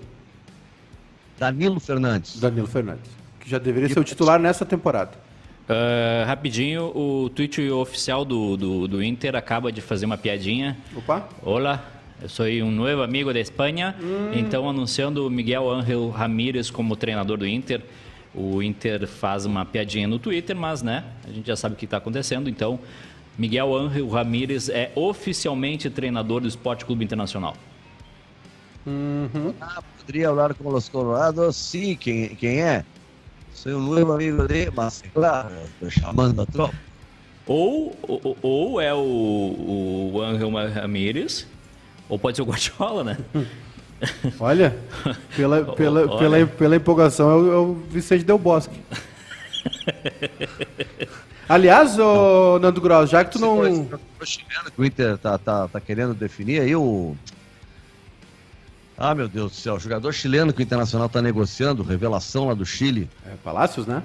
Danilo 1.38 1.79
Fernandes. 1.79 2.41
Danilo 2.41 2.67
Fernandes. 2.67 3.09
Que 3.38 3.49
já 3.49 3.59
deveria 3.59 3.88
ser 3.88 4.00
o 4.00 4.03
titular 4.03 4.41
nessa 4.41 4.67
temporada. 4.67 5.12
Uh, 5.69 6.26
rapidinho, 6.26 6.87
o 6.97 7.31
tweet 7.31 7.71
oficial 7.71 8.25
do, 8.25 8.57
do, 8.57 8.88
do, 8.88 9.05
Inter 9.05 9.37
acaba 9.37 9.71
de 9.71 9.81
fazer 9.81 10.05
uma 10.05 10.19
piadinha. 10.19 10.76
Opa! 10.97 11.29
Olá, 11.41 11.85
eu 12.21 12.29
sou 12.29 12.47
um 12.47 12.73
novo 12.73 13.03
amigo 13.05 13.33
da 13.33 13.38
Espanha. 13.38 13.95
Hum. 14.03 14.33
Então, 14.35 14.69
anunciando 14.69 15.25
o 15.25 15.31
Miguel 15.31 15.71
Ángel 15.71 16.11
Ramírez 16.11 16.73
como 16.73 16.97
treinador 16.97 17.38
do 17.38 17.47
Inter. 17.47 17.83
O 18.35 18.61
Inter 18.61 19.07
faz 19.07 19.47
uma 19.47 19.64
piadinha 19.64 20.09
no 20.09 20.19
Twitter, 20.19 20.57
mas 20.57 20.83
né, 20.83 21.05
a 21.25 21.31
gente 21.31 21.47
já 21.47 21.55
sabe 21.55 21.76
o 21.76 21.79
que 21.79 21.85
está 21.85 21.99
acontecendo. 21.99 22.50
Então, 22.50 22.81
Miguel 23.37 23.75
Ángel 23.75 24.09
Ramírez 24.09 24.69
é 24.69 24.93
oficialmente 24.95 25.91
treinador 25.91 26.41
do 26.41 26.49
Esporte 26.49 26.85
Clube 26.85 27.05
Internacional. 27.05 27.57
Uhum. 28.87 29.53
Ah, 29.61 29.83
poderia 29.99 30.29
falar 30.29 30.55
com 30.55 30.73
os 30.73 30.88
colorados? 30.88 31.57
Sim, 31.57 31.97
quem, 31.97 32.29
quem 32.37 32.62
é? 32.62 32.85
Sou 33.53 33.73
um 33.73 33.81
novo 33.81 34.12
amigo 34.12 34.47
de, 34.47 34.71
mas 34.71 35.03
claro, 35.12 35.50
estou 35.64 35.91
chamando 35.91 36.43
a 36.43 36.47
tropa. 36.47 36.75
Ou, 37.47 37.97
ou, 38.03 38.37
ou 38.43 38.81
é 38.81 38.95
o, 38.95 40.11
o 40.12 40.23
Angel 40.23 40.50
Ramírez, 40.50 41.47
ou 42.09 42.19
pode 42.19 42.37
ser 42.37 42.43
o 42.43 42.47
Guardiola, 42.47 43.05
né? 43.05 43.19
Olha, 44.38 44.76
pela, 45.37 45.64
pela, 45.75 46.00
Olha. 46.00 46.19
pela, 46.19 46.47
pela 46.47 46.76
empolgação 46.76 47.31
é 47.31 47.35
o, 47.35 47.53
é 47.53 47.57
o 47.57 47.75
Vicente 47.75 48.25
Del 48.25 48.38
Bosque. 48.38 48.81
Aliás, 51.48 51.98
ô, 51.98 52.58
Nando 52.58 52.80
Gross, 52.80 53.10
já 53.10 53.24
que 53.24 53.32
tu 53.32 53.38
não. 53.38 53.58
O 54.76 54.84
Inter 54.84 55.18
tá, 55.18 55.36
tá, 55.38 55.68
tá 55.68 55.80
querendo 55.80 56.14
definir 56.14 56.60
aí 56.60 56.74
o. 56.74 57.16
Ah, 58.96 59.14
meu 59.14 59.28
Deus 59.28 59.52
do 59.52 59.56
céu, 59.56 59.74
o 59.74 59.80
jogador 59.80 60.12
chileno 60.12 60.52
que 60.52 60.60
o 60.60 60.62
Internacional 60.62 61.08
tá 61.08 61.20
negociando, 61.20 61.82
revelação 61.82 62.46
lá 62.46 62.54
do 62.54 62.64
Chile. 62.64 63.10
É, 63.26 63.34
Palácios, 63.42 63.86
né? 63.86 64.02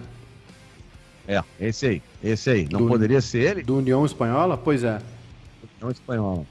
É, 1.28 1.44
esse 1.60 1.86
aí, 1.86 2.02
esse 2.24 2.50
aí. 2.50 2.68
Não 2.72 2.82
do, 2.82 2.88
poderia 2.88 3.22
ser 3.22 3.52
ele? 3.52 3.64
Do 3.64 3.78
União 3.78 4.04
Espanhola? 4.04 4.58
Pois 4.58 4.84
é. 4.84 5.00
União 5.78 5.92
Espanhola. 5.92 6.44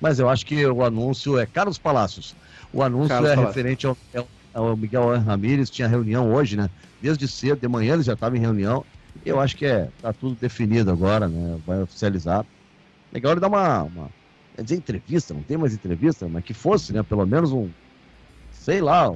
Mas 0.00 0.18
eu 0.18 0.28
acho 0.28 0.44
que 0.44 0.66
o 0.66 0.84
anúncio 0.84 1.38
é 1.38 1.46
Carlos 1.46 1.78
Palácios. 1.78 2.34
O 2.72 2.82
anúncio 2.82 3.08
Carlos 3.08 3.30
é 3.30 3.34
Palácios. 3.36 3.56
referente 3.56 3.86
ao, 3.86 3.96
ao 4.52 4.76
Miguel 4.76 5.16
Ramírez, 5.20 5.70
tinha 5.70 5.86
reunião 5.86 6.32
hoje, 6.32 6.56
né? 6.56 6.68
Desde 7.00 7.28
cedo, 7.28 7.60
de 7.60 7.68
manhã 7.68 7.94
ele 7.94 8.02
já 8.02 8.14
estava 8.14 8.36
em 8.36 8.40
reunião. 8.40 8.84
Eu 9.24 9.38
acho 9.38 9.56
que 9.56 9.66
é, 9.66 9.88
tá 10.00 10.12
tudo 10.12 10.36
definido 10.40 10.90
agora, 10.90 11.28
né? 11.28 11.58
Vai 11.66 11.82
oficializar. 11.82 12.44
Legal 13.12 13.32
ele 13.32 13.40
dar 13.40 13.48
uma, 13.48 13.82
uma. 13.82 14.10
Quer 14.56 14.62
dizer, 14.62 14.76
entrevista, 14.76 15.34
não 15.34 15.42
tem 15.42 15.56
mais 15.56 15.74
entrevista, 15.74 16.28
mas 16.28 16.44
que 16.44 16.54
fosse, 16.54 16.92
né? 16.92 17.02
Pelo 17.02 17.26
menos 17.26 17.52
um. 17.52 17.68
Sei 18.52 18.80
lá, 18.80 19.12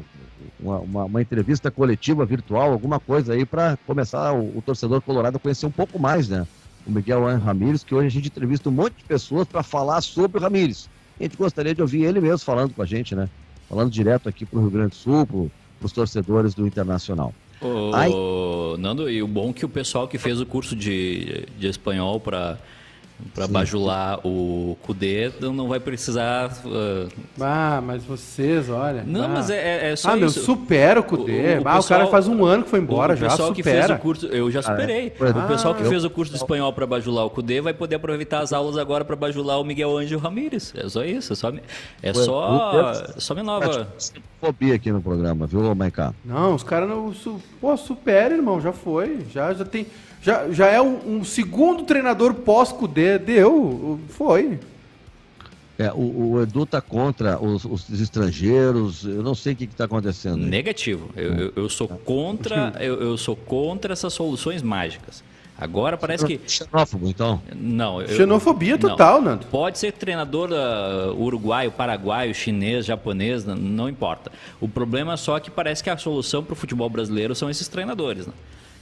uma, 0.58 0.78
uma, 0.78 1.04
uma 1.04 1.22
entrevista 1.22 1.70
coletiva 1.70 2.24
virtual, 2.24 2.72
alguma 2.72 2.98
coisa 2.98 3.34
aí 3.34 3.44
para 3.44 3.78
começar 3.86 4.32
o, 4.32 4.58
o, 4.58 4.62
torcedor 4.62 5.00
colorado 5.02 5.36
a 5.36 5.40
conhecer 5.40 5.66
um 5.66 5.70
pouco 5.70 5.98
mais, 5.98 6.28
né? 6.28 6.46
O 6.86 6.90
Miguel 6.90 7.24
Ramírez, 7.38 7.82
que 7.82 7.94
hoje 7.94 8.06
a 8.06 8.10
gente 8.10 8.28
entrevista 8.28 8.68
um 8.68 8.72
monte 8.72 8.96
de 8.96 9.04
pessoas 9.04 9.46
para 9.46 9.62
falar 9.62 10.00
sobre 10.00 10.38
o 10.38 10.40
Ramírez. 10.40 10.88
A 11.18 11.22
gente 11.22 11.36
gostaria 11.36 11.74
de 11.74 11.80
ouvir 11.80 12.04
ele 12.04 12.20
mesmo 12.20 12.38
falando 12.38 12.74
com 12.74 12.82
a 12.82 12.86
gente, 12.86 13.14
né? 13.14 13.28
Falando 13.68 13.90
direto 13.90 14.28
aqui 14.28 14.44
para 14.44 14.58
o 14.58 14.62
Rio 14.62 14.70
Grande 14.70 14.90
do 14.90 14.96
Sul, 14.96 15.26
para 15.26 15.86
os 15.86 15.92
torcedores 15.92 16.54
do 16.54 16.66
Internacional. 16.66 17.32
Ô, 17.60 18.76
Nando, 18.78 19.10
e 19.10 19.22
o 19.22 19.26
bom 19.26 19.50
é 19.50 19.52
que 19.52 19.64
o 19.64 19.68
pessoal 19.68 20.06
que 20.06 20.18
fez 20.18 20.40
o 20.40 20.46
curso 20.46 20.74
de, 20.76 21.46
de 21.58 21.68
espanhol 21.68 22.20
para 22.20 22.58
para 23.32 23.46
bajular 23.46 24.20
o 24.26 24.76
Cudê, 24.82 25.32
não 25.40 25.68
vai 25.68 25.80
precisar. 25.80 26.50
Uh... 26.64 27.08
Ah, 27.40 27.80
mas 27.84 28.04
vocês, 28.04 28.68
olha. 28.68 29.04
Não, 29.06 29.24
ah. 29.24 29.28
mas 29.28 29.50
é, 29.50 29.88
é, 29.88 29.92
é 29.92 29.96
só 29.96 30.10
ah, 30.10 30.12
isso. 30.12 30.20
meu, 30.20 30.28
supera 30.30 31.00
o 31.00 31.04
Cudê. 31.04 31.58
O, 31.58 31.62
o, 31.62 31.68
ah, 31.68 31.76
pessoal, 31.76 31.80
o 31.80 31.84
cara 31.84 32.06
faz 32.08 32.28
um 32.28 32.44
ano 32.44 32.64
que 32.64 32.70
foi 32.70 32.80
embora, 32.80 33.14
o, 33.14 33.16
já 33.16 33.28
pessoal 33.28 33.54
supera. 33.54 33.80
que 33.80 33.86
fez 33.86 33.98
o 33.98 34.02
curso, 34.02 34.26
eu 34.26 34.50
já 34.50 34.62
superei. 34.62 35.12
Ah, 35.20 35.26
é. 35.26 35.30
o 35.30 35.48
pessoal 35.48 35.74
que 35.74 35.82
eu... 35.82 35.88
fez 35.88 36.04
o 36.04 36.10
curso 36.10 36.32
de 36.32 36.38
espanhol 36.38 36.72
para 36.72 36.86
bajular 36.86 37.24
o 37.24 37.30
Cudê 37.30 37.60
vai 37.60 37.72
poder 37.72 37.96
aproveitar 37.96 38.40
as 38.40 38.52
aulas 38.52 38.76
agora 38.76 39.04
para 39.04 39.16
bajular 39.16 39.60
o 39.60 39.64
Miguel 39.64 39.96
Ângelo 39.96 40.20
Ramírez. 40.20 40.74
É 40.76 40.88
só 40.88 41.04
isso, 41.04 41.32
é 41.32 41.36
só, 41.36 41.52
é 42.02 42.14
só, 42.14 42.94
só 43.16 43.34
minha 43.34 43.44
nova. 43.44 43.88
Fobia 44.40 44.74
aqui 44.74 44.92
no 44.92 45.00
programa, 45.00 45.46
viu, 45.46 45.74
Maiká? 45.74 46.12
Não, 46.24 46.54
os 46.54 46.62
caras 46.62 46.88
não. 46.88 47.14
Pô, 47.60 47.76
supera, 47.76 48.34
irmão, 48.34 48.60
já 48.60 48.72
foi. 48.72 49.20
Já, 49.32 49.54
já 49.54 49.64
tem. 49.64 49.86
Já, 50.20 50.50
já 50.50 50.68
é 50.68 50.80
um, 50.80 51.18
um 51.18 51.24
segundo 51.24 51.84
treinador 51.84 52.32
Deu, 53.24 54.00
foi. 54.08 54.58
É, 55.76 55.90
o, 55.92 56.32
o, 56.32 56.42
Edu 56.42 56.64
tá 56.64 56.80
contra 56.80 57.42
os, 57.42 57.64
os, 57.64 57.90
estrangeiros, 57.90 59.04
eu 59.04 59.24
não 59.24 59.34
sei 59.34 59.54
o 59.54 59.56
que 59.56 59.64
está 59.64 59.86
acontecendo. 59.86 60.36
Negativo. 60.36 61.10
Eu, 61.16 61.34
eu, 61.34 61.52
eu 61.56 61.68
sou 61.68 61.88
contra, 61.88 62.72
eu, 62.78 63.00
eu, 63.00 63.16
sou 63.16 63.34
contra 63.34 63.92
essas 63.92 64.12
soluções 64.12 64.62
mágicas. 64.62 65.24
Agora 65.56 65.96
parece 65.96 66.26
que. 66.26 66.40
Xenófobo, 66.46 67.08
então? 67.08 67.40
Não. 67.54 68.00
Eu, 68.00 68.08
Xenofobia 68.08 68.78
total, 68.78 69.20
não. 69.20 69.32
Nando. 69.32 69.46
Pode 69.46 69.78
ser 69.78 69.92
treinador 69.92 70.50
uh, 70.50 71.20
uruguaio, 71.20 71.70
paraguaio, 71.72 72.34
chinês, 72.34 72.86
japonês, 72.86 73.44
não, 73.44 73.54
não 73.54 73.88
importa. 73.88 74.30
O 74.60 74.68
problema 74.68 75.14
é 75.14 75.16
só 75.16 75.38
que 75.40 75.50
parece 75.50 75.82
que 75.82 75.90
a 75.90 75.96
solução 75.96 76.42
para 76.42 76.52
o 76.52 76.56
futebol 76.56 76.90
brasileiro 76.90 77.34
são 77.34 77.48
esses 77.48 77.66
treinadores. 77.66 78.26
Né? 78.26 78.32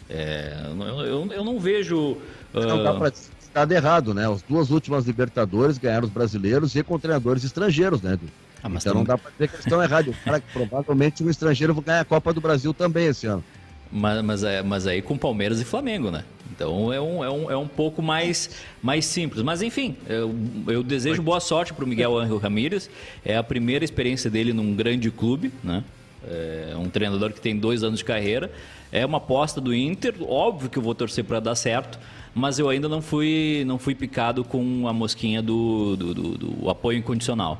É, 0.08 0.56
eu, 0.78 1.00
eu, 1.04 1.32
eu, 1.32 1.44
não 1.44 1.58
vejo. 1.58 2.16
Uh... 2.54 2.60
Não 2.60 2.82
dá 2.82 2.94
para 2.94 3.12
estar 3.60 3.70
errado, 3.70 4.14
né? 4.14 4.28
As 4.30 4.42
duas 4.42 4.70
últimas 4.70 5.06
Libertadores 5.06 5.78
ganharam 5.78 6.06
os 6.06 6.12
brasileiros 6.12 6.74
e 6.74 6.82
com 6.82 6.98
treinadores 6.98 7.44
estrangeiros, 7.44 8.02
né? 8.02 8.18
Ah, 8.62 8.70
então 8.74 8.94
não 8.94 9.04
dá 9.04 9.18
para 9.18 9.30
dizer 9.32 9.48
que 9.48 9.54
eles 9.54 9.66
estão 9.66 9.82
errados. 9.82 10.14
O 10.14 10.24
cara 10.24 10.40
que 10.40 10.52
provavelmente 10.52 11.22
um 11.22 11.30
estrangeiro 11.30 11.74
vai 11.74 11.84
ganhar 11.84 12.00
a 12.00 12.04
Copa 12.04 12.32
do 12.32 12.40
Brasil 12.40 12.72
também 12.72 13.06
esse 13.06 13.26
ano. 13.26 13.42
Mas, 13.90 14.24
mas, 14.24 14.44
é, 14.44 14.62
mas 14.62 14.86
aí 14.86 15.02
com 15.02 15.18
Palmeiras 15.18 15.60
e 15.60 15.64
Flamengo, 15.64 16.10
né? 16.10 16.24
Então 16.54 16.92
é 16.92 17.00
um, 17.00 17.24
é 17.24 17.30
um, 17.30 17.50
é 17.50 17.56
um 17.56 17.66
pouco 17.66 18.00
mais, 18.00 18.50
mais 18.82 19.04
simples. 19.04 19.42
Mas 19.42 19.62
enfim, 19.62 19.96
eu, 20.08 20.34
eu 20.68 20.82
desejo 20.82 21.20
boa 21.22 21.40
sorte 21.40 21.74
para 21.74 21.84
o 21.84 21.88
Miguel 21.88 22.16
Ángel 22.16 22.38
Ramírez. 22.38 22.88
É 23.24 23.36
a 23.36 23.42
primeira 23.42 23.84
experiência 23.84 24.30
dele 24.30 24.52
num 24.52 24.74
grande 24.74 25.10
clube, 25.10 25.52
né? 25.62 25.82
É 26.24 26.74
um 26.76 26.88
treinador 26.88 27.32
que 27.32 27.40
tem 27.40 27.56
dois 27.56 27.82
anos 27.82 27.98
de 27.98 28.04
carreira. 28.04 28.50
É 28.92 29.04
uma 29.04 29.18
aposta 29.18 29.60
do 29.60 29.74
Inter, 29.74 30.14
óbvio 30.20 30.70
que 30.70 30.78
eu 30.78 30.82
vou 30.82 30.94
torcer 30.94 31.24
para 31.24 31.40
dar 31.40 31.54
certo, 31.54 31.98
mas 32.34 32.58
eu 32.58 32.68
ainda 32.68 32.88
não 32.88 33.02
fui, 33.02 33.64
não 33.66 33.78
fui 33.78 33.94
picado 33.94 34.44
com 34.44 34.88
a 34.88 34.92
mosquinha 34.92 35.42
do, 35.42 35.96
do, 35.96 36.14
do, 36.14 36.38
do 36.38 36.70
apoio 36.70 36.98
incondicional. 36.98 37.58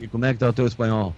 E 0.00 0.06
como 0.08 0.24
é 0.24 0.32
que 0.32 0.38
tá 0.38 0.48
o 0.48 0.52
teu 0.52 0.66
espanhol? 0.66 1.14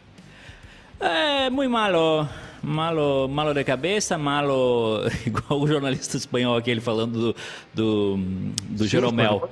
É 0.99 1.51
muito 1.51 1.71
malo, 1.71 2.27
malo, 2.63 3.29
malo 3.29 3.53
de 3.53 3.63
cabeça, 3.65 4.17
malo, 4.17 5.01
igual 5.27 5.61
o 5.61 5.67
jornalista 5.67 6.17
espanhol 6.17 6.57
aquele 6.57 6.81
falando 6.81 7.33
do, 7.33 7.37
do, 7.75 8.17
do 8.71 8.85
Sim, 8.85 8.89
Jeromel. 8.89 9.51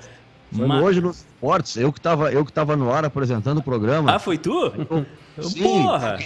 Foi 0.50 0.66
Ma... 0.66 0.80
hoje 0.80 1.00
nos 1.00 1.18
esportes, 1.18 1.76
eu 1.76 1.92
que 1.92 1.98
estava 1.98 2.30
eu 2.32 2.44
que 2.44 2.52
tava 2.52 2.76
no 2.76 2.92
ar 2.92 3.04
apresentando 3.04 3.58
o 3.58 3.62
programa. 3.62 4.14
Ah, 4.14 4.18
foi 4.18 4.38
tu? 4.38 4.72
Sim, 5.40 5.62
Porra! 5.62 6.18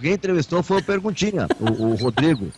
Quem 0.00 0.12
entrevistou 0.12 0.62
foi 0.62 0.78
o 0.78 0.82
Perguntinha, 0.82 1.48
o, 1.58 1.86
o 1.86 1.94
Rodrigo. 1.96 2.52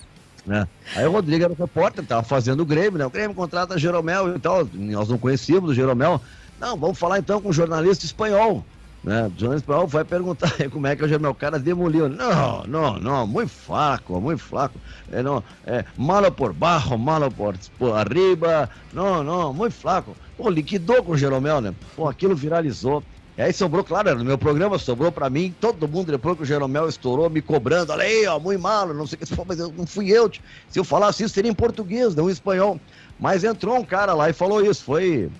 Né? 0.46 0.66
Aí 0.96 1.06
o 1.06 1.12
Rodrigo 1.12 1.44
era 1.44 1.52
o 1.52 1.56
repórter, 1.56 2.02
estava 2.02 2.22
fazendo 2.22 2.60
o 2.60 2.66
Grêmio, 2.66 2.98
né? 2.98 3.06
O 3.06 3.10
Grêmio 3.10 3.34
contrata 3.34 3.78
Jeromel 3.78 4.36
e 4.36 4.38
tal. 4.38 4.66
Nós 4.72 5.08
não 5.08 5.18
conhecíamos 5.18 5.70
o 5.70 5.74
Jeromel. 5.74 6.20
Não, 6.58 6.76
vamos 6.76 6.98
falar 6.98 7.18
então 7.18 7.40
com 7.40 7.50
um 7.50 7.52
jornalista 7.52 8.04
espanhol. 8.04 8.64
Né? 9.02 9.26
O 9.26 9.38
jornalista 9.38 9.70
espanhol 9.70 9.86
vai 9.86 10.04
perguntar 10.04 10.52
como 10.70 10.86
é 10.86 10.96
que 10.96 11.04
o 11.04 11.08
Jeromel. 11.08 11.30
O 11.30 11.34
cara 11.34 11.58
demoliu. 11.58 12.08
Não, 12.08 12.64
não, 12.64 12.98
não, 12.98 13.26
muito 13.26 13.50
fraco, 13.50 14.20
muito 14.20 14.42
fraco. 14.42 14.78
É, 15.10 15.22
não, 15.22 15.42
é, 15.66 15.84
malo 15.96 16.30
por 16.30 16.52
baixo, 16.52 16.96
malo 16.98 17.30
por, 17.30 17.54
por 17.78 17.96
arriba. 17.96 18.68
Não, 18.92 19.22
não, 19.22 19.52
muito 19.52 19.74
fraco. 19.74 20.16
Pô, 20.36 20.48
liquidou 20.48 21.02
com 21.02 21.12
o 21.12 21.18
Jeromel, 21.18 21.60
né? 21.60 21.74
Pô, 21.96 22.08
aquilo 22.08 22.34
viralizou. 22.34 23.02
E 23.40 23.42
aí 23.42 23.54
sobrou, 23.54 23.82
claro, 23.82 24.18
no 24.18 24.24
meu 24.26 24.36
programa 24.36 24.76
sobrou 24.76 25.10
para 25.10 25.30
mim, 25.30 25.54
todo 25.58 25.88
mundo 25.88 26.12
depois 26.12 26.36
que 26.36 26.42
o 26.42 26.44
Jeromel 26.44 26.86
estourou, 26.90 27.30
me 27.30 27.40
cobrando, 27.40 27.90
olha 27.90 28.04
aí, 28.04 28.26
ó, 28.26 28.38
muito 28.38 28.60
malo, 28.60 28.92
não 28.92 29.06
sei 29.06 29.16
o 29.16 29.26
que, 29.26 29.34
mas 29.48 29.58
eu, 29.58 29.72
não 29.74 29.86
fui 29.86 30.10
eu, 30.10 30.30
se 30.68 30.78
eu 30.78 30.84
falasse 30.84 31.24
isso 31.24 31.32
seria 31.32 31.50
em 31.50 31.54
português, 31.54 32.14
não 32.14 32.28
em 32.28 32.32
espanhol. 32.32 32.78
Mas 33.18 33.42
entrou 33.42 33.78
um 33.78 33.82
cara 33.82 34.12
lá 34.12 34.28
e 34.28 34.34
falou 34.34 34.62
isso, 34.62 34.84
foi 34.84 35.30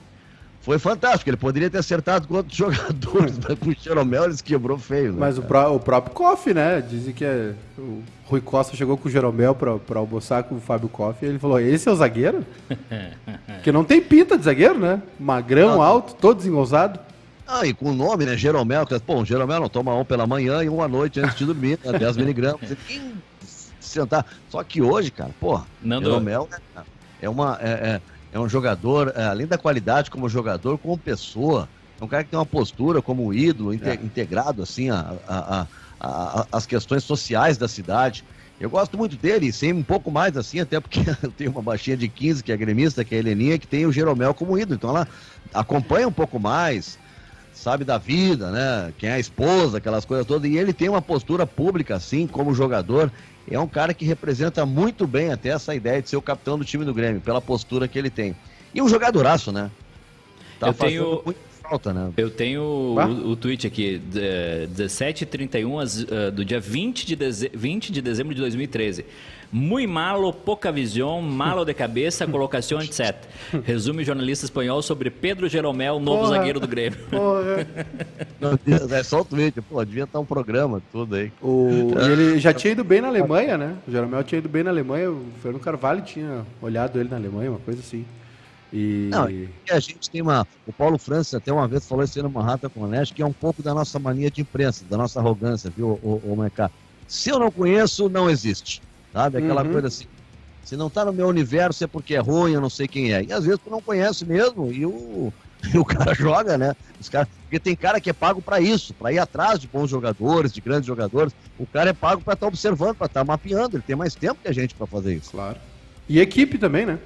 foi 0.63 0.79
fantástico, 0.79 1.29
ele 1.29 1.37
poderia 1.37 1.69
ter 1.69 1.77
acertado 1.77 2.27
com 2.27 2.37
outros 2.37 2.57
jogadores, 2.57 3.39
mas 3.39 3.59
com 3.59 3.69
o 3.69 3.75
Jeromel 3.79 4.25
ele 4.25 4.35
se 4.35 4.45
quebrou 4.45 4.79
feio. 4.79 5.13
Né, 5.13 5.19
mas 5.21 5.37
o, 5.37 5.43
pró 5.43 5.75
o, 5.75 5.79
próprio 5.79 6.15
Koff, 6.15 6.55
né, 6.55 6.81
dizem 6.81 7.13
que 7.13 7.23
é, 7.23 7.53
o 7.77 8.03
Rui 8.25 8.41
Costa 8.41 8.75
chegou 8.75 8.97
com 8.97 9.11
o 9.11 9.13
Jeromel 9.13 9.55
para 9.55 9.99
almoçar 9.99 10.43
com 10.45 10.55
o 10.55 10.61
Fábio 10.61 10.89
Koff 10.89 11.23
e 11.23 11.29
ele 11.29 11.39
falou, 11.39 11.61
esse 11.61 11.87
é 11.87 11.93
o 11.93 11.97
zagueiro? 11.97 12.47
que 13.63 13.71
não 13.71 13.85
tem 13.85 14.01
pinta 14.01 14.39
de 14.39 14.45
zagueiro, 14.45 14.79
né, 14.79 15.03
magrão, 15.19 15.73
não. 15.73 15.83
alto, 15.83 16.15
todo 16.15 16.39
desengonçado. 16.39 17.10
Ah, 17.53 17.67
e 17.67 17.75
com 17.75 17.91
o 17.91 17.93
nome, 17.93 18.25
né? 18.25 18.37
Jeromel, 18.37 18.87
que, 18.87 18.97
pô, 19.01 19.25
Jeromel 19.25 19.61
não 19.61 19.69
toma 19.69 19.93
um 19.95 20.05
pela 20.05 20.25
manhã 20.25 20.63
e 20.63 20.69
uma 20.69 20.87
noite 20.87 21.19
antes 21.19 21.37
de 21.37 21.45
dormir, 21.45 21.81
né? 21.85 21.99
10 21.99 22.17
miligramas. 22.17 22.61
Quem 22.87 23.13
sentar. 23.81 24.25
Só 24.49 24.63
que 24.63 24.81
hoje, 24.81 25.11
cara, 25.11 25.31
pô, 25.41 25.61
Jeromel 25.83 26.49
né, 26.51 26.83
é, 27.21 27.29
uma, 27.29 27.59
é, 27.61 27.71
é, 27.71 28.01
é 28.33 28.39
um 28.39 28.49
jogador, 28.49 29.13
é, 29.17 29.25
além 29.25 29.49
da 29.49 29.59
qualidade 29.59 30.11
como 30.11 30.29
jogador, 30.29 30.79
como 30.79 30.97
pessoa. 30.97 31.69
É 32.01 32.05
um 32.05 32.09
cara 32.09 32.25
que 32.25 32.31
tem 32.31 32.39
uma 32.39 32.47
postura 32.47 33.03
como 33.03 33.27
um 33.27 33.35
ídolo, 33.35 33.75
inte, 33.75 33.89
é. 33.89 33.95
integrado, 33.95 34.63
assim, 34.63 34.89
a, 34.89 35.15
a, 35.29 35.67
a, 36.01 36.47
as 36.53 36.67
questões 36.67 37.03
sociais 37.03 37.59
da 37.59 37.67
cidade. 37.67 38.25
Eu 38.61 38.71
gosto 38.71 38.97
muito 38.97 39.17
dele, 39.17 39.53
sem 39.53 39.73
um 39.73 39.83
pouco 39.83 40.11
mais 40.11 40.37
assim, 40.37 40.61
até 40.61 40.79
porque 40.79 41.01
eu 41.23 41.33
tenho 41.33 41.51
uma 41.51 41.63
baixinha 41.63 41.97
de 41.97 42.09
15, 42.09 42.45
que 42.45 42.53
é 42.53 42.57
gremista, 42.57 43.05
que 43.05 43.15
é 43.15 43.19
a 43.19 43.21
Heleninha, 43.21 43.59
que 43.59 43.67
tem 43.67 43.87
o 43.87 43.93
Jeromel 43.93 44.35
como 44.35 44.57
ídolo. 44.57 44.77
Então 44.77 44.91
ela 44.91 45.09
acompanha 45.53 46.07
um 46.07 46.13
pouco 46.13 46.39
mais, 46.39 46.99
sabe 47.61 47.85
da 47.85 47.99
vida, 47.99 48.51
né? 48.51 48.93
Quem 48.97 49.11
é 49.11 49.13
a 49.13 49.19
esposa, 49.19 49.79
aquelas 49.79 50.05
coisas 50.07 50.27
todas. 50.27 50.51
E 50.51 50.57
ele 50.57 50.73
tem 50.73 50.89
uma 50.89 51.03
postura 51.03 51.47
pública, 51.47 51.95
assim, 51.95 52.27
como 52.27 52.55
jogador. 52.55 53.13
É 53.51 53.59
um 53.59 53.69
cara 53.69 53.93
que 53.93 54.05
representa 54.05 54.65
muito 54.65 55.07
bem 55.07 55.31
até 55.31 55.51
essa 55.51 55.75
ideia 55.75 56.01
de 56.01 56.09
ser 56.09 56.17
o 56.17 56.23
capitão 56.23 56.59
do 56.59 56.65
time 56.65 56.85
do 56.85 56.95
Grêmio, 56.95 57.21
pela 57.21 57.41
postura 57.41 57.87
que 57.87 57.99
ele 57.99 58.09
tem. 58.09 58.35
E 58.73 58.81
um 58.81 58.89
jogadoraço, 58.89 59.53
né? 59.53 59.71
Tá 60.59 60.69
eu 60.69 60.75
tenho 60.75 61.23
muito 61.25 61.50
falta, 61.71 61.93
né? 61.93 62.13
Eu 62.17 62.31
tenho 62.31 62.63
o, 62.63 63.31
o, 63.31 63.37
tweet 63.37 63.67
aqui, 63.67 64.03
17h31 64.13 66.29
uh, 66.29 66.33
do 66.33 66.45
dia 66.45 66.59
20 66.59 67.07
de, 67.07 67.15
deze 67.15 67.51
20 67.55 67.93
de 67.93 68.03
dezembro 68.03 68.35
de 68.35 68.41
2013. 68.41 69.05
Muy 69.53 69.85
malo, 69.85 70.33
pouca 70.33 70.71
visão, 70.71 71.21
malo 71.21 71.65
de 71.65 71.75
cabeça, 71.75 72.27
colocação, 72.27 72.81
etc. 72.81 73.17
Resume 73.65 74.05
jornalista 74.05 74.45
espanhol 74.45 74.81
sobre 74.83 75.11
Pedro 75.11 75.49
Jeromel, 75.49 75.99
novo 75.99 76.25
porra, 76.25 76.37
zagueiro 76.37 76.61
do 76.61 76.69
Grêmio. 76.69 76.99
Porra. 77.11 77.67
é 78.97 79.03
só 79.03 79.21
o 79.21 79.25
tweet, 79.25 79.61
pô, 79.63 79.85
devia 79.85 80.05
estar 80.05 80.21
um 80.21 80.25
programa, 80.25 80.81
tudo 80.93 81.17
aí. 81.17 81.33
O, 81.43 81.91
ele 82.01 82.39
já 82.39 82.53
tinha 82.53 82.73
ido 82.73 82.85
bem 82.85 83.01
na 83.01 83.09
Alemanha, 83.09 83.59
né? 83.59 83.77
O 83.87 83.91
Jeromel 83.91 84.23
tinha 84.23 84.39
ido 84.39 84.49
bem 84.49 84.63
na 84.63 84.71
Alemanha, 84.71 85.11
o 85.11 85.25
Fernando 85.43 85.63
Carvalho 85.63 86.03
tinha 86.03 86.45
olhado 86.63 86.99
ele 86.99 87.09
na 87.09 87.17
Alemanha, 87.17 87.51
uma 87.51 87.61
coisa 87.61 87.81
assim. 87.81 88.05
E... 88.73 89.09
Não, 89.11 89.27
a 89.71 89.81
gente 89.81 90.09
tem 90.11 90.23
uma. 90.23 90.47
O 90.67 90.73
Paulo 90.73 90.99
França 90.99 91.39
até 91.39 91.53
uma 91.53 91.67
vez 91.67 91.87
falou 91.87 92.05
isso 92.05 92.23
numa 92.23 92.43
rata 92.43 92.69
com 92.69 92.81
o 92.81 92.87
Neste, 92.87 93.15
que 93.15 93.23
é 93.23 93.27
um 93.27 93.33
pouco 93.33 93.63
da 93.63 93.75
nossa 93.75 93.99
mania 93.99 94.31
de 94.31 94.41
imprensa, 94.41 94.85
da 94.89 94.97
nossa 94.97 95.19
arrogância, 95.19 95.73
viu, 95.75 95.99
o, 96.03 96.21
o, 96.25 96.35
o 96.35 96.71
Se 97.09 97.31
eu 97.31 97.39
não 97.39 97.51
conheço, 97.51 98.09
não 98.09 98.31
existe. 98.31 98.81
Sabe? 99.13 99.39
Aquela 99.39 99.65
uhum. 99.65 99.73
coisa 99.73 99.89
assim. 99.89 100.07
Se 100.65 100.77
não 100.77 100.89
tá 100.89 101.05
no 101.05 101.13
meu 101.13 101.27
universo 101.27 101.83
é 101.83 101.87
porque 101.87 102.15
é 102.15 102.21
ruim, 102.21 102.53
eu 102.53 102.61
não 102.61 102.71
sei 102.71 102.87
quem 102.87 103.13
é. 103.13 103.25
E 103.25 103.33
às 103.33 103.45
vezes 103.45 103.61
tu 103.63 103.71
não 103.71 103.81
conhece 103.81 104.25
mesmo 104.25 104.71
e 104.71 104.87
o, 104.87 105.33
e 105.75 105.77
o 105.77 105.85
cara 105.85 106.15
joga, 106.15 106.57
né? 106.57 106.77
Os 107.01 107.09
cara, 107.09 107.27
porque 107.43 107.59
tem 107.59 107.75
cara 107.75 108.01
que 108.01 108.11
é 108.11 108.13
pago 108.13 108.41
para 108.41 108.61
isso, 108.61 108.95
para 108.95 109.13
ir 109.13 109.19
atrás 109.19 109.59
de 109.59 109.67
bons 109.67 109.91
jogadores, 109.91 110.53
de 110.53 110.61
grandes 110.61 110.87
jogadores. 110.87 111.33
O 111.59 111.67
cara 111.67 111.91
é 111.91 111.93
pago 111.93 112.23
para 112.23 112.35
estar 112.35 112.47
tá 112.47 112.49
observando, 112.49 112.95
para 112.95 113.07
estar 113.07 113.21
tá 113.21 113.25
mapeando. 113.25 113.77
Ele 113.77 113.83
tem 113.85 113.97
mais 113.97 114.15
tempo 114.15 114.41
que 114.43 114.49
a 114.49 114.53
gente 114.53 114.75
para 114.75 114.87
fazer 114.87 115.15
isso. 115.15 115.33
Claro. 115.33 115.57
E 116.09 116.21
equipe 116.21 116.59
também, 116.59 116.87
né? 116.87 116.99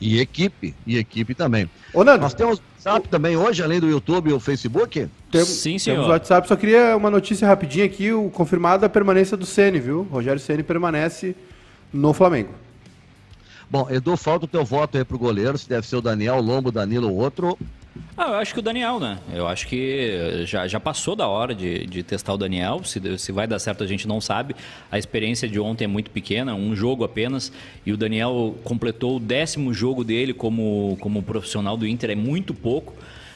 E 0.00 0.18
equipe, 0.18 0.74
e 0.86 0.96
equipe 0.96 1.34
também. 1.34 1.68
Ô, 1.92 2.02
Nando, 2.02 2.22
Nós 2.22 2.32
temos 2.32 2.60
WhatsApp 2.84 3.08
também 3.08 3.36
hoje, 3.36 3.62
além 3.62 3.78
do 3.78 3.88
YouTube 3.88 4.30
e 4.30 4.32
o 4.32 4.40
Facebook? 4.40 5.06
Tem, 5.30 5.44
Sim, 5.44 5.78
senhor. 5.78 5.96
Temos 5.96 6.08
WhatsApp, 6.10 6.48
só 6.48 6.56
queria 6.56 6.96
uma 6.96 7.10
notícia 7.10 7.46
rapidinha 7.46 7.84
aqui, 7.84 8.10
o 8.12 8.30
confirmado 8.30 8.86
a 8.86 8.88
permanência 8.88 9.36
do 9.36 9.44
Ceni, 9.44 9.78
viu? 9.78 10.08
Rogério 10.10 10.40
Ceni 10.40 10.62
permanece 10.62 11.36
no 11.92 12.14
Flamengo. 12.14 12.54
Bom, 13.68 13.86
Edu, 13.90 14.16
falta 14.16 14.46
o 14.46 14.48
teu 14.48 14.64
voto 14.64 14.96
aí 14.96 15.04
pro 15.04 15.18
goleiro, 15.18 15.56
se 15.58 15.68
deve 15.68 15.86
ser 15.86 15.96
o 15.96 16.02
Daniel, 16.02 16.40
Lombo, 16.40 16.72
Danilo 16.72 17.08
ou 17.08 17.16
outro. 17.16 17.56
Ah, 18.16 18.28
eu 18.28 18.34
acho 18.34 18.52
que 18.52 18.60
o 18.60 18.62
Daniel, 18.62 19.00
né? 19.00 19.18
Eu 19.32 19.48
acho 19.48 19.66
que 19.66 20.44
já, 20.46 20.68
já 20.68 20.78
passou 20.78 21.16
da 21.16 21.26
hora 21.26 21.54
de, 21.54 21.86
de 21.86 22.02
testar 22.02 22.34
o 22.34 22.36
Daniel. 22.36 22.82
Se, 22.84 23.18
se 23.18 23.32
vai 23.32 23.46
dar 23.46 23.58
certo, 23.58 23.82
a 23.82 23.86
gente 23.86 24.06
não 24.06 24.20
sabe. 24.20 24.54
A 24.90 24.98
experiência 24.98 25.48
de 25.48 25.58
ontem 25.58 25.84
é 25.84 25.88
muito 25.88 26.10
pequena, 26.10 26.54
um 26.54 26.76
jogo 26.76 27.02
apenas. 27.02 27.52
E 27.84 27.92
o 27.92 27.96
Daniel 27.96 28.56
completou 28.62 29.16
o 29.16 29.20
décimo 29.20 29.72
jogo 29.72 30.04
dele 30.04 30.34
como, 30.34 30.96
como 31.00 31.22
profissional 31.22 31.76
do 31.76 31.86
Inter, 31.86 32.10
é 32.10 32.14
muito 32.14 32.52
pouco 32.52 32.94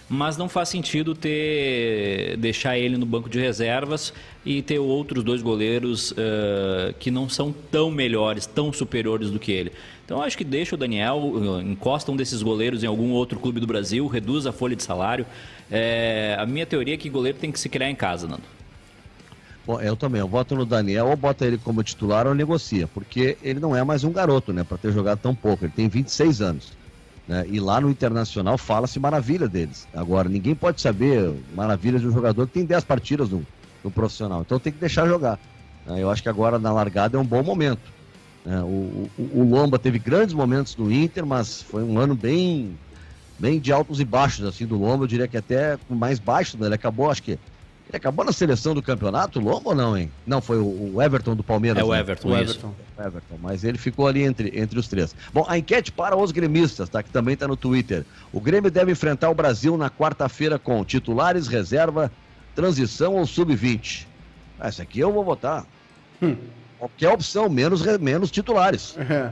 mas 0.08 0.36
não 0.36 0.48
faz 0.48 0.68
sentido 0.68 1.14
ter 1.14 2.36
deixar 2.36 2.78
ele 2.78 2.96
no 2.96 3.06
banco 3.06 3.28
de 3.28 3.38
reservas 3.38 4.12
e 4.44 4.60
ter 4.60 4.78
outros 4.78 5.24
dois 5.24 5.40
goleiros 5.40 6.10
uh, 6.12 6.94
que 6.98 7.10
não 7.10 7.28
são 7.28 7.54
tão 7.70 7.90
melhores, 7.90 8.46
tão 8.46 8.72
superiores 8.72 9.30
do 9.30 9.38
que 9.38 9.52
ele. 9.52 9.72
Então 10.04 10.22
acho 10.22 10.36
que 10.36 10.44
deixa 10.44 10.74
o 10.74 10.78
Daniel, 10.78 11.60
encosta 11.62 12.12
um 12.12 12.16
desses 12.16 12.42
goleiros 12.42 12.84
em 12.84 12.86
algum 12.86 13.12
outro 13.12 13.38
clube 13.38 13.58
do 13.58 13.66
Brasil, 13.66 14.06
reduz 14.06 14.46
a 14.46 14.52
folha 14.52 14.76
de 14.76 14.82
salário. 14.82 15.24
É, 15.70 16.36
a 16.38 16.44
minha 16.44 16.66
teoria 16.66 16.94
é 16.94 16.96
que 16.96 17.08
goleiro 17.08 17.38
tem 17.38 17.50
que 17.50 17.58
se 17.58 17.68
criar 17.70 17.88
em 17.88 17.94
casa, 17.94 18.26
Nando. 18.26 18.42
Bom, 19.66 19.80
eu 19.80 19.96
também. 19.96 20.20
Eu 20.20 20.28
voto 20.28 20.54
no 20.54 20.66
Daniel, 20.66 21.06
ou 21.06 21.16
bota 21.16 21.46
ele 21.46 21.56
como 21.56 21.82
titular 21.82 22.26
ou 22.26 22.34
negocia, 22.34 22.86
porque 22.86 23.38
ele 23.42 23.58
não 23.60 23.74
é 23.74 23.82
mais 23.82 24.04
um 24.04 24.12
garoto, 24.12 24.52
né, 24.52 24.62
para 24.62 24.76
ter 24.76 24.92
jogado 24.92 25.20
tão 25.20 25.34
pouco. 25.34 25.64
Ele 25.64 25.72
tem 25.74 25.88
26 25.88 26.42
anos. 26.42 26.83
Né? 27.26 27.44
E 27.48 27.58
lá 27.58 27.80
no 27.80 27.90
Internacional 27.90 28.58
fala-se 28.58 28.98
maravilha 29.00 29.48
deles. 29.48 29.88
Agora, 29.94 30.28
ninguém 30.28 30.54
pode 30.54 30.80
saber 30.80 31.34
maravilhas 31.54 32.00
de 32.00 32.08
um 32.08 32.12
jogador 32.12 32.46
que 32.46 32.52
tem 32.52 32.64
10 32.64 32.84
partidas 32.84 33.30
no, 33.30 33.44
no 33.82 33.90
profissional. 33.90 34.42
Então 34.42 34.58
tem 34.58 34.72
que 34.72 34.78
deixar 34.78 35.06
jogar. 35.06 35.38
Né? 35.86 36.02
Eu 36.02 36.10
acho 36.10 36.22
que 36.22 36.28
agora 36.28 36.58
na 36.58 36.72
largada 36.72 37.16
é 37.16 37.20
um 37.20 37.24
bom 37.24 37.42
momento. 37.42 37.92
Né? 38.44 38.60
O, 38.60 39.08
o, 39.18 39.40
o, 39.40 39.48
Lomba 39.48 39.78
teve 39.78 39.98
grandes 39.98 40.34
momentos 40.34 40.76
no 40.76 40.92
Inter, 40.92 41.24
mas 41.24 41.62
foi 41.62 41.82
um 41.82 41.98
ano 41.98 42.14
bem, 42.14 42.78
bem 43.38 43.58
de 43.58 43.72
altos 43.72 44.00
e 44.00 44.04
baixos 44.04 44.44
assim 44.44 44.66
do 44.66 44.76
Lomba. 44.76 45.04
Eu 45.04 45.08
diria 45.08 45.28
que 45.28 45.36
até 45.36 45.78
mais 45.88 46.18
baixo. 46.18 46.58
Né? 46.58 46.66
Ele 46.66 46.74
acabou, 46.74 47.10
acho 47.10 47.22
que 47.22 47.38
acabou 47.96 48.24
na 48.24 48.32
seleção 48.32 48.74
do 48.74 48.82
campeonato, 48.82 49.40
Lomba 49.40 49.70
ou 49.70 49.74
não, 49.74 49.96
hein? 49.96 50.10
Não, 50.26 50.40
foi 50.40 50.58
o, 50.58 51.00
Everton 51.00 51.34
do 51.34 51.42
Palmeiras. 51.42 51.80
É 51.80 51.84
o 51.84 51.92
né? 51.92 52.00
Everton, 52.00 52.28
o 52.28 52.36
Everton. 52.36 52.74
Everton, 52.98 53.38
mas 53.42 53.64
ele 53.64 53.78
ficou 53.78 54.06
ali 54.06 54.22
entre, 54.22 54.52
entre 54.58 54.78
os 54.78 54.88
três. 54.88 55.14
Bom, 55.32 55.44
a 55.48 55.58
enquete 55.58 55.92
para 55.92 56.16
os 56.16 56.30
gremistas, 56.30 56.88
tá? 56.88 57.02
Que 57.02 57.10
também 57.10 57.34
está 57.34 57.48
no 57.48 57.56
Twitter. 57.56 58.04
O 58.32 58.40
Grêmio 58.40 58.70
deve 58.70 58.92
enfrentar 58.92 59.30
o 59.30 59.34
Brasil 59.34 59.76
na 59.76 59.90
quarta-feira 59.90 60.58
com 60.58 60.84
titulares, 60.84 61.46
reserva, 61.46 62.10
transição 62.54 63.14
ou 63.14 63.26
sub-20. 63.26 64.06
Ah, 64.58 64.68
essa 64.68 64.82
aqui 64.82 65.00
eu 65.00 65.12
vou 65.12 65.24
votar. 65.24 65.66
Hum. 66.22 66.36
Qualquer 66.78 67.10
opção, 67.10 67.48
menos, 67.48 67.82
menos 67.98 68.30
titulares. 68.30 68.96
É. 68.98 69.30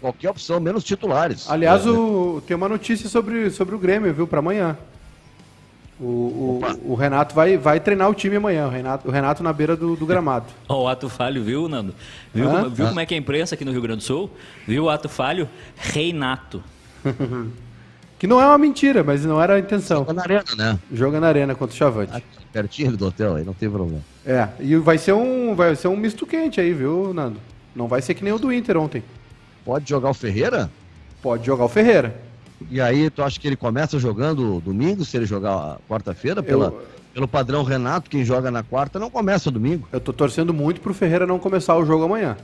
Qualquer 0.00 0.30
opção, 0.30 0.58
menos 0.58 0.82
titulares. 0.82 1.48
Aliás, 1.48 1.86
é. 1.86 1.90
o, 1.90 2.42
tem 2.46 2.56
uma 2.56 2.68
notícia 2.68 3.08
sobre, 3.08 3.50
sobre 3.50 3.74
o 3.74 3.78
Grêmio, 3.78 4.12
viu, 4.12 4.26
para 4.26 4.40
amanhã. 4.40 4.76
O, 6.00 6.04
o, 6.04 6.92
o, 6.92 6.94
Renato 6.94 7.34
vai, 7.34 7.56
vai 7.56 7.78
treinar 7.78 8.10
o 8.10 8.14
time 8.14 8.36
amanhã, 8.36 8.66
o 8.66 8.70
Renato, 8.70 9.08
o 9.08 9.10
Renato 9.10 9.42
na 9.42 9.52
beira 9.52 9.76
do, 9.76 9.94
do 9.94 10.06
gramado. 10.06 10.46
o 10.68 10.88
ato 10.88 11.08
falho, 11.08 11.44
viu, 11.44 11.68
Nando? 11.68 11.94
Viu, 12.34 12.50
como, 12.50 12.70
viu 12.70 12.88
como 12.88 13.00
é 13.00 13.06
que 13.06 13.14
é 13.14 13.16
a 13.16 13.20
imprensa 13.20 13.54
aqui 13.54 13.64
no 13.64 13.70
Rio 13.70 13.82
Grande 13.82 13.98
do 13.98 14.04
Sul? 14.04 14.30
Viu 14.66 14.84
o 14.84 14.90
ato 14.90 15.08
falho? 15.08 15.48
Reinato. 15.76 16.62
que 18.18 18.26
não 18.26 18.40
é 18.40 18.46
uma 18.46 18.58
mentira, 18.58 19.04
mas 19.04 19.24
não 19.24 19.40
era 19.40 19.54
a 19.54 19.58
intenção. 19.58 19.98
Joga 19.98 20.12
na 20.12 20.22
arena, 20.22 20.44
né? 20.56 20.78
Joga 20.92 21.20
na 21.20 21.28
arena 21.28 21.54
contra 21.54 21.74
o 21.74 21.76
Chavante. 21.76 22.16
Aqui, 22.16 22.26
pertinho 22.52 22.96
do 22.96 23.06
hotel 23.06 23.36
aí, 23.36 23.44
não 23.44 23.54
tem 23.54 23.70
problema. 23.70 24.02
É, 24.26 24.48
e 24.60 24.76
vai 24.76 24.98
ser 24.98 25.12
um, 25.12 25.54
vai 25.54 25.76
ser 25.76 25.88
um 25.88 25.96
misto 25.96 26.26
quente 26.26 26.60
aí, 26.60 26.72
viu, 26.72 27.12
Nando? 27.14 27.38
Não 27.76 27.86
vai 27.86 28.02
ser 28.02 28.14
que 28.14 28.24
nem 28.24 28.32
o 28.32 28.38
do 28.38 28.52
Inter 28.52 28.76
ontem. 28.76 29.04
Pode 29.64 29.88
jogar 29.88 30.10
o 30.10 30.14
Ferreira? 30.14 30.70
Pode 31.22 31.46
jogar 31.46 31.64
o 31.64 31.68
Ferreira. 31.68 32.31
E 32.70 32.80
aí, 32.80 33.10
tu 33.10 33.22
acha 33.22 33.38
que 33.38 33.46
ele 33.46 33.56
começa 33.56 33.98
jogando 33.98 34.60
domingo, 34.60 35.04
se 35.04 35.16
ele 35.16 35.26
jogar 35.26 35.78
quarta-feira? 35.88 36.42
Pela, 36.42 36.66
eu... 36.66 36.82
Pelo 37.14 37.28
padrão 37.28 37.62
Renato, 37.62 38.08
quem 38.08 38.24
joga 38.24 38.50
na 38.50 38.62
quarta 38.62 38.98
não 38.98 39.10
começa 39.10 39.50
domingo. 39.50 39.86
Eu 39.92 40.00
tô 40.00 40.12
torcendo 40.12 40.54
muito 40.54 40.80
pro 40.80 40.94
Ferreira 40.94 41.26
não 41.26 41.38
começar 41.38 41.76
o 41.76 41.84
jogo 41.84 42.04
amanhã. 42.04 42.36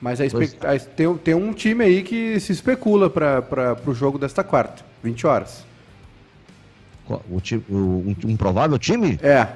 Mas 0.00 0.20
a 0.20 0.26
espe... 0.26 0.50
a... 0.64 0.78
tem, 0.78 1.14
tem 1.18 1.34
um 1.34 1.52
time 1.52 1.84
aí 1.84 2.02
que 2.02 2.40
se 2.40 2.52
especula 2.52 3.10
para 3.10 3.76
o 3.86 3.92
jogo 3.92 4.18
desta 4.18 4.42
quarta, 4.42 4.82
20 5.02 5.26
horas. 5.26 5.64
O, 7.28 7.40
time, 7.40 7.62
um, 7.68 8.14
um 8.24 8.36
provável 8.36 8.78
time? 8.78 9.18
É. 9.22 9.48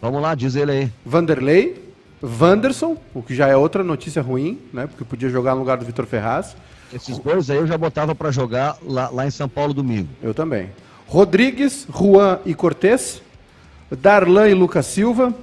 Vamos 0.00 0.20
lá, 0.20 0.34
diz 0.34 0.56
ele 0.56 0.72
aí. 0.72 0.92
Vanderlei, 1.04 1.92
Wanderson, 2.22 2.96
o 3.14 3.22
que 3.22 3.34
já 3.34 3.48
é 3.48 3.56
outra 3.56 3.84
notícia 3.84 4.22
ruim, 4.22 4.58
né? 4.72 4.86
Porque 4.86 5.04
podia 5.04 5.28
jogar 5.28 5.54
no 5.54 5.60
lugar 5.60 5.76
do 5.76 5.84
Vitor 5.84 6.06
Ferraz. 6.06 6.56
Esses 6.92 7.18
dois 7.18 7.50
aí 7.50 7.56
eu 7.56 7.66
já 7.66 7.76
botava 7.76 8.14
para 8.14 8.30
jogar 8.30 8.76
lá, 8.82 9.08
lá 9.10 9.26
em 9.26 9.30
São 9.30 9.48
Paulo 9.48 9.74
domingo. 9.74 10.08
Eu 10.22 10.32
também. 10.32 10.70
Rodrigues, 11.06 11.86
Juan 11.92 12.38
e 12.44 12.54
Cortez, 12.54 13.22
Darlan 13.90 14.48
e 14.48 14.54
Lucas 14.54 14.86
Silva, 14.86 15.34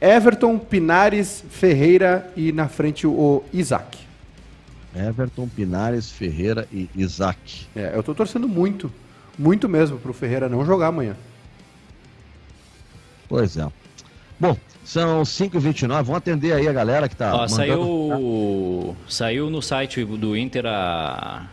Everton, 0.00 0.58
Pinares, 0.58 1.44
Ferreira 1.50 2.32
e 2.36 2.52
na 2.52 2.68
frente 2.68 3.06
o 3.06 3.42
Isaac. 3.52 3.98
Everton, 4.94 5.48
Pinares, 5.48 6.10
Ferreira 6.10 6.68
e 6.72 6.88
Isaac. 6.94 7.66
É, 7.74 7.92
eu 7.94 8.02
tô 8.02 8.14
torcendo 8.14 8.48
muito, 8.48 8.92
muito 9.38 9.68
mesmo 9.68 9.98
pro 9.98 10.12
Ferreira 10.12 10.48
não 10.48 10.64
jogar 10.64 10.88
amanhã. 10.88 11.16
Pois 13.28 13.56
é. 13.56 13.68
Bom, 14.40 14.56
são 14.88 15.20
5h29, 15.20 15.86
vamos 16.02 16.16
atender 16.16 16.54
aí 16.54 16.66
a 16.66 16.72
galera 16.72 17.10
que 17.10 17.14
tá. 17.14 17.36
Ó, 17.36 17.46
saiu, 17.46 18.96
saiu 19.06 19.50
no 19.50 19.60
site 19.60 20.02
do 20.02 20.34
Inter 20.34 20.64
a, 20.64 21.46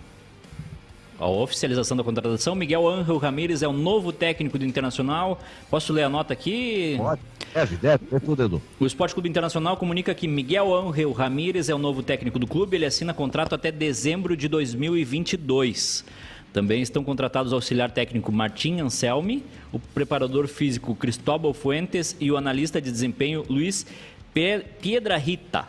a 1.20 1.28
oficialização 1.28 1.98
da 1.98 2.04
contratação. 2.04 2.56
Miguel 2.56 2.88
Ángel 2.88 3.18
Ramírez 3.18 3.62
é 3.62 3.68
o 3.68 3.74
novo 3.74 4.14
técnico 4.14 4.58
do 4.58 4.64
Internacional. 4.64 5.38
Posso 5.70 5.92
ler 5.92 6.04
a 6.04 6.10
nota 6.10 6.32
aqui? 6.32 6.96
Pode, 6.98 7.22
deve, 7.54 7.76
deve, 7.76 8.04
é 8.10 8.20
tudo, 8.22 8.42
Edu. 8.42 8.62
O 8.80 8.86
Esporte 8.86 9.14
Clube 9.14 9.28
Internacional 9.28 9.76
comunica 9.76 10.16
que 10.16 10.30
Miguel 10.30 10.74
Ángel 10.74 11.12
Ramírez 11.12 11.68
é 11.68 11.76
o 11.76 11.78
novo 11.78 12.02
técnico 12.02 12.40
do 12.40 12.48
clube. 12.48 12.78
Ele 12.78 12.86
assina 12.86 13.14
contrato 13.14 13.54
até 13.54 13.70
dezembro 13.70 14.38
de 14.38 14.48
2022. 14.48 16.06
Também 16.56 16.82
estão 16.82 17.04
contratados 17.04 17.52
o 17.52 17.56
auxiliar 17.56 17.92
técnico 17.92 18.32
Martim 18.32 18.80
Anselmi, 18.80 19.44
o 19.74 19.78
preparador 19.78 20.48
físico 20.48 20.96
Cristóbal 20.96 21.54
Fuentes 21.54 22.16
e 22.18 22.32
o 22.32 22.38
analista 22.38 22.80
de 22.80 22.90
desempenho 22.90 23.44
Luiz 23.50 23.86
Piedrahita. 24.34 25.66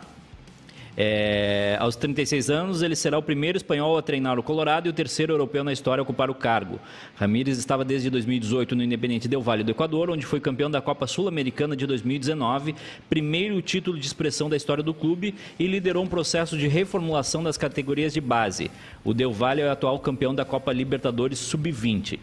É, 0.99 1.77
aos 1.79 1.95
36 1.95 2.49
anos, 2.49 2.81
ele 2.81 2.95
será 2.95 3.19
o 3.19 3.21
primeiro 3.21 3.55
espanhol 3.55 3.99
a 3.99 4.01
treinar 4.01 4.39
o 4.39 4.43
Colorado 4.43 4.87
e 4.87 4.89
o 4.89 4.93
terceiro 4.93 5.31
europeu 5.31 5.63
na 5.63 5.71
história 5.71 6.01
a 6.01 6.03
ocupar 6.03 6.27
o 6.31 6.33
cargo. 6.33 6.79
Ramírez 7.15 7.59
estava 7.59 7.85
desde 7.85 8.09
2018 8.09 8.75
no 8.75 8.81
Independente 8.81 9.27
Del 9.27 9.39
Valle 9.39 9.63
do 9.63 9.69
Equador, 9.69 10.09
onde 10.09 10.25
foi 10.25 10.39
campeão 10.39 10.71
da 10.71 10.81
Copa 10.81 11.05
Sul-Americana 11.05 11.75
de 11.75 11.85
2019, 11.85 12.73
primeiro 13.07 13.61
título 13.61 13.99
de 13.99 14.07
expressão 14.07 14.49
da 14.49 14.57
história 14.57 14.83
do 14.83 14.91
clube 14.91 15.35
e 15.59 15.67
liderou 15.67 16.03
um 16.03 16.07
processo 16.07 16.57
de 16.57 16.67
reformulação 16.67 17.43
das 17.43 17.57
categorias 17.57 18.11
de 18.11 18.19
base. 18.19 18.71
O 19.03 19.13
Del 19.13 19.31
Valle 19.31 19.61
é 19.61 19.67
o 19.67 19.71
atual 19.71 19.99
campeão 19.99 20.33
da 20.33 20.45
Copa 20.45 20.73
Libertadores 20.73 21.37
Sub-20. 21.37 22.17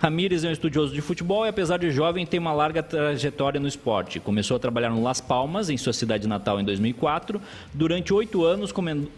Ramírez 0.00 0.44
é 0.44 0.48
um 0.48 0.52
estudioso 0.52 0.94
de 0.94 1.02
futebol 1.02 1.44
e, 1.44 1.50
apesar 1.50 1.76
de 1.76 1.90
jovem, 1.90 2.24
tem 2.24 2.40
uma 2.40 2.54
larga 2.54 2.82
trajetória 2.82 3.60
no 3.60 3.68
esporte. 3.68 4.18
Começou 4.18 4.56
a 4.56 4.58
trabalhar 4.58 4.88
no 4.88 5.02
Las 5.02 5.20
Palmas, 5.20 5.68
em 5.68 5.76
sua 5.76 5.92
cidade 5.92 6.26
natal, 6.26 6.58
em 6.58 6.64
2004. 6.64 7.38
Durante 7.74 8.14
oito 8.14 8.42
anos, 8.42 8.72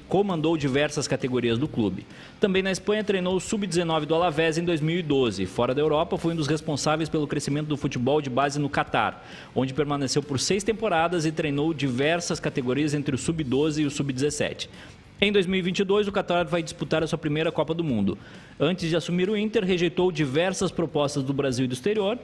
comandou 0.08 0.56
diversas 0.56 1.06
categorias 1.06 1.56
do 1.56 1.68
clube. 1.68 2.04
Também 2.40 2.64
na 2.64 2.72
Espanha, 2.72 3.04
treinou 3.04 3.36
o 3.36 3.40
Sub-19 3.40 4.06
do 4.06 4.14
Alavés 4.16 4.58
em 4.58 4.64
2012. 4.64 5.46
Fora 5.46 5.72
da 5.72 5.80
Europa, 5.80 6.18
foi 6.18 6.32
um 6.32 6.36
dos 6.36 6.48
responsáveis 6.48 7.08
pelo 7.08 7.28
crescimento 7.28 7.68
do 7.68 7.76
futebol 7.76 8.20
de 8.20 8.28
base 8.28 8.58
no 8.58 8.68
Catar, 8.68 9.24
onde 9.54 9.72
permaneceu 9.72 10.20
por 10.20 10.40
seis 10.40 10.64
temporadas 10.64 11.24
e 11.24 11.30
treinou 11.30 11.72
diversas 11.72 12.40
categorias 12.40 12.92
entre 12.92 13.14
o 13.14 13.18
Sub-12 13.18 13.82
e 13.82 13.86
o 13.86 13.90
Sub-17. 13.90 14.68
Em 15.20 15.30
2022, 15.30 16.08
o 16.08 16.12
Qatar 16.12 16.46
vai 16.46 16.62
disputar 16.62 17.02
a 17.02 17.06
sua 17.06 17.18
primeira 17.18 17.52
Copa 17.52 17.72
do 17.72 17.84
Mundo. 17.84 18.18
Antes 18.58 18.88
de 18.88 18.96
assumir 18.96 19.30
o 19.30 19.36
Inter, 19.36 19.64
rejeitou 19.64 20.10
diversas 20.10 20.70
propostas 20.70 21.22
do 21.22 21.32
Brasil 21.32 21.64
e 21.64 21.68
do 21.68 21.74
exterior. 21.74 22.18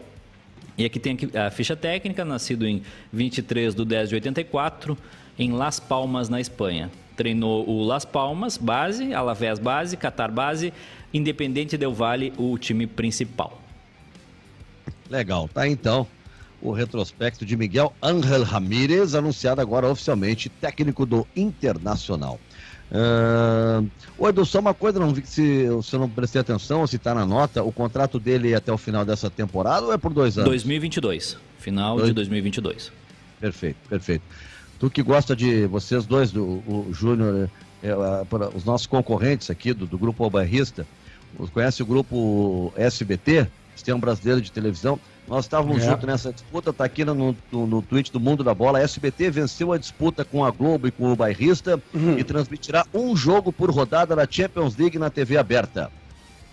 E 0.77 0.85
aqui 0.85 0.99
tem 0.99 1.17
a 1.35 1.51
ficha 1.51 1.77
técnica, 1.77 2.25
nascido 2.25 2.67
em 2.67 2.83
23 3.13 3.75
de 3.75 3.85
10 3.85 4.09
de 4.09 4.15
84, 4.17 4.99
em 5.39 5.53
Las 5.53 5.79
Palmas, 5.79 6.29
na 6.29 6.41
Espanha. 6.41 6.91
Treinou 7.17 7.69
o 7.69 7.85
Las 7.85 8.05
Palmas, 8.05 8.57
base, 8.57 9.13
Alavés 9.13 9.59
base, 9.59 9.97
Qatar 9.97 10.31
base, 10.31 10.73
Independente 11.13 11.77
Del 11.77 11.93
Valle, 11.93 12.33
o 12.37 12.57
time 12.59 12.87
principal. 12.87 13.61
Legal, 15.11 15.49
tá 15.53 15.67
então 15.67 16.07
o 16.61 16.73
retrospecto 16.73 17.47
de 17.47 17.57
Miguel 17.57 17.93
Ángel 18.03 18.43
Ramírez, 18.43 19.15
anunciado 19.15 19.61
agora 19.61 19.89
oficialmente 19.89 20.49
técnico 20.49 21.07
do 21.07 21.27
Internacional. 21.37 22.39
Uh... 22.91 23.87
Ô 24.17 24.29
Edu, 24.29 24.45
só 24.45 24.61
uma 24.61 24.75
coisa, 24.75 24.99
não 24.99 25.13
vi 25.13 25.25
se, 25.27 25.69
se 25.83 25.95
eu 25.95 26.01
não 26.01 26.09
prestei 26.09 26.41
atenção, 26.41 26.87
se 26.87 26.97
está 26.97 27.15
na 27.15 27.27
nota, 27.27 27.63
o 27.63 27.71
contrato 27.71 28.19
dele 28.19 28.53
é 28.53 28.57
até 28.57 28.73
o 28.73 28.79
final 28.79 29.05
dessa 29.05 29.29
temporada 29.29 29.87
ou 29.87 29.93
é 29.93 29.99
por 29.99 30.13
dois 30.13 30.37
anos? 30.39 30.49
2022, 30.49 31.37
final 31.59 31.97
dois... 31.97 32.09
de 32.09 32.15
2022. 32.15 32.93
Perfeito, 33.41 33.77
perfeito. 33.89 34.23
Tu 34.79 34.91
que 34.91 35.03
gosta 35.03 35.37
de, 35.37 35.67
vocês 35.67 36.07
dois, 36.07 36.31
do, 36.31 36.45
o 36.45 36.89
Júnior, 36.93 37.51
é, 37.83 37.89
é, 37.89 37.95
os 38.55 38.65
nossos 38.65 38.87
concorrentes 38.87 39.51
aqui 39.51 39.73
do, 39.73 39.87
do 39.87 39.99
Grupo 39.99 40.25
Albarrista, 40.25 40.87
conhece 41.53 41.83
o 41.83 41.87
Grupo 41.87 42.73
SBT, 42.77 43.47
Sistema 43.75 43.99
Brasileiro 43.99 44.41
de 44.41 44.51
Televisão, 44.51 44.99
nós 45.29 45.45
estávamos 45.45 45.83
é. 45.83 45.91
juntos 45.91 46.07
nessa 46.07 46.33
disputa, 46.33 46.73
tá 46.73 46.85
aqui 46.85 47.05
no, 47.05 47.37
no, 47.53 47.67
no 47.67 47.83
tweet 47.83 48.11
do 48.11 48.19
Mundo 48.19 48.43
da 48.43 48.55
Bola. 48.55 48.79
A 48.79 48.83
SBT 48.83 49.31
venceu 49.31 49.73
a 49.73 49.79
disputa 49.79 50.25
com 50.25 50.43
a 50.43 50.51
Globo 50.51 50.89
e 50.89 50.91
com 50.91 51.13
o 51.13 51.17
Bairrista 51.17 51.81
uhum. 51.93 52.19
e 52.19 52.25
transmitirá 52.25 52.87
um 52.95 53.15
jogo 53.15 53.53
por 53.53 53.71
rodada 53.71 54.17
da 54.17 54.27
Champions 54.29 54.77
League 54.77 54.99
na 54.99 55.11
TV 55.11 55.37
aberta. 55.37 55.93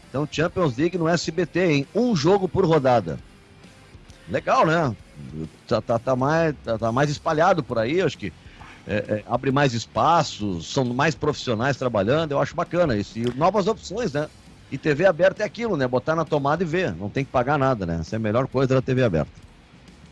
Então, 0.09 0.27
Champions 0.29 0.75
League 0.75 0.97
no 0.97 1.07
SBT, 1.07 1.59
hein? 1.71 1.87
Um 1.95 2.15
jogo 2.15 2.49
por 2.49 2.65
rodada. 2.65 3.17
Legal, 4.29 4.65
né? 4.65 4.95
Tá, 5.67 5.81
tá, 5.81 5.97
tá 5.97 6.15
mais, 6.15 6.53
tá, 6.63 6.77
tá, 6.77 6.91
mais 6.91 7.09
espalhado 7.09 7.63
por 7.63 7.79
aí, 7.79 8.01
acho 8.01 8.17
que 8.17 8.33
é, 8.85 8.95
é, 8.95 9.23
abre 9.27 9.51
mais 9.51 9.73
espaços, 9.73 10.71
são 10.71 10.83
mais 10.85 11.15
profissionais 11.15 11.77
trabalhando, 11.77 12.33
eu 12.33 12.39
acho 12.39 12.55
bacana 12.55 12.97
isso. 12.97 13.17
E 13.17 13.33
novas 13.35 13.67
opções, 13.67 14.11
né? 14.11 14.27
E 14.75 14.77
TV 14.77 15.05
aberta 15.05 15.41
é 15.41 15.45
aquilo, 15.45 15.77
né? 15.77 15.87
Botar 15.87 16.17
na 16.17 16.25
tomada 16.25 16.61
e 16.61 16.65
ver. 16.65 16.93
Não 16.93 17.09
tem 17.09 17.23
que 17.23 17.31
pagar 17.31 17.57
nada, 17.57 17.85
né? 17.85 17.99
Essa 18.01 18.15
é 18.15 18.17
a 18.17 18.19
melhor 18.19 18.45
coisa 18.45 18.75
da 18.75 18.81
TV 18.81 19.03
aberta. 19.03 19.31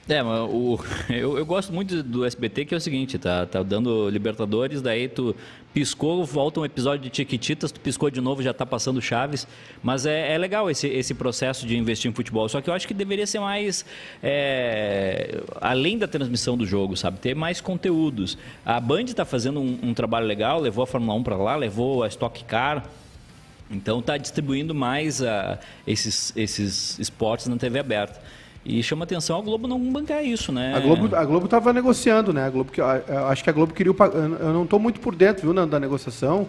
É, 0.08 0.24
mas 0.24 0.40
o, 0.50 0.80
eu, 1.12 1.38
eu 1.38 1.46
gosto 1.46 1.74
muito 1.74 2.02
do 2.02 2.26
SBT 2.26 2.64
que 2.64 2.74
é 2.74 2.78
o 2.78 2.80
seguinte, 2.80 3.18
tá, 3.18 3.46
tá 3.46 3.62
dando 3.62 4.10
Libertadores, 4.10 4.82
daí 4.82 5.10
tu 5.10 5.36
piscou, 5.74 6.24
volta 6.24 6.62
um 6.62 6.66
episódio 6.66 7.10
de 7.10 7.16
Chiquititas, 7.16 7.74
tu 7.74 7.80
piscou 7.82 8.10
de 8.10 8.22
novo, 8.22 8.42
já 8.42 8.54
tá 8.54 8.66
passando 8.66 9.02
Chaves. 9.02 9.46
Mas 9.82 10.06
é, 10.06 10.34
é 10.34 10.38
legal 10.38 10.72
esse, 10.72 10.88
esse 10.88 11.14
processo 11.14 11.68
de 11.68 11.76
investir 11.76 12.10
em 12.10 12.14
futebol. 12.14 12.48
Só 12.48 12.62
que 12.62 12.70
eu 12.70 12.74
acho 12.74 12.88
que 12.88 12.94
deveria 12.94 13.28
ser 13.28 13.40
mais. 13.40 13.84
É, 14.22 15.42
além 15.60 15.98
da 15.98 16.08
transmissão 16.08 16.56
do 16.56 16.66
jogo, 16.66 16.96
sabe? 16.96 17.20
Ter 17.20 17.36
mais 17.36 17.60
conteúdos. 17.60 18.38
A 18.66 18.80
Band 18.80 19.04
está 19.04 19.26
fazendo 19.26 19.60
um, 19.60 19.78
um, 19.84 19.94
trabalho 19.94 20.26
legal, 20.26 20.62
levou 20.62 20.84
a 20.84 20.88
Fórmula 20.88 21.20
1 21.20 21.24
para 21.24 21.36
lá, 21.36 21.56
levou 21.58 22.02
a 22.02 22.08
Stock 22.08 22.46
Car. 22.46 22.88
Então 23.70 24.00
está 24.00 24.18
distribuindo 24.18 24.74
mais 24.76 25.22
uh, 25.22 25.58
esses, 25.88 26.34
esses 26.36 27.00
esportes 27.00 27.48
na 27.48 27.58
TV 27.58 27.80
aberta. 27.80 28.20
E 28.66 28.82
chama 28.82 29.04
atenção 29.04 29.38
a 29.38 29.42
Globo 29.42 29.68
não 29.68 29.80
bancar 29.92 30.24
isso, 30.24 30.52
né? 30.52 30.74
A 30.74 30.80
Globo 30.80 31.14
a 31.14 31.26
Globo 31.26 31.46
estava 31.46 31.74
negociando, 31.74 32.32
né? 32.32 32.46
A 32.46 32.50
Globo 32.50 32.72
que 32.72 32.80
acho 32.82 33.44
que 33.44 33.50
a 33.50 33.54
Globo 33.54 33.74
queria 33.74 33.94
eu 34.40 34.54
não 34.54 34.64
estou 34.64 34.80
muito 34.80 35.02
por 35.02 35.14
dentro, 35.14 35.52
viu, 35.52 35.66
da 35.66 35.80
negociação. 35.80 36.48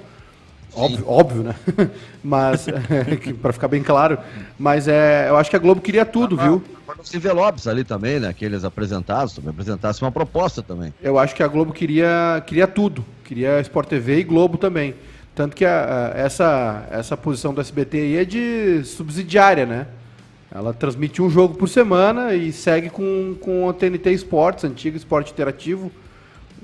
Óbvio, 0.77 1.05
óbvio, 1.09 1.43
né? 1.43 1.55
Mas 2.23 2.67
para 3.43 3.53
ficar 3.53 3.69
bem 3.69 3.83
claro, 3.83 4.19
mas 4.59 4.89
é, 4.89 5.29
eu 5.29 5.37
acho 5.37 5.49
que 5.49 5.55
a 5.55 5.59
Globo 5.59 5.81
queria 5.81 6.05
tudo, 6.05 6.37
ah, 6.41 6.45
viu? 6.45 6.63
Os 7.01 7.15
envelopes 7.15 7.69
ali 7.69 7.85
também, 7.85 8.19
né? 8.19 8.33
Que 8.33 8.45
eles 8.45 8.65
apresentaram, 8.65 9.29
também 9.29 9.51
apresentassem 9.51 10.05
uma 10.05 10.11
proposta 10.11 10.63
também. 10.63 10.93
Eu 11.01 11.19
acho 11.19 11.35
que 11.35 11.43
a 11.43 11.49
Globo 11.49 11.73
queria 11.73 12.43
queria 12.47 12.67
tudo, 12.67 13.05
queria 13.25 13.61
Sport 13.61 13.89
TV 13.89 14.19
e 14.19 14.25
Globo 14.25 14.57
também. 14.59 14.95
Tanto 15.35 15.57
que 15.57 15.65
a, 15.65 16.13
a, 16.15 16.19
essa, 16.19 16.87
essa 16.91 17.17
posição 17.17 17.53
do 17.53 17.61
SBT 17.61 17.99
aí 17.99 18.17
é 18.17 18.25
de 18.25 18.85
subsidiária, 18.85 19.67
né? 19.67 19.87
Ela 20.51 20.73
transmite 20.73 21.21
um 21.21 21.29
jogo 21.29 21.55
por 21.55 21.69
semana 21.69 22.33
e 22.35 22.53
segue 22.53 22.89
com, 22.89 23.37
com 23.41 23.67
o 23.67 23.73
TNT 23.73 24.13
Sports, 24.13 24.63
antigo 24.63 24.97
esporte 24.97 25.33
interativo, 25.33 25.91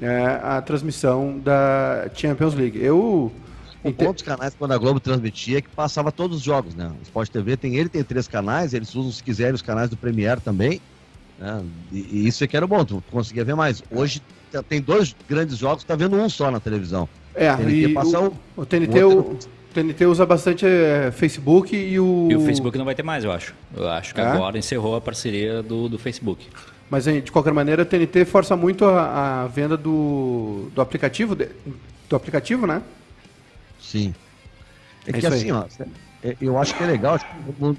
é, 0.00 0.40
a 0.40 0.62
transmissão 0.62 1.38
da 1.40 2.09
Champions 2.14 2.54
League. 2.54 2.78
Eu. 2.80 3.33
Um 3.83 3.92
pontos 3.92 4.22
canais 4.22 4.54
quando 4.56 4.72
a 4.72 4.78
Globo 4.78 5.00
transmitia 5.00 5.62
que 5.62 5.68
passava 5.70 6.12
todos 6.12 6.37
os 6.37 6.42
jogos, 6.42 6.74
né? 6.74 6.92
O 7.00 7.02
Sport 7.02 7.30
TV 7.30 7.56
tem 7.56 7.76
ele 7.76 7.88
tem 7.88 8.04
três 8.04 8.28
canais, 8.28 8.74
eles 8.74 8.94
usam 8.94 9.11
se 9.11 9.24
quiserem 9.24 9.54
os 9.54 9.62
canais 9.62 9.88
do 9.88 9.96
Premier 9.96 10.38
também. 10.38 10.80
Né? 11.38 11.64
E, 11.90 11.98
e, 11.98 12.28
isso 12.28 12.44
é 12.44 12.46
que 12.46 12.56
era 12.56 12.66
bom, 12.66 12.85
tu 12.85 13.02
conseguia 13.11 13.42
ver 13.42 13.56
mais. 13.56 13.83
Hoje 13.90 14.22
tem 14.68 14.83
dois 14.83 15.16
grandes 15.26 15.56
jogos, 15.56 15.83
tá 15.83 15.96
vendo 15.96 16.14
um 16.14 16.28
só 16.28 16.50
na 16.50 16.61
televisão. 16.61 17.09
É, 17.35 17.55
TNT 17.55 17.73
e 17.73 17.95
passa 17.95 18.21
o, 18.21 18.37
o, 18.57 18.66
TNT, 18.66 19.05
o, 19.05 19.21
o 19.21 19.38
TNT 19.73 20.07
usa 20.07 20.27
bastante 20.27 20.66
é, 20.66 21.11
Facebook 21.12 21.77
e 21.77 21.99
o. 21.99 22.29
E 22.31 22.37
o 22.37 22.40
Facebook 22.40 22.77
não 22.77 22.85
vai 22.85 22.95
ter 22.95 23.03
mais, 23.03 23.25
eu 23.25 23.33
acho. 23.33 23.55
Eu 23.75 23.88
acho 23.88 24.14
que 24.14 24.21
é? 24.21 24.25
agora 24.25 24.59
encerrou 24.59 24.97
a 24.97 25.01
parceria 25.01 25.62
do, 25.62 25.88
do 25.88 25.99
Facebook. 25.99 26.49
Mas 26.90 27.05
de 27.05 27.31
qualquer 27.31 27.53
maneira, 27.53 27.83
o 27.83 27.87
TNT 27.87 28.25
força 28.25 28.57
muito 28.57 28.85
a, 28.85 29.45
a 29.45 29.47
venda 29.47 29.77
do, 29.77 30.69
do 30.75 30.83
aplicativo, 30.83 31.37
do 31.37 32.16
aplicativo, 32.16 32.66
né? 32.66 32.83
Sim. 33.81 34.12
É, 35.07 35.11
é 35.11 35.21
que 35.21 35.27
assim, 35.27 35.53
ó, 35.53 35.64
é, 36.23 36.37
eu 36.40 36.59
acho 36.59 36.75
que 36.75 36.83
é 36.83 36.87
legal, 36.87 37.14
acho 37.14 37.27
que 37.27 37.45
todo 37.45 37.57
mundo 37.59 37.79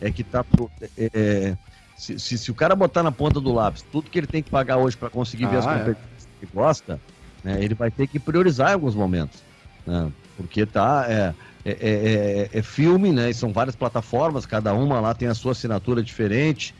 é 0.00 0.10
que 0.10 0.24
tá 0.24 0.42
pro, 0.42 0.70
é, 0.80 1.10
é, 1.12 1.56
se, 1.96 2.18
se, 2.18 2.38
se, 2.38 2.50
o 2.50 2.54
cara 2.54 2.74
botar 2.74 3.02
na 3.02 3.12
ponta 3.12 3.40
do 3.40 3.52
lápis 3.52 3.84
tudo 3.92 4.10
que 4.10 4.18
ele 4.18 4.26
tem 4.26 4.42
que 4.42 4.50
pagar 4.50 4.76
hoje 4.76 4.96
para 4.96 5.08
conseguir 5.08 5.44
ah, 5.46 5.48
ver 5.48 5.56
as 5.58 5.64
competições 5.66 6.28
que 6.40 6.46
gosta, 6.52 7.00
né, 7.46 7.62
ele 7.62 7.74
vai 7.74 7.92
ter 7.92 8.08
que 8.08 8.18
priorizar 8.18 8.70
em 8.70 8.74
alguns 8.74 8.96
momentos. 8.96 9.40
Né, 9.86 10.10
porque 10.36 10.66
tá. 10.66 11.06
É, 11.08 11.34
é, 11.64 11.70
é, 11.70 12.48
é, 12.54 12.58
é 12.58 12.62
filme, 12.62 13.10
né? 13.10 13.30
E 13.30 13.34
são 13.34 13.52
várias 13.52 13.74
plataformas, 13.74 14.46
cada 14.46 14.72
uma 14.72 15.00
lá 15.00 15.12
tem 15.12 15.26
a 15.26 15.34
sua 15.34 15.50
assinatura 15.50 16.00
diferente. 16.00 16.72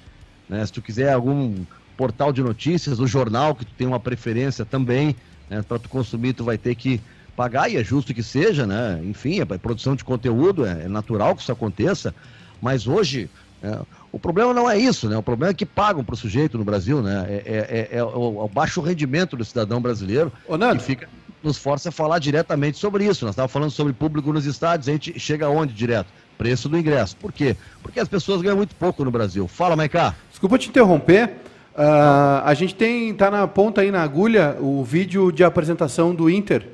Né? 0.48 0.64
Se 0.64 0.72
tu 0.72 0.80
quiser 0.80 1.12
algum 1.12 1.64
portal 1.96 2.32
de 2.32 2.40
notícias, 2.40 3.00
o 3.00 3.06
jornal 3.06 3.52
que 3.52 3.64
tu 3.64 3.72
tem 3.74 3.84
uma 3.84 3.98
preferência 3.98 4.64
também, 4.64 5.16
né? 5.50 5.60
para 5.62 5.80
tu 5.80 5.88
consumir, 5.88 6.34
tu 6.34 6.44
vai 6.44 6.56
ter 6.56 6.76
que 6.76 7.00
pagar, 7.34 7.68
e 7.68 7.76
é 7.76 7.82
justo 7.82 8.14
que 8.14 8.22
seja, 8.22 8.64
né? 8.64 9.00
Enfim, 9.04 9.40
é 9.40 9.44
produção 9.44 9.96
de 9.96 10.04
conteúdo, 10.04 10.64
é, 10.64 10.84
é 10.84 10.88
natural 10.88 11.34
que 11.34 11.42
isso 11.42 11.52
aconteça, 11.52 12.14
mas 12.62 12.86
hoje 12.86 13.28
é, 13.62 13.78
o 14.12 14.18
problema 14.18 14.54
não 14.54 14.68
é 14.70 14.78
isso, 14.78 15.08
né? 15.08 15.16
O 15.16 15.22
problema 15.22 15.50
é 15.50 15.54
que 15.54 15.66
pagam 15.66 16.04
para 16.04 16.14
o 16.14 16.16
sujeito 16.16 16.56
no 16.56 16.64
Brasil, 16.64 17.02
né? 17.02 17.26
É, 17.28 17.34
é, 17.34 17.96
é, 17.96 17.98
é 17.98 18.04
o, 18.04 18.44
o, 18.44 18.48
baixo 18.48 18.80
rendimento 18.80 19.36
do 19.36 19.44
cidadão 19.44 19.80
brasileiro 19.80 20.32
Ô, 20.48 20.56
Nando. 20.56 20.78
que 20.78 20.84
fica, 20.84 21.08
nos 21.42 21.58
força 21.58 21.90
a 21.90 21.92
falar 21.92 22.18
diretamente 22.18 22.78
sobre 22.78 23.04
isso. 23.04 23.24
Nós 23.24 23.32
estávamos 23.32 23.52
falando 23.52 23.70
sobre 23.70 23.92
público 23.92 24.32
nos 24.32 24.46
estádios, 24.46 24.88
a 24.88 24.92
gente 24.92 25.18
chega 25.18 25.46
aonde 25.46 25.72
direto? 25.72 26.08
Preço 26.38 26.68
do 26.68 26.78
ingresso. 26.78 27.16
Por 27.16 27.32
quê? 27.32 27.56
Porque 27.82 27.98
as 27.98 28.08
pessoas 28.08 28.42
ganham 28.42 28.56
muito 28.56 28.74
pouco 28.74 29.04
no 29.04 29.10
Brasil. 29.10 29.48
Fala, 29.48 29.74
Maicá. 29.74 30.14
Desculpa 30.30 30.58
te 30.58 30.68
interromper. 30.68 31.30
Uh, 31.74 32.42
a 32.44 32.54
gente 32.54 32.74
tem, 32.74 33.12
tá 33.14 33.30
na 33.30 33.46
ponta 33.46 33.82
aí 33.82 33.90
na 33.90 34.02
agulha, 34.02 34.56
o 34.60 34.82
vídeo 34.82 35.30
de 35.30 35.44
apresentação 35.44 36.14
do 36.14 36.28
Inter. 36.30 36.66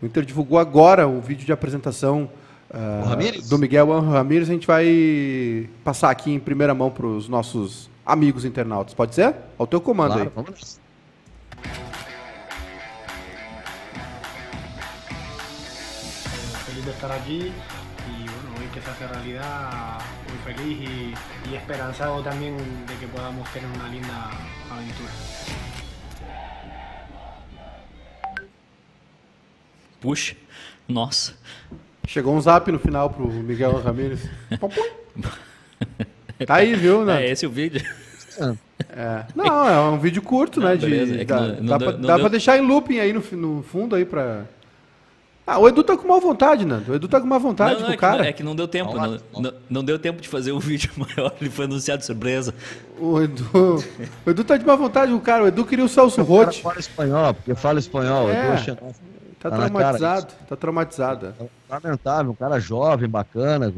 O 0.00 0.06
Inter 0.06 0.24
divulgou 0.24 0.58
agora 0.58 1.06
o 1.06 1.20
vídeo 1.20 1.46
de 1.46 1.52
apresentação 1.52 2.28
Uh, 2.72 3.48
do 3.50 3.58
Miguel 3.58 4.00
Ramírez, 4.00 4.48
a 4.48 4.52
gente 4.52 4.66
vai 4.66 5.68
passar 5.84 6.10
aqui 6.10 6.32
em 6.32 6.40
primeira 6.40 6.74
mão 6.74 6.90
para 6.90 7.06
os 7.06 7.28
nossos 7.28 7.90
amigos 8.04 8.46
internautas. 8.46 8.94
Pode 8.94 9.14
ser? 9.14 9.34
Ao 9.58 9.66
teu 9.66 9.78
comando 9.78 10.14
claro, 10.14 10.32
aí. 10.34 10.42
Vamos. 10.44 10.80
Feliz 16.64 16.84
de 16.84 16.90
estar 16.90 17.12
aqui 17.12 17.52
y 18.08 18.24
bueno, 18.24 18.58
hoy 18.58 18.66
que 18.72 18.80
se 18.80 18.90
hace 18.90 19.06
realidad, 19.06 20.00
muy 20.28 20.54
feliz 20.54 20.88
y, 20.88 21.50
y 21.50 21.54
esperanzado 21.54 22.22
también 22.22 22.56
de 22.56 22.96
que 22.98 23.06
podamos 23.08 23.46
tener 23.52 23.68
una 23.68 23.88
linda 23.88 24.30
aventura. 24.70 25.12
Puxa, 30.00 30.34
nossa. 30.88 31.34
Chegou 32.06 32.34
um 32.34 32.40
zap 32.40 32.70
no 32.70 32.78
final 32.78 33.10
pro 33.10 33.26
Miguel 33.26 33.80
Ramírez. 33.80 34.28
Tá 36.46 36.56
aí, 36.56 36.74
viu, 36.74 37.04
né? 37.04 37.22
É 37.26 37.30
esse 37.30 37.46
o 37.46 37.50
vídeo. 37.50 37.80
É. 38.90 39.24
Não, 39.34 39.68
é 39.68 39.80
um 39.90 39.98
vídeo 39.98 40.22
curto, 40.22 40.60
né? 40.60 40.76
De, 40.76 41.20
é 41.20 41.24
dá, 41.24 41.40
não, 41.40 41.56
não 41.56 41.66
dá, 41.66 41.78
pra, 41.78 41.92
dá 41.92 42.18
pra, 42.18 42.28
deixar 42.28 42.58
em 42.58 42.66
looping 42.66 42.98
aí 42.98 43.12
no, 43.12 43.22
no 43.32 43.62
fundo 43.62 43.94
aí 43.94 44.04
pra. 44.04 44.44
Ah, 45.46 45.58
o 45.58 45.68
Edu 45.68 45.82
tá 45.82 45.96
com 45.96 46.06
má 46.06 46.18
vontade, 46.20 46.64
Nando. 46.64 46.92
O 46.92 46.94
Edu 46.94 47.08
tá 47.08 47.20
com 47.20 47.26
má 47.26 47.36
vontade 47.36 47.80
não, 47.80 47.88
não, 47.88 47.94
é 47.94 47.96
cara. 47.96 48.26
é 48.26 48.32
que 48.32 48.44
não 48.44 48.54
deu 48.54 48.68
tempo. 48.68 48.94
Não, 48.94 49.18
não, 49.38 49.52
não, 49.68 49.84
deu 49.84 49.98
tempo 49.98 50.20
de 50.20 50.28
fazer 50.28 50.52
o 50.52 50.56
um 50.56 50.60
vídeo 50.60 50.90
maior. 50.96 51.34
Ele 51.40 51.50
foi 51.50 51.64
anunciado 51.64 52.00
de 52.00 52.06
surpresa. 52.06 52.54
O 52.98 53.20
Edu, 53.20 53.84
o 54.24 54.30
Edu 54.30 54.44
tá 54.44 54.56
de 54.56 54.64
má 54.64 54.76
vontade, 54.76 55.12
o 55.12 55.20
cara. 55.20 55.44
O 55.44 55.48
Edu 55.48 55.64
queria 55.64 55.84
o 55.84 55.88
Celso 55.88 56.22
Rotti. 56.22 56.62
fala 56.62 56.78
espanhol, 56.78 57.34
porque 57.34 57.54
fala 57.54 57.78
espanhol. 57.78 58.30
É, 58.30 58.54
Edu, 58.68 58.78
tá, 59.42 59.56
tá 59.56 59.68
traumatizado. 59.68 60.32
Tá 60.48 60.56
traumatizado. 60.56 61.34
Lamentável, 61.68 62.32
um 62.32 62.34
cara 62.34 62.58
jovem, 62.58 63.08
bacana 63.08 63.72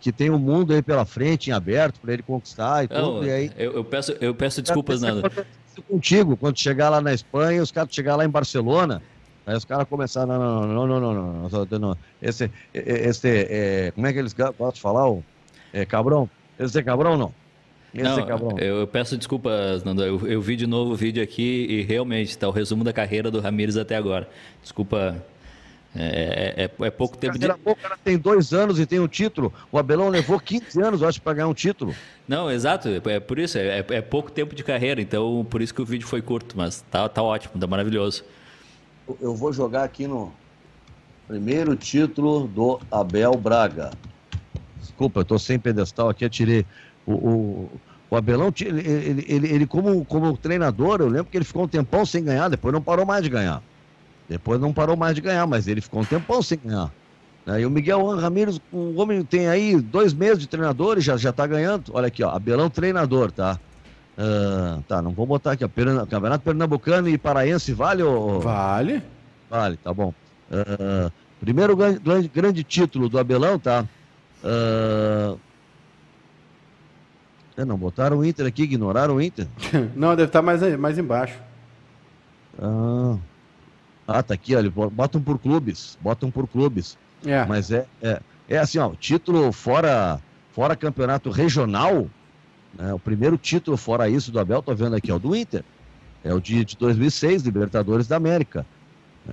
que 0.00 0.12
tem 0.12 0.30
um 0.30 0.38
mundo 0.38 0.72
aí 0.72 0.80
pela 0.80 1.04
frente, 1.04 1.50
em 1.50 1.52
aberto, 1.52 2.00
para 2.00 2.12
ele 2.12 2.22
conquistar 2.22 2.84
e 2.84 2.88
tudo. 2.88 3.26
e 3.26 3.30
aí, 3.30 3.52
eu, 3.56 3.72
eu, 3.72 3.84
peço, 3.84 4.12
eu 4.20 4.32
peço 4.32 4.62
desculpas, 4.62 5.02
Nando. 5.02 5.28
Contigo, 5.88 6.36
quando 6.36 6.58
chegar 6.58 6.88
lá 6.88 7.00
na 7.00 7.12
Espanha, 7.12 7.62
os 7.62 7.72
caras 7.72 7.92
chegar 7.92 8.16
lá 8.16 8.24
em 8.24 8.28
Barcelona, 8.28 9.02
Aí 9.48 9.56
os 9.56 9.64
caras 9.64 9.88
começaram, 9.88 10.38
não, 10.38 10.66
não, 10.66 10.86
não, 10.86 11.00
não, 11.00 11.14
não, 11.14 11.48
não, 11.48 11.78
não, 11.78 11.96
esse, 12.20 12.50
esse, 12.74 13.46
é, 13.48 13.90
como 13.94 14.06
é 14.06 14.12
que 14.12 14.18
eles 14.18 14.34
gostam 14.34 14.72
de 14.72 14.78
falar? 14.78 15.08
O, 15.08 15.24
é, 15.72 15.86
cabrão? 15.86 16.28
Esse 16.58 16.78
é 16.78 16.82
cabrão 16.82 17.16
não? 17.16 17.32
Não, 17.94 18.18
é. 18.18 18.64
Eu, 18.64 18.76
eu, 18.80 18.86
peço 18.86 19.16
desculpas, 19.16 19.82
Nando, 19.82 20.02
eu, 20.02 20.26
eu, 20.26 20.40
vi 20.40 20.56
de 20.56 20.66
novo 20.66 20.92
o 20.92 20.96
vídeo 20.96 21.22
aqui 21.22 21.66
e 21.68 21.82
realmente 21.82 22.28
está 22.28 22.46
o 22.46 22.50
resumo 22.50 22.84
da 22.84 22.92
carreira 22.92 23.30
do 23.30 23.40
Ramires 23.40 23.76
até 23.76 23.96
agora. 23.96 24.28
Desculpa, 24.62 25.24
é, 25.96 26.04
é, 26.58 26.64
é, 26.64 26.86
é 26.86 26.90
pouco 26.90 27.16
tempo 27.16 27.38
de. 27.38 27.46
O 27.46 27.76
cara 27.76 27.98
tem 28.04 28.18
dois 28.18 28.52
anos 28.52 28.78
e 28.78 28.84
tem 28.84 29.00
um 29.00 29.08
título. 29.08 29.52
O 29.72 29.78
Abelão 29.78 30.08
levou 30.08 30.38
15 30.38 30.82
anos, 30.82 31.00
eu 31.00 31.08
acho, 31.08 31.22
para 31.22 31.34
ganhar 31.34 31.48
um 31.48 31.54
título. 31.54 31.94
Não, 32.26 32.50
exato. 32.50 32.88
É 33.06 33.18
por 33.20 33.38
isso. 33.38 33.56
É, 33.56 33.78
é, 33.78 34.00
pouco 34.02 34.30
tempo 34.30 34.54
de 34.54 34.62
carreira. 34.62 35.00
Então, 35.00 35.46
por 35.48 35.62
isso 35.62 35.74
que 35.74 35.80
o 35.80 35.86
vídeo 35.86 36.06
foi 36.06 36.20
curto. 36.20 36.56
Mas 36.56 36.84
tá, 36.90 37.08
tá 37.08 37.22
ótimo, 37.22 37.58
tá 37.58 37.66
maravilhoso 37.66 38.22
eu 39.20 39.34
vou 39.34 39.52
jogar 39.52 39.84
aqui 39.84 40.06
no 40.06 40.32
primeiro 41.26 41.74
título 41.76 42.46
do 42.46 42.80
Abel 42.90 43.32
Braga. 43.34 43.90
Desculpa, 44.80 45.20
eu 45.20 45.22
estou 45.22 45.38
sem 45.38 45.58
pedestal 45.58 46.08
aqui, 46.08 46.24
atirei. 46.24 46.66
O, 47.08 47.12
o, 47.12 47.70
o 48.10 48.16
Abelão, 48.16 48.52
ele, 48.60 48.80
ele, 48.80 49.24
ele, 49.26 49.48
ele, 49.48 49.66
como, 49.66 50.04
como 50.04 50.36
treinador, 50.36 51.00
eu 51.00 51.08
lembro 51.08 51.30
que 51.30 51.38
ele 51.38 51.44
ficou 51.44 51.64
um 51.64 51.68
tempão 51.68 52.04
sem 52.04 52.22
ganhar, 52.22 52.48
depois 52.48 52.72
não 52.72 52.82
parou 52.82 53.06
mais 53.06 53.22
de 53.22 53.30
ganhar. 53.30 53.62
Depois 54.28 54.60
não 54.60 54.74
parou 54.74 54.94
mais 54.94 55.14
de 55.14 55.22
ganhar, 55.22 55.46
mas 55.46 55.66
ele 55.66 55.80
ficou 55.80 56.02
um 56.02 56.04
tempão 56.04 56.42
sem 56.42 56.58
ganhar. 56.62 56.92
E 57.58 57.64
o 57.64 57.70
Miguel 57.70 58.04
Ramírez, 58.14 58.60
o 58.70 59.00
homem 59.00 59.24
tem 59.24 59.48
aí 59.48 59.80
dois 59.80 60.12
meses 60.12 60.38
de 60.38 60.46
treinador 60.46 60.98
e 60.98 61.00
já, 61.00 61.16
já 61.16 61.32
tá 61.32 61.46
ganhando. 61.46 61.90
Olha 61.94 62.08
aqui, 62.08 62.22
ó, 62.22 62.28
Abelão 62.28 62.68
treinador, 62.68 63.32
tá? 63.32 63.58
Uh, 64.18 64.82
tá, 64.82 65.00
não 65.00 65.12
vou 65.12 65.24
botar 65.24 65.52
aqui, 65.52 65.64
ó. 65.64 65.68
Campeonato 66.06 66.44
Pernambucano 66.44 67.08
e 67.08 67.16
Paraense 67.16 67.72
vale 67.72 68.02
ou. 68.02 68.40
Vale. 68.40 69.02
Vale, 69.48 69.78
tá 69.78 69.94
bom. 69.94 70.12
Uh, 70.50 71.10
primeiro 71.40 71.74
grande, 71.74 72.28
grande, 72.28 72.62
título 72.64 73.08
do 73.08 73.18
Abelão, 73.18 73.58
tá? 73.58 73.86
Uh, 74.44 75.38
não, 77.64 77.76
botaram 77.76 78.18
o 78.18 78.24
Inter 78.24 78.46
aqui, 78.46 78.62
ignoraram 78.62 79.16
o 79.16 79.22
Inter? 79.22 79.46
não, 79.96 80.10
deve 80.10 80.28
estar 80.28 80.40
tá 80.40 80.42
mais, 80.42 80.78
mais 80.78 80.98
embaixo. 80.98 81.38
Ah, 82.60 83.16
ah, 84.06 84.22
tá 84.22 84.34
aqui, 84.34 84.54
olha, 84.54 84.70
botam 84.70 85.20
por 85.20 85.38
clubes, 85.38 85.98
botam 86.00 86.30
por 86.30 86.46
clubes. 86.46 86.96
É. 87.24 87.44
Mas 87.44 87.70
é, 87.70 87.86
é, 88.02 88.20
é 88.48 88.58
assim, 88.58 88.78
ó, 88.78 88.90
título 88.94 89.52
fora, 89.52 90.20
fora 90.52 90.76
campeonato 90.76 91.30
regional, 91.30 92.08
né? 92.74 92.92
O 92.92 92.98
primeiro 92.98 93.36
título 93.36 93.76
fora 93.76 94.08
isso 94.08 94.30
do 94.30 94.38
Abel, 94.38 94.62
tô 94.62 94.74
vendo 94.74 94.96
aqui, 94.96 95.10
é 95.10 95.14
o 95.14 95.18
do 95.18 95.34
Inter. 95.34 95.64
É 96.24 96.34
o 96.34 96.40
de, 96.40 96.64
de 96.64 96.76
2006, 96.76 97.42
Libertadores 97.42 98.06
da 98.06 98.16
América. 98.16 98.66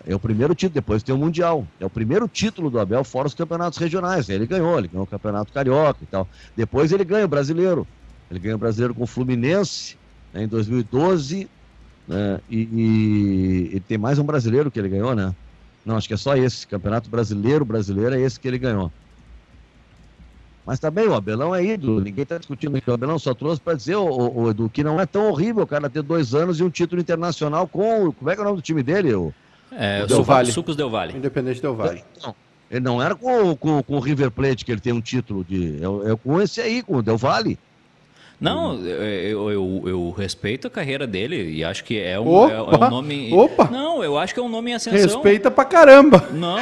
É 0.05 0.13
o 0.13 0.19
primeiro 0.19 0.53
título, 0.53 0.73
depois 0.75 1.03
tem 1.03 1.15
o 1.15 1.17
Mundial. 1.17 1.65
É 1.79 1.85
o 1.85 1.89
primeiro 1.89 2.27
título 2.27 2.69
do 2.69 2.79
Abel 2.79 3.03
fora 3.03 3.27
os 3.27 3.33
campeonatos 3.33 3.79
regionais. 3.79 4.29
Ele 4.29 4.45
ganhou, 4.45 4.77
ele 4.77 4.88
ganhou 4.88 5.05
o 5.05 5.07
Campeonato 5.07 5.53
Carioca 5.53 5.99
e 6.01 6.05
tal. 6.05 6.27
Depois 6.55 6.91
ele 6.91 7.05
ganha 7.05 7.25
o 7.25 7.29
Brasileiro. 7.29 7.88
Ele 8.29 8.39
ganha 8.39 8.55
o 8.55 8.59
Brasileiro 8.59 8.93
com 8.93 9.03
o 9.03 9.07
Fluminense 9.07 9.97
né, 10.33 10.43
em 10.43 10.47
2012. 10.47 11.49
Né, 12.07 12.39
e, 12.49 12.57
e, 12.57 13.75
e, 13.77 13.79
tem 13.79 13.97
mais 13.97 14.19
um 14.19 14.23
brasileiro 14.23 14.69
que 14.69 14.79
ele 14.79 14.89
ganhou, 14.89 15.15
né? 15.15 15.33
Não, 15.85 15.97
acho 15.97 16.07
que 16.07 16.13
é 16.13 16.17
só 16.17 16.35
esse. 16.35 16.65
Campeonato 16.67 17.09
Brasileiro, 17.09 17.63
brasileiro 17.63 18.15
é 18.15 18.21
esse 18.21 18.39
que 18.39 18.47
ele 18.47 18.57
ganhou. 18.57 18.91
Mas 20.65 20.79
também 20.79 21.07
o 21.07 21.13
Abelão 21.13 21.53
é 21.53 21.63
ídolo, 21.63 22.01
ninguém 22.01 22.23
está 22.23 22.39
discutindo 22.39 22.81
que 22.81 22.89
o 22.89 22.93
Abelão 22.93 23.19
só 23.19 23.35
trouxe 23.35 23.61
para 23.61 23.75
dizer, 23.75 23.95
o, 23.97 24.07
o, 24.07 24.49
Edu, 24.49 24.67
que 24.67 24.83
não 24.83 24.99
é 24.99 25.05
tão 25.05 25.29
horrível 25.29 25.61
o 25.61 25.67
cara 25.67 25.88
ter 25.91 26.01
dois 26.01 26.33
anos 26.33 26.59
e 26.59 26.63
um 26.63 26.71
título 26.71 26.99
internacional 26.99 27.67
com. 27.67 28.11
Como 28.11 28.31
é 28.31 28.33
que 28.33 28.39
é 28.39 28.43
o 28.43 28.45
nome 28.45 28.57
do 28.57 28.63
time 28.63 28.81
dele? 28.81 29.13
O, 29.13 29.31
é, 29.71 30.03
o 30.03 30.07
Del 30.07 30.23
Valle. 30.23 30.51
Sucos 30.51 30.75
Del 30.75 30.89
Valle. 30.89 31.15
Independente 31.15 31.61
Del 31.61 31.75
Valle. 31.75 32.03
Não, 32.23 32.35
ele 32.71 32.79
não 32.79 32.99
era 32.99 33.13
com, 33.13 33.55
com, 33.55 33.83
com 33.83 33.95
o 33.95 33.99
River 33.99 34.31
Plate 34.31 34.65
que 34.65 34.71
ele 34.71 34.81
tem 34.81 34.91
um 34.91 35.01
título 35.01 35.43
de. 35.43 35.79
É, 35.81 36.11
é 36.11 36.15
com 36.15 36.41
esse 36.41 36.59
aí, 36.59 36.81
com 36.81 36.95
o 36.95 37.03
Del 37.03 37.17
Valle. 37.17 37.59
Não, 38.39 38.76
eu, 38.86 39.50
eu, 39.50 39.84
eu, 39.86 40.12
respeito 40.12 40.67
a 40.67 40.69
carreira 40.69 41.08
dele 41.08 41.52
e 41.52 41.63
acho 41.63 41.84
que 41.84 41.98
é 41.98 42.19
um, 42.19 42.50
é, 42.50 42.54
é 42.54 42.62
um 42.62 42.89
nome. 42.89 43.34
Opa! 43.34 43.69
Não, 43.71 44.04
eu 44.04 44.17
acho 44.17 44.34
que 44.34 44.39
é 44.39 44.43
um 44.43 44.50
nome 44.50 44.71
em 44.71 44.74
ascensão. 44.74 45.21
Respeita 45.21 45.50
pra 45.50 45.63
caramba! 45.63 46.30
Não, 46.34 46.58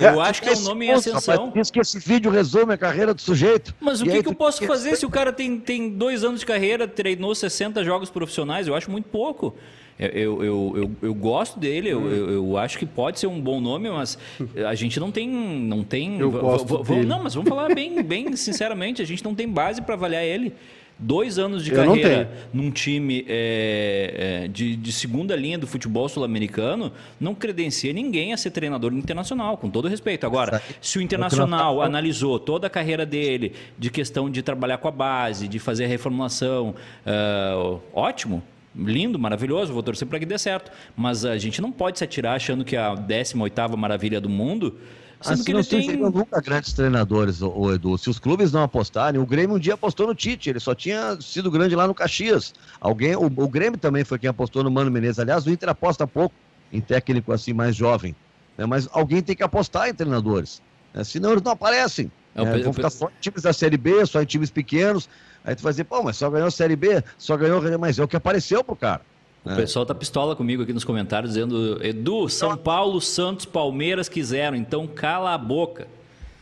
eu 0.00 0.20
acho 0.20 0.42
que 0.42 0.48
é 0.48 0.52
um 0.52 0.62
nome 0.62 0.86
em 0.86 0.90
ascensão. 0.90 1.52
Diz 1.54 1.70
que 1.70 1.80
esse 1.80 1.98
vídeo 1.98 2.30
resume 2.30 2.74
a 2.74 2.78
carreira 2.78 3.14
do 3.14 3.20
sujeito. 3.20 3.74
Mas 3.80 4.00
o 4.00 4.04
que, 4.04 4.22
que 4.22 4.28
eu 4.28 4.34
posso 4.34 4.66
fazer 4.66 4.96
se 4.96 5.06
o 5.06 5.10
cara 5.10 5.32
tem, 5.32 5.58
tem 5.58 5.90
dois 5.90 6.24
anos 6.24 6.40
de 6.40 6.46
carreira, 6.46 6.88
treinou 6.88 7.34
60 7.34 7.84
jogos 7.84 8.10
profissionais? 8.10 8.66
Eu 8.66 8.74
acho 8.74 8.90
muito 8.90 9.08
pouco. 9.08 9.54
Eu, 9.98 10.42
eu, 10.42 10.76
eu, 10.76 10.90
eu, 11.02 11.14
gosto 11.14 11.60
dele, 11.60 11.90
eu, 11.90 12.10
eu, 12.10 12.30
eu, 12.30 12.56
acho 12.56 12.78
que 12.78 12.86
pode 12.86 13.20
ser 13.20 13.28
um 13.28 13.40
bom 13.40 13.60
nome, 13.60 13.88
mas 13.90 14.18
a 14.66 14.74
gente 14.74 14.98
não 14.98 15.12
tem. 15.12 15.28
Não, 15.28 15.84
tem 15.84 16.18
eu 16.18 16.30
gosto 16.30 16.82
dele. 16.82 17.06
não 17.06 17.22
mas 17.22 17.34
vamos 17.34 17.48
falar 17.48 17.72
bem, 17.72 18.02
bem 18.02 18.34
sinceramente, 18.34 19.00
a 19.00 19.04
gente 19.04 19.22
não 19.22 19.34
tem 19.34 19.48
base 19.48 19.80
para 19.82 19.94
avaliar 19.94 20.24
ele 20.24 20.54
dois 21.02 21.38
anos 21.38 21.64
de 21.64 21.72
eu 21.72 21.76
carreira 21.76 22.30
num 22.52 22.70
time 22.70 23.24
é, 23.28 24.44
é, 24.44 24.48
de, 24.48 24.76
de, 24.76 24.92
segunda 24.92 25.34
linha 25.34 25.58
do 25.58 25.66
futebol 25.66 26.08
sul-americano 26.08 26.92
não 27.20 27.34
credencia 27.34 27.92
ninguém 27.92 28.32
a 28.32 28.36
ser 28.36 28.50
treinador 28.50 28.92
internacional, 28.92 29.56
com 29.56 29.68
todo 29.68 29.88
respeito. 29.88 30.24
Agora, 30.24 30.62
se 30.80 30.98
o 30.98 31.02
Internacional 31.02 31.82
analisou 31.82 32.38
toda 32.38 32.68
a 32.68 32.70
carreira 32.70 33.04
dele 33.04 33.54
de 33.78 33.90
questão 33.90 34.30
de 34.30 34.42
trabalhar 34.42 34.78
com 34.78 34.88
a 34.88 34.92
base, 34.92 35.48
de 35.48 35.58
fazer 35.58 35.84
a 35.84 35.88
reformulação, 35.88 36.74
uh, 37.06 37.80
ótimo. 37.92 38.42
Lindo, 38.74 39.18
maravilhoso, 39.18 39.70
vou 39.70 39.82
torcer 39.82 40.08
para 40.08 40.18
que 40.18 40.24
dê 40.24 40.38
certo. 40.38 40.70
Mas 40.96 41.26
a 41.26 41.36
gente 41.36 41.60
não 41.60 41.70
pode 41.70 41.98
se 41.98 42.04
atirar 42.04 42.36
achando 42.36 42.64
que 42.64 42.74
a 42.74 42.94
18ª 42.94 43.76
maravilha 43.76 44.18
do 44.18 44.30
mundo 44.30 44.78
Sendo 45.22 45.44
que 45.44 45.52
não 45.52 45.62
tem... 45.62 45.96
nunca 45.96 46.40
grandes 46.40 46.72
treinadores, 46.72 47.40
o, 47.42 47.72
Edu. 47.72 47.96
Se 47.96 48.10
os 48.10 48.18
clubes 48.18 48.52
não 48.52 48.62
apostarem, 48.62 49.20
o 49.20 49.26
Grêmio 49.26 49.56
um 49.56 49.58
dia 49.58 49.74
apostou 49.74 50.06
no 50.06 50.14
Tite, 50.14 50.50
ele 50.50 50.60
só 50.60 50.74
tinha 50.74 51.16
sido 51.20 51.50
grande 51.50 51.76
lá 51.76 51.86
no 51.86 51.94
Caxias. 51.94 52.54
Alguém, 52.80 53.14
o, 53.16 53.26
o 53.26 53.48
Grêmio 53.48 53.78
também 53.78 54.04
foi 54.04 54.18
quem 54.18 54.28
apostou 54.28 54.62
no 54.64 54.70
Mano 54.70 54.90
Menezes. 54.90 55.18
Aliás, 55.18 55.46
o 55.46 55.50
Inter 55.50 55.68
aposta 55.68 56.06
pouco 56.06 56.34
em 56.72 56.80
técnico 56.80 57.32
assim 57.32 57.52
mais 57.52 57.76
jovem. 57.76 58.16
Né? 58.56 58.66
Mas 58.66 58.88
alguém 58.92 59.22
tem 59.22 59.36
que 59.36 59.42
apostar 59.42 59.88
em 59.88 59.94
treinadores. 59.94 60.60
Né? 60.92 61.04
Senão 61.04 61.32
eles 61.32 61.42
não 61.42 61.52
aparecem. 61.52 62.10
É, 62.34 62.44
né? 62.44 62.58
Vão 62.58 62.72
ficar 62.72 62.90
só 62.90 63.06
em 63.06 63.20
times 63.20 63.42
da 63.42 63.52
Série 63.52 63.76
B, 63.76 64.04
só 64.06 64.20
em 64.22 64.26
times 64.26 64.50
pequenos. 64.50 65.08
Aí 65.44 65.54
tu 65.54 65.62
vai 65.62 65.72
dizer, 65.72 65.84
pô, 65.84 66.02
mas 66.02 66.16
só 66.16 66.30
ganhou 66.30 66.48
a 66.48 66.50
Série 66.50 66.76
B, 66.76 67.02
só 67.18 67.36
ganhou, 67.36 67.60
mas 67.78 67.98
é 67.98 68.04
o 68.04 68.08
que 68.08 68.16
apareceu 68.16 68.62
pro 68.64 68.76
cara. 68.76 69.02
O 69.44 69.50
é. 69.50 69.56
pessoal 69.56 69.84
tá 69.84 69.94
pistola 69.94 70.36
comigo 70.36 70.62
aqui 70.62 70.72
nos 70.72 70.84
comentários, 70.84 71.32
dizendo: 71.32 71.84
Edu, 71.84 72.28
São 72.28 72.56
Paulo, 72.56 73.00
Santos, 73.00 73.44
Palmeiras 73.44 74.08
quiseram, 74.08 74.56
então 74.56 74.86
cala 74.86 75.34
a 75.34 75.38
boca. 75.38 75.88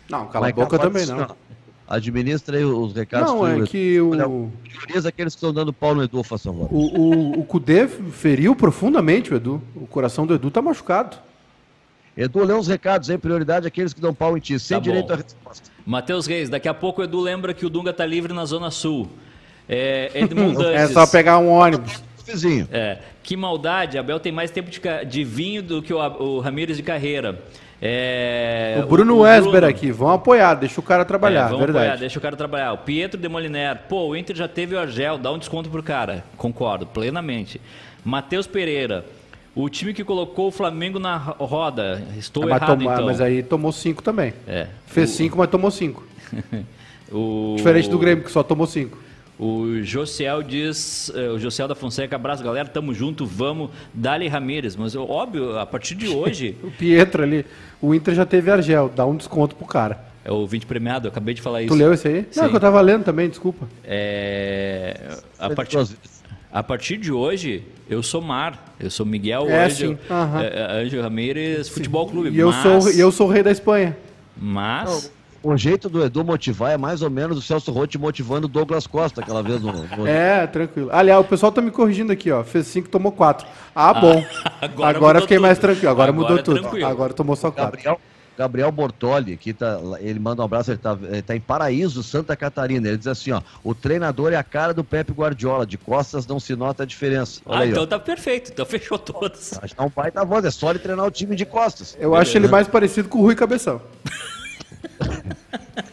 Não, 0.08 0.26
cala 0.26 0.48
a 0.48 0.52
boca 0.52 0.78
também 0.78 1.06
não. 1.06 1.34
Administra 1.88 2.56
aí 2.56 2.64
os 2.64 2.94
recados. 2.94 3.32
Não, 3.32 3.46
é 3.46 3.66
que 3.66 4.00
o. 4.00 4.50
Prioriza 4.62 5.08
aqueles 5.08 5.34
que 5.34 5.38
estão 5.38 5.52
dando 5.52 5.72
pau 5.72 5.94
no 5.94 6.04
Edu, 6.04 6.22
façam 6.22 6.52
agora. 6.52 6.68
O, 6.70 7.00
o, 7.00 7.40
o 7.40 7.44
Cudê 7.44 7.88
feriu 7.88 8.54
profundamente 8.54 9.32
o 9.32 9.36
Edu. 9.36 9.62
O 9.74 9.86
coração 9.86 10.26
do 10.26 10.34
Edu 10.34 10.50
tá 10.50 10.62
machucado. 10.62 11.16
Edu, 12.16 12.44
lê 12.44 12.52
uns 12.52 12.68
recados 12.68 13.08
aí, 13.08 13.16
prioridade 13.16 13.66
aqueles 13.66 13.94
que 13.94 14.00
dão 14.00 14.12
pau 14.12 14.36
em 14.36 14.40
ti, 14.40 14.58
sem 14.58 14.76
tá 14.76 14.82
direito 14.82 15.12
à 15.12 15.16
resposta. 15.16 15.70
Matheus 15.86 16.26
Reis, 16.26 16.48
daqui 16.48 16.68
a 16.68 16.74
pouco 16.74 17.00
o 17.00 17.04
Edu 17.04 17.18
lembra 17.18 17.54
que 17.54 17.64
o 17.64 17.70
Dunga 17.70 17.92
tá 17.92 18.04
livre 18.04 18.32
na 18.32 18.44
Zona 18.44 18.70
Sul. 18.70 19.08
É, 19.68 20.10
Edmundo 20.14 20.62
É 20.68 20.86
só 20.88 21.06
pegar 21.06 21.38
um 21.38 21.48
ônibus 21.48 22.02
vizinho. 22.30 22.68
É. 22.72 22.98
Que 23.22 23.36
maldade, 23.36 23.98
Abel 23.98 24.20
tem 24.20 24.32
mais 24.32 24.50
tempo 24.50 24.70
de, 24.70 24.80
de 25.06 25.24
vinho 25.24 25.62
do 25.62 25.82
que 25.82 25.92
o, 25.92 25.98
o 25.98 26.40
Ramires 26.40 26.76
de 26.76 26.82
carreira. 26.82 27.38
É, 27.82 28.78
o 28.82 28.86
Bruno 28.86 29.14
o, 29.14 29.16
o 29.18 29.20
Wesber 29.20 29.52
Bruno, 29.52 29.66
aqui, 29.66 29.90
vão 29.90 30.10
apoiar, 30.10 30.54
deixa 30.54 30.78
o 30.78 30.82
cara 30.82 31.02
trabalhar, 31.02 31.46
é, 31.46 31.48
vamos 31.48 31.60
verdade. 31.60 31.86
Apoiar, 31.86 31.96
deixa 31.96 32.18
o 32.18 32.22
cara 32.22 32.36
trabalhar. 32.36 32.72
O 32.74 32.78
Pietro 32.78 33.18
de 33.18 33.26
Moliner, 33.26 33.80
pô, 33.88 34.08
o 34.08 34.16
Inter 34.16 34.36
já 34.36 34.46
teve 34.46 34.74
o 34.74 34.78
Argel, 34.78 35.16
dá 35.16 35.32
um 35.32 35.38
desconto 35.38 35.70
pro 35.70 35.82
cara. 35.82 36.22
Concordo, 36.36 36.84
plenamente. 36.86 37.58
Matheus 38.04 38.46
Pereira, 38.46 39.06
o 39.54 39.68
time 39.70 39.94
que 39.94 40.04
colocou 40.04 40.48
o 40.48 40.50
Flamengo 40.50 40.98
na 40.98 41.16
roda, 41.16 42.02
estou 42.18 42.44
é, 42.44 42.48
errado 42.48 42.78
tomar, 42.78 42.92
então. 42.94 43.06
Mas 43.06 43.20
aí 43.20 43.42
tomou 43.42 43.72
cinco 43.72 44.02
também. 44.02 44.34
É. 44.46 44.66
Fez 44.86 45.10
o... 45.10 45.14
cinco, 45.14 45.38
mas 45.38 45.48
tomou 45.48 45.70
cinco. 45.70 46.06
o... 47.10 47.54
Diferente 47.56 47.88
do 47.88 47.98
Grêmio, 47.98 48.24
que 48.24 48.30
só 48.30 48.42
tomou 48.42 48.66
cinco. 48.66 48.98
O 49.42 49.82
Josiel 49.82 50.42
diz, 50.42 51.10
eh, 51.14 51.30
o 51.30 51.38
Josiel 51.38 51.66
da 51.66 51.74
Fonseca, 51.74 52.14
abraço 52.14 52.44
galera, 52.44 52.68
tamo 52.68 52.92
junto, 52.92 53.24
vamos, 53.24 53.70
Dali 53.94 54.28
Ramírez. 54.28 54.76
Mas 54.76 54.94
óbvio, 54.94 55.58
a 55.58 55.64
partir 55.64 55.94
de 55.94 56.08
hoje. 56.08 56.58
o 56.62 56.70
Pietro 56.70 57.22
ali, 57.22 57.46
o 57.80 57.94
Inter 57.94 58.14
já 58.14 58.26
teve 58.26 58.50
Argel, 58.50 58.92
dá 58.94 59.06
um 59.06 59.16
desconto 59.16 59.56
pro 59.56 59.64
cara. 59.64 60.04
É 60.22 60.30
o 60.30 60.46
20 60.46 60.66
premiado, 60.66 61.06
eu 61.06 61.10
acabei 61.10 61.32
de 61.32 61.40
falar 61.40 61.62
isso. 61.62 61.74
Tu 61.74 61.78
leu 61.78 61.94
esse 61.94 62.06
aí? 62.06 62.26
Sim. 62.30 62.42
Não, 62.42 62.50
que 62.50 62.56
eu 62.56 62.60
tava 62.60 62.78
lendo 62.82 63.02
também, 63.02 63.30
desculpa. 63.30 63.66
É. 63.82 65.16
A 65.38 65.48
partir, 65.48 65.78
a 66.52 66.62
partir 66.62 66.98
de 66.98 67.10
hoje, 67.10 67.64
eu 67.88 68.02
sou 68.02 68.20
Mar. 68.20 68.74
Eu 68.78 68.90
sou 68.90 69.06
Miguel 69.06 69.48
é, 69.48 69.64
Ângelo, 69.64 69.98
uhum. 70.10 71.02
Ramírez 71.02 71.66
Futebol 71.70 72.06
Clube. 72.06 72.28
E 72.28 72.38
eu, 72.38 72.52
sou, 72.52 72.90
eu 72.90 73.10
sou 73.10 73.26
o 73.26 73.30
rei 73.30 73.42
da 73.42 73.50
Espanha. 73.50 73.96
Mas. 74.36 75.10
O 75.42 75.56
jeito 75.56 75.88
do 75.88 76.04
Edu 76.04 76.22
motivar 76.22 76.72
é 76.72 76.76
mais 76.76 77.00
ou 77.00 77.08
menos 77.08 77.38
o 77.38 77.42
Celso 77.42 77.72
Rotti 77.72 77.96
motivando 77.96 78.46
o 78.46 78.48
Douglas 78.48 78.86
Costa 78.86 79.22
aquela 79.22 79.42
vez 79.42 79.62
no, 79.62 79.72
no... 79.72 80.06
É, 80.06 80.46
tranquilo. 80.46 80.90
Aliás, 80.92 81.20
o 81.20 81.24
pessoal 81.24 81.50
tá 81.50 81.62
me 81.62 81.70
corrigindo 81.70 82.12
aqui, 82.12 82.30
ó. 82.30 82.44
Fez 82.44 82.66
5, 82.66 82.90
tomou 82.90 83.10
4. 83.10 83.46
Ah, 83.74 83.94
bom. 83.94 84.22
agora, 84.60 84.96
agora 84.96 85.20
fiquei 85.22 85.38
tudo. 85.38 85.42
mais 85.42 85.56
tranquilo. 85.58 85.90
Agora, 85.90 86.10
agora 86.10 86.22
mudou 86.28 86.38
é 86.38 86.42
tudo. 86.42 86.60
Tranquilo. 86.60 86.86
Agora 86.86 87.14
tomou 87.14 87.36
só 87.36 87.50
4. 87.50 87.64
Gabriel, 87.64 88.00
Gabriel 88.36 88.72
Bortoli, 88.72 89.36
que 89.38 89.54
tá, 89.54 89.80
ele 90.00 90.18
manda 90.18 90.42
um 90.42 90.44
abraço, 90.44 90.70
ele 90.70 90.78
tá, 90.78 90.98
ele 91.02 91.22
tá 91.22 91.34
em 91.34 91.40
Paraíso, 91.40 92.02
Santa 92.02 92.36
Catarina. 92.36 92.88
Ele 92.88 92.98
diz 92.98 93.06
assim, 93.06 93.32
ó, 93.32 93.40
o 93.64 93.74
treinador 93.74 94.34
é 94.34 94.36
a 94.36 94.42
cara 94.42 94.74
do 94.74 94.84
Pepe 94.84 95.12
Guardiola, 95.12 95.64
de 95.64 95.78
costas 95.78 96.26
não 96.26 96.38
se 96.38 96.54
nota 96.54 96.82
a 96.82 96.86
diferença. 96.86 97.40
Olha 97.46 97.58
ah, 97.58 97.62
aí, 97.62 97.70
então 97.70 97.84
ó. 97.84 97.86
tá 97.86 97.98
perfeito, 97.98 98.50
então 98.52 98.66
fechou 98.66 98.98
que 98.98 99.12
é 99.78 99.82
um 99.82 99.90
pai 99.90 100.10
da 100.10 100.22
voz, 100.22 100.44
é 100.44 100.50
só 100.50 100.70
ele 100.70 100.78
treinar 100.78 101.06
o 101.06 101.10
time 101.10 101.34
de 101.34 101.46
costas. 101.46 101.94
Eu 101.98 102.10
Beleza. 102.10 102.22
acho 102.30 102.38
ele 102.38 102.48
mais 102.48 102.68
parecido 102.68 103.08
com 103.08 103.18
o 103.18 103.22
Rui 103.22 103.34
Cabeção. 103.34 103.80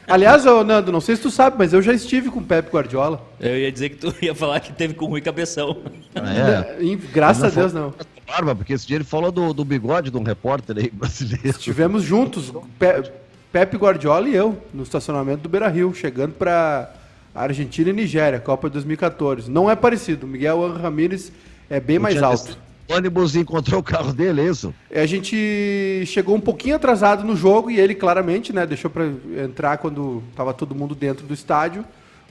Aliás, 0.08 0.46
ô, 0.46 0.64
Nando, 0.64 0.90
não 0.90 1.02
sei 1.02 1.18
se 1.18 1.22
tu 1.22 1.30
sabe, 1.30 1.58
mas 1.60 1.74
eu 1.74 1.82
já 1.82 1.92
estive 1.92 2.30
com 2.30 2.40
o 2.40 2.44
Pepe 2.44 2.72
Guardiola. 2.72 3.22
Eu 3.40 3.58
ia 3.58 3.70
dizer 3.70 3.90
que 3.90 3.98
tu 3.98 4.14
ia 4.22 4.34
falar 4.34 4.62
que 4.62 4.72
teve 4.72 4.94
com 4.94 5.06
o 5.06 5.10
Rui 5.10 5.20
Cabeção. 5.20 5.78
Ah, 6.16 6.78
é. 6.80 6.96
Graças 7.12 7.44
a 7.44 7.50
Deus, 7.50 7.74
não. 7.74 7.94
Barba, 8.26 8.56
porque 8.56 8.74
esse 8.74 8.88
dia 8.88 8.96
ele 8.96 9.04
falou 9.04 9.32
do, 9.32 9.54
do 9.54 9.66
bigode 9.66 10.10
de 10.10 10.18
um 10.18 10.24
repórter 10.24 10.78
aí 10.78 10.90
brasileiro. 10.94 11.48
Estivemos 11.50 12.04
juntos, 12.04 12.54
Pe 12.80 13.12
Pepe 13.52 13.78
Guardiola 13.78 14.28
e 14.28 14.36
eu, 14.36 14.58
no 14.74 14.84
estacionamento 14.84 15.44
do 15.44 15.50
Beira 15.50 15.68
Rio, 15.68 15.94
chegando 15.94 16.34
para 16.34 16.94
Argentina 17.34 17.90
e 17.90 17.94
Nigéria, 17.94 18.40
Copa 18.40 18.70
2014. 18.70 19.50
Não 19.50 19.72
é 19.72 19.76
parecido, 19.76 20.28
Miguel 20.28 20.74
Ramírez 20.74 21.32
é 21.70 21.80
bem 21.80 21.98
mais 21.98 22.22
alto 22.22 22.58
ônibus 22.90 23.36
encontrou 23.36 23.80
o 23.80 23.84
carro 23.84 24.14
dele, 24.14 24.42
é 24.42 24.46
isso? 24.46 24.74
A 24.92 25.06
gente 25.06 26.04
chegou 26.06 26.36
um 26.36 26.40
pouquinho 26.40 26.76
atrasado 26.76 27.24
no 27.24 27.36
jogo 27.36 27.70
e 27.70 27.80
ele 27.80 27.94
claramente, 27.94 28.54
né, 28.54 28.66
deixou 28.66 28.90
para 28.90 29.06
entrar 29.44 29.78
quando 29.78 30.24
estava 30.30 30.54
todo 30.54 30.74
mundo 30.74 30.96
dentro 30.96 31.26
do 31.26 31.34
estádio 31.34 31.84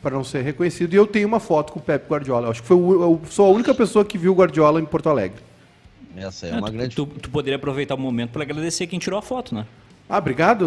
para 0.02 0.14
não 0.14 0.24
ser 0.24 0.42
reconhecido. 0.42 0.92
E 0.92 0.96
eu 0.96 1.06
tenho 1.06 1.26
uma 1.26 1.40
foto 1.40 1.72
com 1.72 1.78
o 1.78 1.82
Pepe 1.82 2.08
Guardiola. 2.08 2.50
Acho 2.50 2.62
que 2.62 2.68
foi 2.68 2.76
o, 2.76 3.02
eu 3.02 3.20
sou 3.28 3.46
a 3.46 3.50
única 3.50 3.74
pessoa 3.74 4.04
que 4.04 4.16
viu 4.16 4.32
o 4.32 4.34
Guardiola 4.34 4.80
em 4.80 4.84
Porto 4.84 5.08
Alegre. 5.08 5.40
Essa 6.16 6.46
é, 6.46 6.50
é 6.50 6.54
uma 6.54 6.70
grande. 6.70 6.94
Tu, 6.96 7.06
tu 7.06 7.30
poderia 7.30 7.56
aproveitar 7.56 7.94
o 7.94 7.98
momento 7.98 8.30
para 8.30 8.42
agradecer 8.42 8.86
quem 8.86 8.98
tirou 8.98 9.18
a 9.18 9.22
foto, 9.22 9.54
né? 9.54 9.66
Ah, 10.08 10.18
obrigado. 10.18 10.62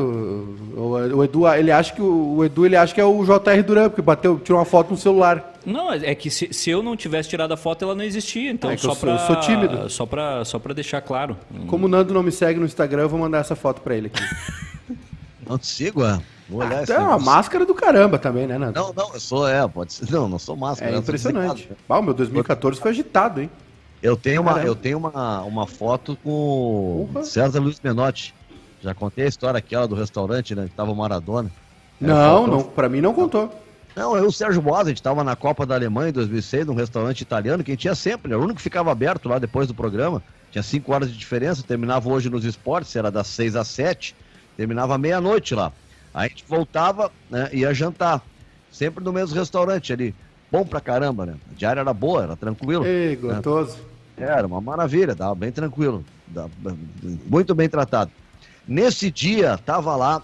O, 0.76 1.18
o, 1.18 1.24
Edu, 1.24 1.48
ele 1.48 1.72
acha 1.72 1.94
que 1.94 2.02
o, 2.02 2.36
o, 2.38 2.46
Edu 2.46 2.66
ele 2.66 2.76
acha 2.76 2.94
que 2.94 3.00
é 3.00 3.06
o 3.06 3.24
JR 3.24 3.64
Duran, 3.66 3.90
porque 3.90 4.02
bateu, 4.02 4.38
tirou 4.38 4.60
uma 4.60 4.66
foto 4.66 4.92
no 4.92 4.98
celular. 4.98 5.54
Não, 5.66 5.94
é 5.94 6.14
que 6.14 6.30
se, 6.30 6.54
se 6.54 6.70
eu 6.70 6.84
não 6.84 6.96
tivesse 6.96 7.30
tirado 7.30 7.54
a 7.54 7.58
foto, 7.58 7.86
ela 7.86 7.96
não 7.96 8.04
existia. 8.04 8.52
Então, 8.52 8.70
é 8.70 8.76
só 8.76 8.90
eu, 8.90 9.20
sou, 9.20 9.36
tímido. 9.38 9.90
Só 9.90 10.06
para 10.06 10.44
só 10.44 10.60
pra 10.60 10.74
deixar 10.74 11.02
claro. 11.02 11.38
Como 11.68 11.86
o 11.86 11.90
Nando 11.90 12.14
não 12.14 12.24
me 12.24 12.32
segue 12.32 12.60
no 12.60 12.66
Instagram, 12.66 13.04
eu 13.04 13.10
vou 13.10 13.20
mandar 13.20 13.40
essa 13.40 13.56
foto 13.56 13.82
para 13.82 13.96
ele 13.96 14.08
aqui. 14.08 14.24
não 15.48 15.58
te 15.58 15.68
sigo, 15.68 16.04
é? 16.04 16.20
Vou 16.50 16.62
olhar 16.62 16.84
ah, 16.90 16.94
é 16.94 17.00
uma 17.00 17.20
máscara 17.20 17.66
do 17.66 17.76
caramba 17.76 18.18
também, 18.18 18.48
né, 18.48 18.58
Nando? 18.58 18.80
Não, 18.80 18.92
não, 18.92 19.14
eu 19.14 19.20
sou, 19.20 19.48
é, 19.48 19.66
pode 19.68 19.94
ser. 19.94 20.12
Não, 20.12 20.28
não 20.28 20.40
sou 20.40 20.56
máscara. 20.56 20.96
É 20.96 20.98
impressionante. 20.98 21.70
Ah, 21.88 22.00
o 22.00 22.02
meu 22.02 22.14
2014 22.14 22.80
foi 22.80 22.92
agitado, 22.92 23.42
hein? 23.42 23.50
Eu 24.02 24.18
tenho 24.18 24.42
uma, 24.42 24.60
eu 24.64 24.76
tenho 24.76 24.98
uma, 24.98 25.42
uma 25.42 25.68
foto 25.68 26.18
com 26.24 27.08
Porra. 27.14 27.26
César 27.26 27.60
Luiz 27.60 27.80
Menotti. 27.82 28.34
Já 28.82 28.94
contei 28.94 29.26
a 29.26 29.28
história 29.28 29.58
aquela 29.58 29.88
do 29.88 29.96
restaurante, 29.96 30.56
né? 30.56 30.66
Que 30.66 30.76
tava 30.76 30.92
o 30.92 30.96
Maradona. 30.96 31.52
Não, 32.00 32.48
não, 32.48 32.64
pra 32.64 32.88
mim 32.88 33.02
não 33.02 33.14
contou. 33.14 33.54
Não, 33.96 34.16
eu 34.16 34.24
e 34.24 34.28
o 34.28 34.32
Sérgio 34.32 34.62
Bosa, 34.62 34.84
a 34.84 34.90
gente 34.90 35.04
tava 35.04 35.24
na 35.24 35.36
Copa 35.36 35.66
da 35.66 35.76
Alemanha 35.76 36.10
em 36.10 36.14
2006, 36.14 36.68
num 36.68 36.74
restaurante 36.74 37.22
italiano, 37.22 37.64
que 37.64 37.72
a 37.72 37.74
gente 37.74 37.82
tinha 37.82 37.96
sempre, 37.96 38.32
né? 38.32 38.38
O 38.38 38.40
único 38.40 38.56
que 38.56 38.62
ficava 38.62 38.92
aberto 38.92 39.28
lá 39.28 39.40
depois 39.40 39.68
do 39.68 39.74
programa. 39.74 40.24
Tinha 40.52 40.64
cinco 40.64 40.94
horas 40.94 41.12
de 41.12 41.18
diferença, 41.18 41.62
terminava 41.62 42.10
hoje 42.10 42.30
nos 42.30 42.46
esportes, 42.46 42.96
era 42.96 43.12
das 43.12 43.28
seis 43.28 43.56
às 43.56 43.68
sete, 43.68 44.16
terminava 44.56 44.98
meia-noite 44.98 45.54
lá. 45.54 45.72
Aí 46.14 46.28
a 46.28 46.30
gente 46.30 46.46
voltava, 46.48 47.12
né? 47.30 47.50
Ia 47.52 47.74
jantar. 47.74 48.22
Sempre 48.72 49.04
no 49.04 49.12
mesmo 49.12 49.36
restaurante 49.36 49.92
ali. 49.92 50.16
Bom 50.52 50.66
pra 50.66 50.80
caramba, 50.80 51.26
né? 51.26 51.36
A 51.52 51.54
diária 51.56 51.82
era 51.82 51.94
boa, 51.94 52.24
era 52.24 52.36
tranquilo. 52.36 52.86
Ei, 52.86 53.16
gostoso. 53.16 53.78
Né? 54.18 54.26
Era 54.26 54.48
uma 54.48 54.62
maravilha, 54.62 55.14
dava 55.14 55.36
bem 55.36 55.52
tranquilo. 55.52 56.04
Muito 57.26 57.54
bem 57.54 57.70
tratado. 57.70 58.12
Nesse 58.70 59.10
dia, 59.10 59.58
tava 59.58 59.96
lá, 59.96 60.22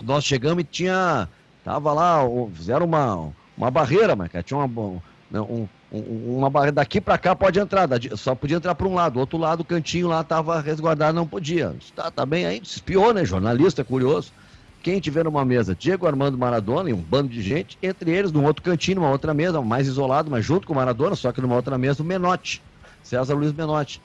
nós 0.00 0.22
chegamos 0.22 0.62
e 0.62 0.64
tinha. 0.64 1.28
Tava 1.64 1.92
lá, 1.92 2.20
fizeram 2.54 2.86
uma, 2.86 3.32
uma 3.58 3.72
barreira, 3.72 4.14
mas 4.14 4.30
tinha 4.44 4.56
uma, 4.56 5.02
né, 5.28 5.40
um, 5.40 5.66
uma 5.90 6.48
barreira 6.48 6.76
daqui 6.76 7.00
para 7.00 7.18
cá 7.18 7.34
pode 7.34 7.58
entrar, 7.58 7.88
só 8.16 8.36
podia 8.36 8.56
entrar 8.56 8.76
para 8.76 8.86
um 8.86 8.94
lado, 8.94 9.16
o 9.16 9.18
outro 9.18 9.36
lado, 9.36 9.62
o 9.62 9.64
cantinho 9.64 10.06
lá 10.06 10.22
tava 10.22 10.60
resguardado, 10.60 11.16
não 11.16 11.26
podia. 11.26 11.74
Tá, 11.96 12.08
tá 12.08 12.24
bem 12.24 12.46
aí, 12.46 12.60
espiou, 12.62 13.12
né? 13.12 13.24
Jornalista, 13.24 13.82
curioso. 13.82 14.32
Quem 14.80 15.00
tiver 15.00 15.24
numa 15.24 15.44
mesa, 15.44 15.74
Diego 15.74 16.06
Armando 16.06 16.38
Maradona 16.38 16.88
e 16.88 16.92
um 16.92 17.00
bando 17.00 17.30
de 17.30 17.42
gente, 17.42 17.76
entre 17.82 18.12
eles, 18.12 18.30
num 18.30 18.44
outro 18.44 18.62
cantinho, 18.62 19.00
numa 19.00 19.10
outra 19.10 19.34
mesa, 19.34 19.60
mais 19.60 19.88
isolado, 19.88 20.30
mas 20.30 20.44
junto 20.44 20.68
com 20.68 20.72
o 20.72 20.76
Maradona, 20.76 21.16
só 21.16 21.32
que 21.32 21.40
numa 21.40 21.56
outra 21.56 21.76
mesa, 21.76 22.00
o 22.00 22.06
Menotti, 22.06 22.62
César 23.02 23.34
Luiz 23.34 23.52
Menotti. 23.52 24.00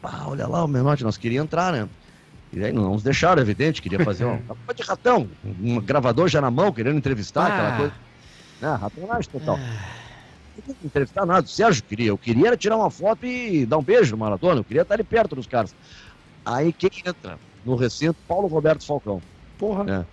Pá, 0.00 0.24
olha 0.26 0.46
lá 0.46 0.64
o 0.64 0.68
Menotti, 0.68 1.04
nós 1.04 1.18
queríamos 1.18 1.48
entrar, 1.48 1.70
né? 1.70 1.86
E 2.54 2.64
aí 2.64 2.72
não 2.72 2.92
nos 2.92 3.02
deixaram, 3.02 3.42
evidente, 3.42 3.82
queria 3.82 4.04
fazer 4.04 4.24
uma 4.24 4.74
de 4.74 4.82
ratão, 4.82 5.28
um 5.44 5.80
gravador 5.80 6.28
já 6.28 6.40
na 6.40 6.50
mão, 6.50 6.72
querendo 6.72 6.96
entrevistar, 6.96 7.50
ah. 7.50 7.54
aquela 7.54 7.76
coisa. 7.76 7.94
Ah, 8.62 8.76
ratonagem 8.76 9.30
total. 9.30 9.58
Não 10.66 10.76
entrevistar 10.84 11.26
nada, 11.26 11.44
o 11.44 11.48
Sérgio 11.48 11.82
queria. 11.82 12.08
Eu 12.08 12.18
queria 12.18 12.56
tirar 12.56 12.76
uma 12.76 12.90
foto 12.90 13.26
e 13.26 13.66
dar 13.66 13.78
um 13.78 13.82
beijo 13.82 14.12
no 14.12 14.18
Maradona, 14.18 14.60
eu 14.60 14.64
queria 14.64 14.82
estar 14.82 14.94
ali 14.94 15.04
perto 15.04 15.34
dos 15.34 15.46
caras. 15.46 15.74
Aí 16.46 16.72
quem 16.72 16.90
entra 17.04 17.38
no 17.64 17.74
recinto? 17.74 18.16
Paulo 18.28 18.46
Roberto 18.46 18.86
Falcão. 18.86 19.20
Porra. 19.58 19.84
É. 19.90 20.04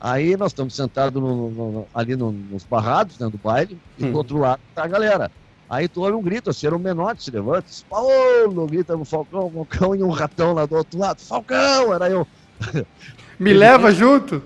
Aí 0.00 0.36
nós 0.36 0.52
estamos 0.52 0.74
sentados 0.74 1.20
no, 1.20 1.50
no, 1.50 1.86
ali 1.94 2.16
no, 2.16 2.32
nos 2.32 2.64
barrados, 2.64 3.18
né, 3.18 3.28
do 3.28 3.36
baile, 3.36 3.78
e 3.98 4.04
hum. 4.04 4.12
do 4.12 4.18
outro 4.18 4.38
lado 4.38 4.60
tá 4.74 4.84
a 4.84 4.88
galera. 4.88 5.30
Aí 5.70 5.86
tu 5.86 6.00
ouve 6.00 6.14
um 6.14 6.22
grito, 6.22 6.50
assim, 6.50 6.66
era 6.66 6.74
um 6.74 6.80
menote, 6.80 7.22
se 7.22 7.30
levanta, 7.30 7.66
diz, 7.68 7.86
Paulo, 7.88 8.66
grita 8.66 8.96
no 8.96 9.04
Falcão, 9.04 9.48
Falcão 9.48 9.94
e 9.94 10.02
um 10.02 10.10
ratão 10.10 10.52
lá 10.52 10.66
do 10.66 10.74
outro 10.74 10.98
lado, 10.98 11.20
Falcão, 11.20 11.94
era 11.94 12.10
eu. 12.10 12.26
Me 13.38 13.52
leva 13.52 13.92
junto? 13.92 14.42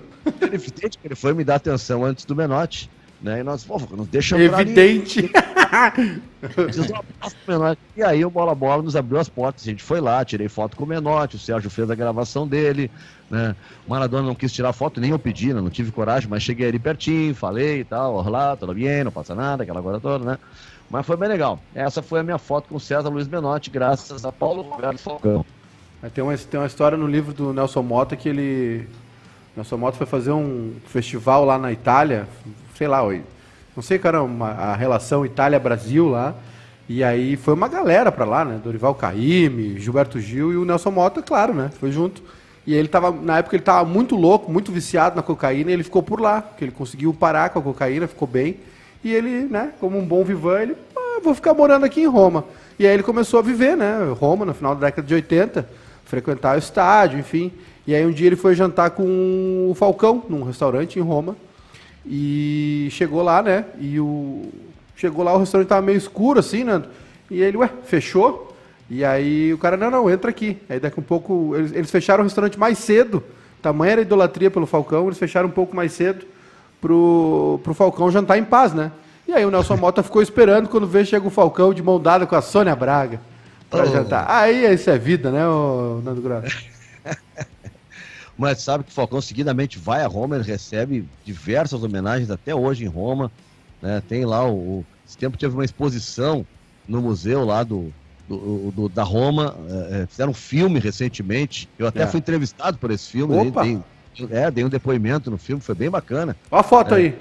Evidente 0.53 0.99
que 0.99 1.07
ele 1.07 1.15
foi 1.15 1.33
me 1.33 1.43
dar 1.43 1.55
atenção 1.55 2.05
antes 2.05 2.25
do 2.25 2.35
menote, 2.35 2.89
né, 3.21 3.39
e 3.39 3.43
nós, 3.43 3.63
pô, 3.63 3.81
não 3.91 4.05
deixa 4.05 4.39
Evidente. 4.39 5.31
e 7.97 8.03
aí 8.03 8.23
o 8.23 8.29
Bola 8.29 8.53
Bola 8.53 8.83
nos 8.83 8.95
abriu 8.95 9.19
as 9.19 9.27
portas, 9.27 9.63
a 9.63 9.65
gente 9.65 9.83
foi 9.83 9.99
lá, 9.99 10.23
tirei 10.23 10.47
foto 10.47 10.77
com 10.77 10.83
o 10.83 10.87
Menotti, 10.87 11.35
o 11.35 11.39
Sérgio 11.39 11.69
fez 11.69 11.89
a 11.89 11.95
gravação 11.95 12.47
dele, 12.47 12.89
né? 13.29 13.55
O 13.85 13.89
Maradona 13.89 14.27
não 14.27 14.35
quis 14.35 14.53
tirar 14.53 14.73
foto, 14.73 15.01
nem 15.01 15.11
eu 15.11 15.19
pedi, 15.19 15.53
né? 15.53 15.59
não 15.59 15.71
tive 15.71 15.91
coragem, 15.91 16.29
mas 16.29 16.43
cheguei 16.43 16.67
ali 16.67 16.77
pertinho, 16.77 17.33
falei 17.33 17.79
e 17.79 17.83
tal, 17.83 18.15
olá, 18.15 18.55
tudo 18.55 18.73
bem, 18.73 19.03
não 19.03 19.11
passa 19.11 19.33
nada, 19.33 19.63
aquela 19.63 19.81
coisa 19.81 19.99
toda, 19.99 20.23
né? 20.23 20.37
Mas 20.89 21.05
foi 21.05 21.17
bem 21.17 21.27
legal. 21.27 21.59
Essa 21.73 22.01
foi 22.01 22.19
a 22.19 22.23
minha 22.23 22.37
foto 22.37 22.69
com 22.69 22.79
César 22.79 23.09
Luiz 23.09 23.27
Benotti, 23.27 23.69
graças 23.69 24.23
a 24.23 24.31
Paulo 24.31 24.61
Roberto 24.61 24.99
Falcão. 24.99 25.45
Tem 26.13 26.23
uma, 26.23 26.37
tem 26.37 26.59
uma 26.59 26.67
história 26.67 26.97
no 26.97 27.07
livro 27.07 27.33
do 27.33 27.51
Nelson 27.51 27.81
Mota 27.81 28.15
que 28.15 28.29
ele. 28.29 28.87
Nelson 29.55 29.77
Mota 29.77 29.97
foi 29.97 30.05
fazer 30.05 30.31
um 30.31 30.73
festival 30.85 31.45
lá 31.45 31.57
na 31.57 31.71
Itália, 31.71 32.27
sei 32.77 32.87
lá, 32.87 33.01
não 33.75 33.81
sei, 33.81 33.99
cara, 33.99 34.21
uma, 34.23 34.49
a 34.49 34.75
relação 34.75 35.25
Itália-Brasil 35.25 36.07
lá. 36.07 36.35
E 36.87 37.03
aí 37.03 37.35
foi 37.35 37.55
uma 37.55 37.67
galera 37.67 38.11
para 38.11 38.25
lá, 38.25 38.45
né? 38.45 38.59
Dorival 38.63 38.93
Caymmi, 38.93 39.79
Gilberto 39.79 40.19
Gil 40.19 40.53
e 40.53 40.57
o 40.57 40.63
Nelson 40.63 40.91
Mota, 40.91 41.21
claro, 41.21 41.53
né? 41.53 41.71
Foi 41.79 41.91
junto. 41.91 42.21
E 42.65 42.73
ele 42.73 42.87
tava, 42.87 43.11
na 43.11 43.39
época 43.39 43.55
ele 43.55 43.63
tava 43.63 43.87
muito 43.87 44.15
louco, 44.15 44.51
muito 44.51 44.71
viciado 44.71 45.15
na 45.15 45.21
cocaína, 45.21 45.71
e 45.71 45.73
ele 45.73 45.83
ficou 45.83 46.01
por 46.01 46.21
lá, 46.21 46.41
porque 46.41 46.63
ele 46.63 46.71
conseguiu 46.71 47.13
parar 47.13 47.49
com 47.49 47.59
a 47.59 47.61
cocaína, 47.61 48.07
ficou 48.07 48.27
bem. 48.27 48.57
E 49.05 49.13
ele, 49.13 49.43
né, 49.43 49.71
como 49.79 49.99
um 49.99 50.03
bom 50.03 50.23
vivan, 50.23 50.61
ele, 50.63 50.75
ah, 50.97 51.19
vou 51.23 51.35
ficar 51.35 51.53
morando 51.53 51.85
aqui 51.85 52.01
em 52.01 52.07
Roma. 52.07 52.43
E 52.79 52.87
aí 52.87 52.93
ele 52.95 53.03
começou 53.03 53.39
a 53.39 53.43
viver, 53.43 53.77
né, 53.77 53.99
Roma, 54.19 54.45
no 54.45 54.53
final 54.55 54.73
da 54.73 54.87
década 54.87 55.07
de 55.07 55.13
80, 55.13 55.69
frequentar 56.05 56.55
o 56.55 56.57
estádio, 56.57 57.19
enfim. 57.19 57.51
E 57.85 57.93
aí 57.93 58.03
um 58.03 58.09
dia 58.09 58.25
ele 58.25 58.35
foi 58.35 58.55
jantar 58.55 58.89
com 58.89 59.67
o 59.69 59.75
Falcão, 59.75 60.23
num 60.27 60.41
restaurante 60.41 60.97
em 60.97 61.03
Roma. 61.03 61.35
E 62.03 62.87
chegou 62.89 63.21
lá, 63.21 63.43
né, 63.43 63.65
e 63.79 63.99
o... 63.99 64.51
Chegou 64.95 65.23
lá, 65.23 65.35
o 65.35 65.37
restaurante 65.37 65.67
tava 65.67 65.85
meio 65.85 65.99
escuro, 65.99 66.39
assim, 66.39 66.63
né, 66.63 66.81
e 67.29 67.43
ele, 67.43 67.57
ué, 67.57 67.69
fechou? 67.83 68.57
E 68.89 69.05
aí 69.05 69.53
o 69.53 69.57
cara, 69.59 69.77
não, 69.77 69.91
não, 69.91 70.09
entra 70.09 70.31
aqui. 70.31 70.57
Aí 70.67 70.79
daqui 70.79 70.99
um 70.99 71.03
pouco, 71.03 71.55
eles, 71.55 71.71
eles 71.73 71.91
fecharam 71.91 72.21
o 72.21 72.23
restaurante 72.23 72.57
mais 72.57 72.79
cedo, 72.79 73.23
tamanha 73.61 73.91
era 73.91 74.01
a 74.01 74.03
idolatria 74.03 74.49
pelo 74.49 74.65
Falcão, 74.65 75.05
eles 75.05 75.19
fecharam 75.19 75.47
um 75.47 75.51
pouco 75.51 75.75
mais 75.75 75.91
cedo 75.91 76.25
pro, 76.85 77.59
pro 77.63 77.73
Falcão 77.73 78.11
jantar 78.11 78.37
em 78.37 78.43
paz, 78.43 78.71
né? 78.71 78.91
E 79.27 79.33
aí 79.33 79.43
o 79.43 79.49
Nelson 79.49 79.75
Mota 79.75 80.03
ficou 80.03 80.21
esperando 80.21 80.69
quando 80.69 80.85
vê 80.85 81.03
chega 81.03 81.25
o 81.27 81.31
Falcão 81.31 81.73
de 81.73 81.81
mão 81.81 81.99
dada 81.99 82.27
com 82.27 82.35
a 82.35 82.43
Sônia 82.43 82.75
Braga 82.75 83.19
para 83.71 83.85
oh. 83.85 83.91
jantar. 83.91 84.29
Aí 84.29 84.71
isso 84.71 84.87
é 84.91 84.95
vida, 84.95 85.31
né, 85.31 85.41
Nando 86.03 86.21
Grosso? 86.21 86.55
Mas 88.37 88.61
sabe 88.61 88.83
que 88.83 88.91
o 88.91 88.93
Falcão 88.93 89.19
seguidamente 89.19 89.79
vai 89.79 90.03
a 90.03 90.07
Roma, 90.07 90.35
ele 90.35 90.43
recebe 90.43 91.07
diversas 91.23 91.81
homenagens 91.81 92.29
até 92.29 92.53
hoje 92.53 92.83
em 92.83 92.87
Roma. 92.87 93.31
Né? 93.81 94.03
Tem 94.07 94.23
lá 94.23 94.45
o, 94.45 94.53
o. 94.53 94.85
Esse 95.07 95.17
tempo 95.17 95.39
teve 95.39 95.55
uma 95.55 95.65
exposição 95.65 96.45
no 96.87 97.01
museu 97.01 97.43
lá 97.45 97.63
do, 97.63 97.91
do, 98.29 98.71
do 98.71 98.89
da 98.89 99.03
Roma. 99.03 99.55
É, 99.67 100.01
é 100.01 100.05
fizeram 100.05 100.31
um 100.31 100.35
filme 100.35 100.79
recentemente. 100.79 101.67
Eu 101.79 101.87
até 101.87 102.03
é. 102.03 102.07
fui 102.07 102.19
entrevistado 102.19 102.77
por 102.77 102.91
esse 102.91 103.09
filme. 103.09 103.35
Opa. 103.47 103.63
Dei, 103.63 103.81
é, 104.31 104.49
dei 104.51 104.63
um 104.63 104.69
depoimento 104.69 105.29
no 105.29 105.37
filme, 105.37 105.61
foi 105.61 105.75
bem 105.75 105.89
bacana. 105.89 106.35
Olha 106.51 106.59
a 106.59 106.63
foto 106.63 106.95
é. 106.95 106.97
aí. 106.97 107.15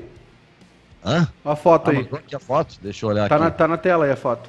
Hã? 1.04 1.28
A 1.44 1.56
foto 1.56 1.90
ah, 1.90 1.92
aí. 1.92 2.08
Aqui 2.12 2.34
a 2.34 2.40
foto, 2.40 2.78
deixa 2.82 3.04
eu 3.04 3.10
olhar 3.10 3.28
tá 3.28 3.36
aqui. 3.36 3.44
Na, 3.44 3.50
tá 3.50 3.68
na 3.68 3.76
tela 3.76 4.04
aí 4.04 4.10
a 4.10 4.16
foto. 4.16 4.48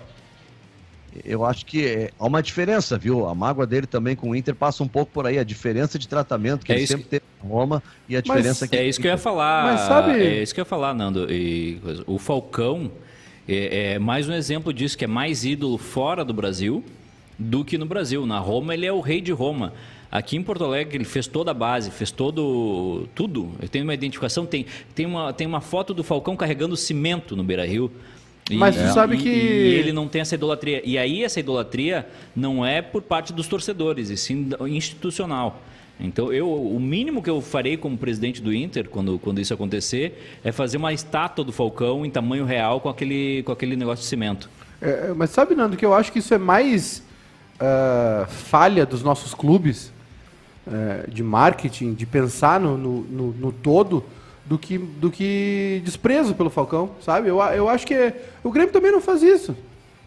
Eu 1.24 1.46
acho 1.46 1.66
que 1.66 1.86
é, 1.86 2.10
há 2.20 2.26
uma 2.26 2.44
diferença, 2.44 2.98
viu? 2.98 3.28
A 3.28 3.34
mágoa 3.34 3.66
dele 3.66 3.88
também 3.88 4.16
com 4.16 4.32
o 4.32 4.36
Inter 4.36 4.54
passa 4.54 4.84
um 4.84 4.88
pouco 4.88 5.12
por 5.14 5.26
aí, 5.26 5.40
a 5.40 5.44
diferença 5.44 5.98
de 5.98 6.08
tratamento 6.08 6.66
que 6.66 6.74
é 6.74 6.76
ele 6.76 6.88
sempre 6.88 7.04
que... 7.04 7.10
teve 7.10 7.24
em 7.44 7.48
Roma 7.48 7.82
e 8.10 8.18
a 8.18 8.22
diferença 8.22 8.66
Mas, 8.66 8.70
que. 8.70 8.76
É 8.76 8.86
isso 8.86 9.00
que 9.00 9.08
eu 9.08 9.12
ia 9.12 9.18
falar. 9.18 9.64
Mas 9.64 9.82
sabe. 9.82 10.12
É 10.12 10.42
isso 10.42 10.54
que 10.54 10.60
eu 10.60 10.64
ia 10.64 10.70
falar, 10.70 10.94
Nando. 10.94 11.32
E, 11.32 11.82
o 12.06 12.18
Falcão 12.18 12.92
é, 13.48 13.94
é 13.94 14.00
mais 14.00 14.28
um 14.28 14.34
exemplo 14.34 14.74
disso, 14.74 14.98
que 14.98 15.06
é 15.06 15.08
mais 15.08 15.46
ídolo 15.46 15.78
fora 15.78 16.26
do 16.26 16.34
Brasil 16.34 16.84
do 17.38 17.64
que 17.64 17.78
no 17.78 17.86
Brasil. 17.86 18.26
Na 18.26 18.40
Roma, 18.40 18.74
ele 18.74 18.86
é 18.86 18.92
o 18.92 19.00
rei 19.00 19.22
de 19.22 19.32
Roma. 19.32 19.74
Aqui 20.16 20.38
em 20.38 20.42
Porto 20.42 20.64
Alegre 20.64 20.96
ele 20.96 21.04
fez 21.04 21.28
toda 21.28 21.52
a 21.52 21.54
base, 21.54 21.92
fez 21.92 22.10
todo 22.10 23.06
tudo. 23.14 23.52
Eu 23.62 23.68
tenho 23.68 23.84
uma 23.84 23.94
identificação, 23.94 24.46
tem, 24.46 24.66
tem, 24.96 25.06
uma, 25.06 25.34
tem 25.34 25.46
uma 25.46 25.60
foto 25.60 25.94
do 25.94 26.06
Falcão 26.06 26.38
carregando 26.38 26.78
cimento 26.78 27.36
no 27.36 27.44
Beira 27.44 27.66
Rio. 27.66 27.92
E, 28.50 28.56
Mas 28.56 28.78
tu 28.78 28.94
sabe 28.94 29.16
e, 29.16 29.18
que. 29.18 29.28
E 29.28 29.74
ele 29.74 29.92
não 29.92 30.08
tem 30.08 30.22
essa 30.22 30.34
idolatria. 30.34 30.82
E 30.86 30.98
aí 30.98 31.22
essa 31.22 31.38
idolatria 31.42 32.08
não 32.34 32.66
é 32.66 32.82
por 32.82 33.02
parte 33.02 33.34
dos 33.34 33.46
torcedores, 33.46 34.10
e 34.10 34.16
sim 34.16 34.52
institucional. 34.70 35.62
Então, 36.00 36.32
eu, 36.32 36.50
o 36.50 36.80
mínimo 36.80 37.22
que 37.22 37.30
eu 37.30 37.42
farei 37.42 37.76
como 37.76 37.98
presidente 37.98 38.42
do 38.42 38.54
Inter, 38.54 38.88
quando, 38.88 39.20
quando 39.20 39.42
isso 39.42 39.54
acontecer, 39.54 40.40
é 40.46 40.52
fazer 40.54 40.78
uma 40.78 40.94
estátua 40.94 41.44
do 41.44 41.52
Falcão 41.52 42.06
em 42.06 42.10
tamanho 42.10 42.46
real 42.46 42.80
com 42.80 42.88
aquele, 42.88 43.44
com 43.44 43.52
aquele 43.52 43.76
negócio 43.76 44.04
de 44.04 44.08
cimento. 44.08 44.50
É, 44.82 45.14
mas 45.14 45.32
sabe, 45.32 45.56
Nando, 45.56 45.76
que 45.76 45.86
eu 45.86 45.94
acho 45.94 46.10
que 46.10 46.20
isso 46.20 46.34
é 46.34 46.38
mais 46.38 47.04
uh, 47.56 48.26
falha 48.30 48.86
dos 48.86 49.04
nossos 49.04 49.34
clubes 49.34 49.94
é, 50.68 51.06
de 51.10 51.24
marketing, 51.24 51.94
de 51.94 52.06
pensar 52.06 52.60
no, 52.60 52.78
no, 52.78 53.02
no, 53.02 53.32
no, 53.34 53.52
todo, 53.52 54.04
do 54.46 54.58
que, 54.58 54.78
do 54.78 55.12
que 55.12 55.82
desprezo 55.84 56.34
pelo 56.36 56.50
Falcão, 56.50 56.92
sabe? 57.02 57.30
Eu, 57.30 57.40
eu 57.40 57.70
acho 57.70 57.86
que 57.86 58.14
o 58.44 58.52
Grêmio 58.52 58.74
também 58.74 58.92
não 58.92 59.02
faz 59.02 59.22
isso. 59.22 59.56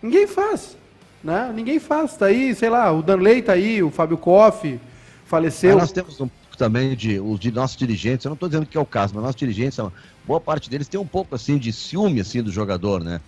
Ninguém 0.02 0.26
faz. 0.26 0.76
Né? 1.22 1.52
Ninguém 1.54 1.78
faz. 1.78 2.16
Tá 2.16 2.26
aí, 2.26 2.54
sei 2.54 2.70
lá, 2.70 2.92
o 2.92 3.02
Danley 3.02 3.42
tá 3.42 3.52
aí, 3.52 3.82
o 3.82 3.90
Fábio 3.90 4.16
Koff 4.16 4.80
faleceu. 5.26 5.72
Mas 5.72 5.82
nós 5.82 5.92
temos 5.92 6.20
um 6.20 6.28
pouco 6.28 6.56
também 6.56 6.96
de 6.96 7.20
os 7.20 7.38
de 7.38 7.52
nossos 7.52 7.76
dirigentes, 7.76 8.24
eu 8.24 8.30
não 8.30 8.34
estou 8.34 8.48
dizendo 8.48 8.66
que 8.66 8.76
é 8.76 8.80
o 8.80 8.86
caso, 8.86 9.14
mas 9.14 9.22
nossos 9.22 9.38
dirigentes, 9.38 9.78
boa 10.26 10.40
parte 10.40 10.68
deles 10.68 10.88
tem 10.88 10.98
um 10.98 11.06
pouco 11.06 11.34
assim 11.34 11.58
de 11.58 11.72
ciúme 11.72 12.20
assim 12.20 12.42
do 12.42 12.50
jogador, 12.50 13.02
né? 13.02 13.20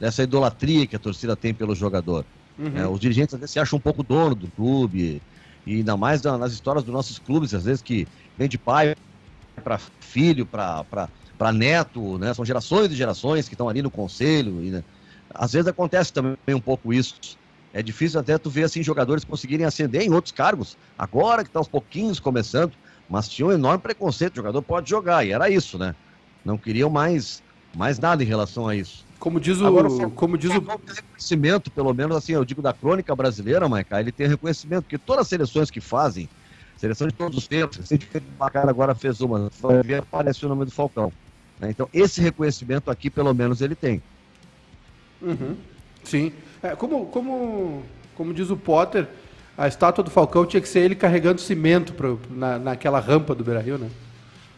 Dessa 0.00 0.22
idolatria 0.22 0.86
que 0.86 0.96
a 0.96 0.98
torcida 0.98 1.34
tem 1.34 1.52
pelo 1.52 1.74
jogador. 1.74 2.24
Uhum. 2.58 2.72
É, 2.76 2.86
os 2.86 3.00
dirigentes 3.00 3.34
às 3.34 3.40
vezes 3.40 3.52
se 3.52 3.60
acham 3.60 3.78
um 3.78 3.80
pouco 3.80 4.02
dono 4.02 4.34
do 4.34 4.48
clube, 4.48 5.20
e 5.68 5.76
ainda 5.76 5.98
mais 5.98 6.22
nas 6.22 6.52
histórias 6.52 6.82
dos 6.82 6.94
nossos 6.94 7.18
clubes, 7.18 7.52
às 7.52 7.64
vezes 7.64 7.82
que 7.82 8.08
vem 8.38 8.48
de 8.48 8.56
pai 8.56 8.96
para 9.62 9.78
filho, 10.00 10.46
para 10.46 11.52
neto, 11.52 12.16
né? 12.16 12.32
São 12.32 12.42
gerações 12.42 12.90
e 12.90 12.96
gerações 12.96 13.46
que 13.46 13.54
estão 13.54 13.68
ali 13.68 13.82
no 13.82 13.90
conselho. 13.90 14.64
E, 14.64 14.70
né? 14.70 14.82
Às 15.34 15.52
vezes 15.52 15.68
acontece 15.68 16.10
também 16.10 16.36
um 16.48 16.60
pouco 16.60 16.90
isso. 16.90 17.16
É 17.74 17.82
difícil 17.82 18.18
até 18.18 18.38
tu 18.38 18.48
ver 18.48 18.64
assim 18.64 18.82
jogadores 18.82 19.24
conseguirem 19.24 19.66
ascender 19.66 20.00
em 20.00 20.10
outros 20.10 20.32
cargos, 20.32 20.74
agora 20.96 21.42
que 21.42 21.50
está 21.50 21.60
aos 21.60 21.68
pouquinhos 21.68 22.18
começando, 22.18 22.72
mas 23.10 23.28
tinha 23.28 23.46
um 23.46 23.52
enorme 23.52 23.82
preconceito, 23.82 24.32
o 24.32 24.36
jogador 24.36 24.62
pode 24.62 24.88
jogar, 24.88 25.26
e 25.26 25.32
era 25.32 25.50
isso, 25.50 25.76
né? 25.76 25.94
Não 26.42 26.56
queriam 26.56 26.88
mais, 26.88 27.42
mais 27.76 27.98
nada 27.98 28.22
em 28.22 28.26
relação 28.26 28.66
a 28.66 28.74
isso. 28.74 29.04
Como 29.18 29.40
diz 29.40 29.60
o. 29.60 29.66
Agora, 29.66 29.88
como 30.10 30.38
diz 30.38 30.50
o... 30.50 30.60
reconhecimento, 30.60 31.70
pelo 31.70 31.92
menos 31.92 32.16
assim, 32.16 32.32
eu 32.32 32.44
digo 32.44 32.62
da 32.62 32.72
crônica 32.72 33.14
brasileira, 33.14 33.68
Maica, 33.68 34.00
ele 34.00 34.12
tem 34.12 34.28
reconhecimento, 34.28 34.82
porque 34.82 34.98
todas 34.98 35.22
as 35.22 35.28
seleções 35.28 35.70
que 35.70 35.80
fazem, 35.80 36.28
seleção 36.76 37.08
de 37.08 37.14
todos 37.14 37.36
os 37.36 37.48
tempos, 37.48 37.80
assim, 37.80 37.96
o 37.96 38.38
Bacara 38.38 38.70
agora 38.70 38.94
fez 38.94 39.20
uma, 39.20 39.50
vai 39.60 39.82
ver, 39.82 39.98
aparece 40.00 40.46
o 40.46 40.48
nome 40.48 40.64
do 40.64 40.70
Falcão. 40.70 41.12
Né? 41.58 41.70
Então, 41.70 41.88
esse 41.92 42.20
reconhecimento 42.20 42.90
aqui, 42.90 43.10
pelo 43.10 43.34
menos, 43.34 43.60
ele 43.60 43.74
tem. 43.74 44.00
Uhum. 45.20 45.56
Sim. 46.04 46.32
É, 46.62 46.76
como, 46.76 47.06
como, 47.06 47.82
como 48.14 48.32
diz 48.32 48.50
o 48.50 48.56
Potter, 48.56 49.08
a 49.56 49.66
estátua 49.66 50.04
do 50.04 50.10
Falcão 50.10 50.46
tinha 50.46 50.60
que 50.60 50.68
ser 50.68 50.80
ele 50.80 50.94
carregando 50.94 51.40
cimento 51.40 51.92
pro, 51.92 52.20
na, 52.30 52.58
naquela 52.58 53.00
rampa 53.00 53.34
do 53.34 53.42
Beira 53.42 53.60
Rio, 53.60 53.78
né? 53.78 53.90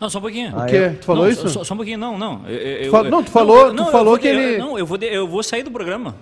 Não, 0.00 0.08
só 0.08 0.18
um 0.18 0.22
pouquinho. 0.22 0.56
O 0.56 0.66
quê? 0.66 0.96
Tu 0.98 1.04
falou 1.04 1.24
não, 1.24 1.30
isso? 1.30 1.48
Só, 1.50 1.62
só, 1.62 1.74
um 1.74 1.76
pouquinho, 1.76 1.98
não, 1.98 2.16
não. 2.16 2.48
Eu, 2.48 2.84
tu 2.84 2.90
fal... 2.90 3.04
Não, 3.04 3.22
tu 3.22 3.30
falou, 3.30 3.72
não, 3.72 3.84
tu 3.84 3.92
falou 3.92 4.18
que 4.18 4.26
ele. 4.26 4.56
não, 4.56 4.78
eu 4.78 4.86
vou, 4.86 4.96
eu 4.98 5.28
vou 5.28 5.42
sair 5.42 5.62
do 5.62 5.70
programa. 5.70 6.14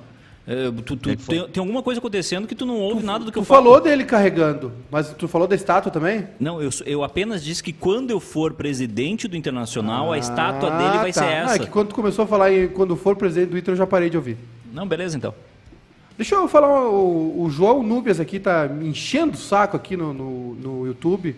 Tu, 0.87 0.97
tu, 0.97 0.97
tem, 0.97 1.17
tem, 1.47 1.61
alguma 1.61 1.83
coisa 1.83 1.99
acontecendo 1.99 2.49
que 2.49 2.55
tu 2.55 2.65
não 2.65 2.77
ouve 2.77 3.01
tu, 3.01 3.07
nada 3.07 3.23
do 3.23 3.31
que 3.31 3.39
eu 3.39 3.45
falo. 3.45 3.61
Tu 3.61 3.65
falou 3.65 3.81
dele 3.83 4.03
carregando, 4.03 4.73
mas 4.91 5.11
tu 5.11 5.29
falou 5.29 5.47
da 5.47 5.55
estátua 5.55 5.93
também? 5.93 6.27
Não, 6.41 6.63
eu, 6.63 6.71
eu 6.87 7.05
apenas 7.05 7.45
disse 7.45 7.63
que 7.63 7.71
quando 7.71 8.11
eu 8.11 8.19
for 8.19 8.55
presidente 8.55 9.29
do 9.29 9.37
Internacional, 9.37 10.11
ah, 10.11 10.15
a 10.15 10.19
estátua 10.19 10.71
dele 10.71 10.99
vai 10.99 11.13
tá. 11.13 11.21
ser 11.21 11.31
essa. 11.31 11.53
Ah, 11.53 11.57
é 11.57 11.59
que 11.59 11.67
quando 11.67 11.89
tu 11.89 11.95
começou 11.95 12.25
a 12.25 12.29
falar 12.29 12.51
em 12.51 12.67
quando 12.67 12.97
for 12.97 13.15
presidente 13.15 13.51
do 13.51 13.59
Inter, 13.59 13.75
eu 13.75 13.77
já 13.77 13.87
parei 13.87 14.09
de 14.09 14.17
ouvir. 14.17 14.39
Não, 14.73 14.89
beleza 14.89 15.19
então. 15.19 15.35
Deixa 16.17 16.35
eu 16.35 16.49
falar, 16.49 16.89
o, 16.89 17.43
o 17.43 17.51
João 17.51 17.83
Núbias 17.83 18.19
aqui 18.19 18.41
tá 18.41 18.67
me 18.67 18.89
enchendo 18.89 19.35
o 19.35 19.37
saco 19.37 19.77
aqui 19.77 19.99
no, 19.99 20.15
no, 20.15 20.55
no 20.55 20.87
YouTube 20.87 21.37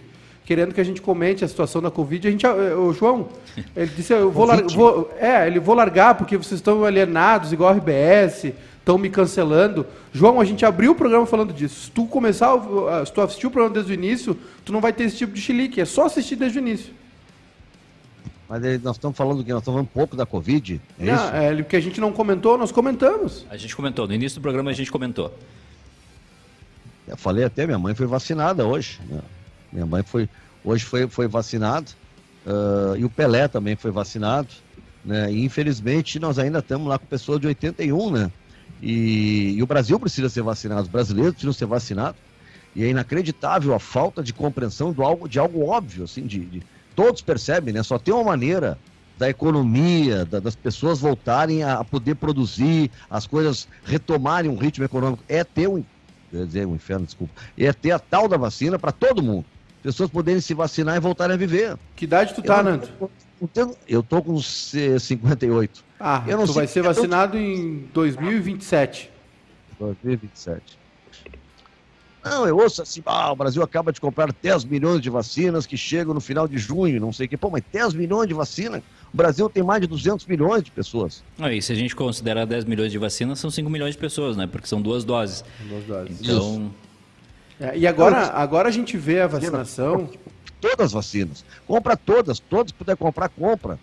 querendo 0.51 0.75
que 0.75 0.81
a 0.81 0.85
gente 0.85 1.01
comente 1.01 1.45
a 1.45 1.49
situação 1.49 1.81
da 1.81 1.93
Covid. 1.93 2.27
A 2.27 2.31
gente, 2.33 2.45
eh, 2.45 2.75
o 2.75 2.93
João, 2.93 3.29
ele 3.77 3.93
disse, 3.95 4.13
eu 4.13 4.33
vou, 4.33 4.45
lar, 4.45 4.61
vou, 4.65 5.09
é, 5.17 5.47
ele 5.47 5.61
vou 5.61 5.77
largar 5.77 6.17
porque 6.17 6.37
vocês 6.37 6.59
estão 6.59 6.85
alienados, 6.85 7.53
igual 7.53 7.71
a 7.71 7.77
RBS, 7.77 8.53
estão 8.81 8.99
me 8.99 9.09
cancelando. 9.09 9.87
João, 10.13 10.41
a 10.41 10.45
gente 10.45 10.67
abriu 10.67 10.91
o 10.91 10.95
programa 10.97 11.25
falando 11.25 11.53
disso. 11.53 11.85
Se 11.85 11.91
tu 11.93 12.05
começar, 12.05 12.53
se 13.07 13.13
tu 13.13 13.21
assistir 13.21 13.47
o 13.47 13.51
programa 13.53 13.75
desde 13.75 13.93
o 13.93 13.95
início, 13.95 14.37
tu 14.65 14.73
não 14.73 14.81
vai 14.81 14.93
ter 14.93 15.05
esse 15.05 15.19
tipo 15.19 15.33
de 15.33 15.41
chilique, 15.41 15.81
é 15.81 15.85
só 15.85 16.07
assistir 16.07 16.35
desde 16.35 16.59
o 16.59 16.61
início. 16.61 16.93
Mas 18.49 18.83
nós 18.83 18.97
estamos 18.97 19.17
falando 19.17 19.45
que 19.45 19.53
nós 19.53 19.61
estamos 19.61 19.77
falando 19.77 19.87
um 19.87 19.95
pouco 19.95 20.17
da 20.17 20.27
Covid, 20.27 20.81
é 20.99 21.05
não, 21.05 21.15
isso? 21.15 21.33
É, 21.33 21.63
que 21.63 21.77
a 21.77 21.81
gente 21.81 22.01
não 22.01 22.11
comentou, 22.11 22.59
nós 22.59 22.73
comentamos. 22.73 23.47
A 23.49 23.57
gente 23.57 23.77
comentou, 23.77 24.09
no 24.09 24.15
início 24.15 24.41
do 24.41 24.43
programa 24.43 24.71
a 24.73 24.75
gente 24.75 24.91
comentou. 24.91 25.33
Eu 27.07 27.17
falei 27.17 27.45
até, 27.45 27.67
minha 27.67 27.79
mãe 27.79 27.95
foi 27.95 28.09
vacinada 28.09 28.67
hoje. 28.67 28.99
Né? 29.09 29.21
Minha 29.73 29.87
mãe 29.87 30.03
foi, 30.03 30.29
hoje 30.65 30.85
foi, 30.85 31.07
foi 31.09 31.29
vacinado 31.29 31.93
uh, 32.47 32.97
e 32.97 33.05
o 33.05 33.11
Pelé 33.11 33.49
também 33.49 33.77
foi 33.77 33.91
vacinado. 33.91 34.49
Né? 35.05 35.33
E 35.33 35.45
infelizmente 35.45 36.19
nós 36.19 36.39
ainda 36.39 36.59
estamos 36.59 36.89
lá 36.89 36.99
com 36.99 37.07
pessoas 37.07 37.41
de 37.41 37.47
81, 37.47 38.11
né? 38.11 38.31
E, 38.83 39.55
e 39.57 39.63
o 39.63 39.67
Brasil 39.67 39.99
precisa 39.99 40.29
ser 40.29 40.43
vacinado, 40.43 40.83
os 40.83 40.89
brasileiros 40.89 41.33
precisam 41.33 41.53
ser 41.53 41.67
vacinados. 41.67 42.21
E 42.75 42.85
é 42.85 42.89
inacreditável 42.89 43.75
a 43.75 43.81
falta 43.81 44.23
de 44.23 44.33
compreensão 44.33 44.93
do 44.93 45.03
algo, 45.03 45.29
de 45.29 45.39
algo 45.39 45.67
óbvio, 45.67 46.05
assim, 46.05 46.25
de, 46.27 46.39
de 46.39 46.63
todos 46.95 47.21
percebem, 47.21 47.75
né? 47.75 47.83
Só 47.83 47.99
tem 47.99 48.15
uma 48.15 48.25
maneira 48.25 48.79
da 49.19 49.29
economia, 49.29 50.25
da, 50.25 50.39
das 50.41 50.55
pessoas 50.55 51.01
voltarem 51.01 51.63
a, 51.63 51.75
a, 51.75 51.85
poder 51.85 52.15
produzir, 52.15 52.91
as 53.11 53.27
coisas 53.27 53.69
retomarem 53.85 54.51
um 54.51 54.57
ritmo 54.57 54.85
econômico, 54.85 55.23
é 55.29 55.43
ter 55.45 55.69
um, 55.69 55.85
dizer 56.33 56.67
um 56.67 56.75
inferno, 56.75 57.05
desculpa, 57.05 57.35
é 57.59 57.73
ter 57.73 57.91
a 57.91 57.99
tal 57.99 58.29
da 58.29 58.37
vacina 58.37 58.79
para 58.79 58.93
todo 58.93 59.23
mundo 59.23 59.45
pessoas 59.83 60.11
poderem 60.11 60.41
se 60.41 60.55
vacinar 60.55 60.97
e 60.97 61.01
voltarem 61.01 61.35
a 61.35 61.39
viver. 61.39 61.77
Que 61.97 62.05
idade 62.05 62.35
tu 62.35 62.43
tá, 62.43 62.59
eu, 62.59 62.65
Nando? 62.65 62.89
Eu, 63.55 63.77
eu 63.89 64.03
tô 64.03 64.23
com 64.23 64.39
58. 64.39 65.85
Ah, 65.99 66.23
eu 66.27 66.39
não 66.39 66.47
tu 66.47 66.53
vai 66.53 66.67
ser 66.67 66.83
vacinado 66.83 67.37
eu... 67.37 67.43
em 67.43 67.89
2027. 67.93 69.11
2027. 69.79 70.81
Não, 72.23 72.47
eu 72.47 72.59
ouço 72.59 72.83
assim, 72.83 73.03
ah, 73.07 73.33
o 73.33 73.37
Brasil 73.37 73.63
acaba 73.63 73.91
de 73.91 74.01
comprar 74.01 74.31
10 74.31 74.65
milhões 74.65 75.01
de 75.01 75.09
vacinas 75.09 75.67
que 75.67 75.77
chegam 75.77 76.13
no 76.13 76.21
final 76.21 76.47
de 76.47 76.59
junho, 76.59 77.01
não 77.01 77.13
sei 77.13 77.25
o 77.25 77.29
que. 77.29 77.37
Pô, 77.37 77.49
mas 77.49 77.63
10 77.73 77.95
milhões 77.95 78.29
de 78.29 78.35
vacinas? 78.35 78.83
O 79.13 79.17
Brasil 79.17 79.49
tem 79.49 79.63
mais 79.63 79.81
de 79.81 79.87
200 79.87 80.27
milhões 80.27 80.63
de 80.63 80.71
pessoas. 80.71 81.25
Ah, 81.39 81.51
e 81.53 81.63
se 81.63 81.73
a 81.73 81.75
gente 81.75 81.97
considerar 81.97 82.45
10 82.45 82.67
milhões 82.67 82.93
de 82.93 82.99
vacinas, 82.99 83.39
são 83.39 83.51
5 83.51 83.71
milhões 83.71 83.95
de 83.95 84.01
pessoas, 84.01 84.37
né? 84.37 84.47
Porque 84.47 84.67
são 84.67 84.83
duas 84.83 85.03
doses. 85.03 85.43
Duas 85.67 85.85
doses. 85.85 86.21
Então... 86.21 86.37
Isso. 86.37 86.90
É, 87.61 87.77
e 87.77 87.87
agora, 87.87 88.29
agora 88.29 88.69
a 88.69 88.73
gente 88.73 88.97
vê 88.97 89.21
a 89.21 89.27
vacinação. 89.27 90.09
Todas 90.61 90.87
as 90.87 90.93
vacinas. 90.93 91.45
Compra 91.67 91.97
todas, 91.97 92.39
todos 92.39 92.73
que 92.73 92.79
puder 92.79 92.97
comprar, 92.97 93.29
compra. 93.29 93.79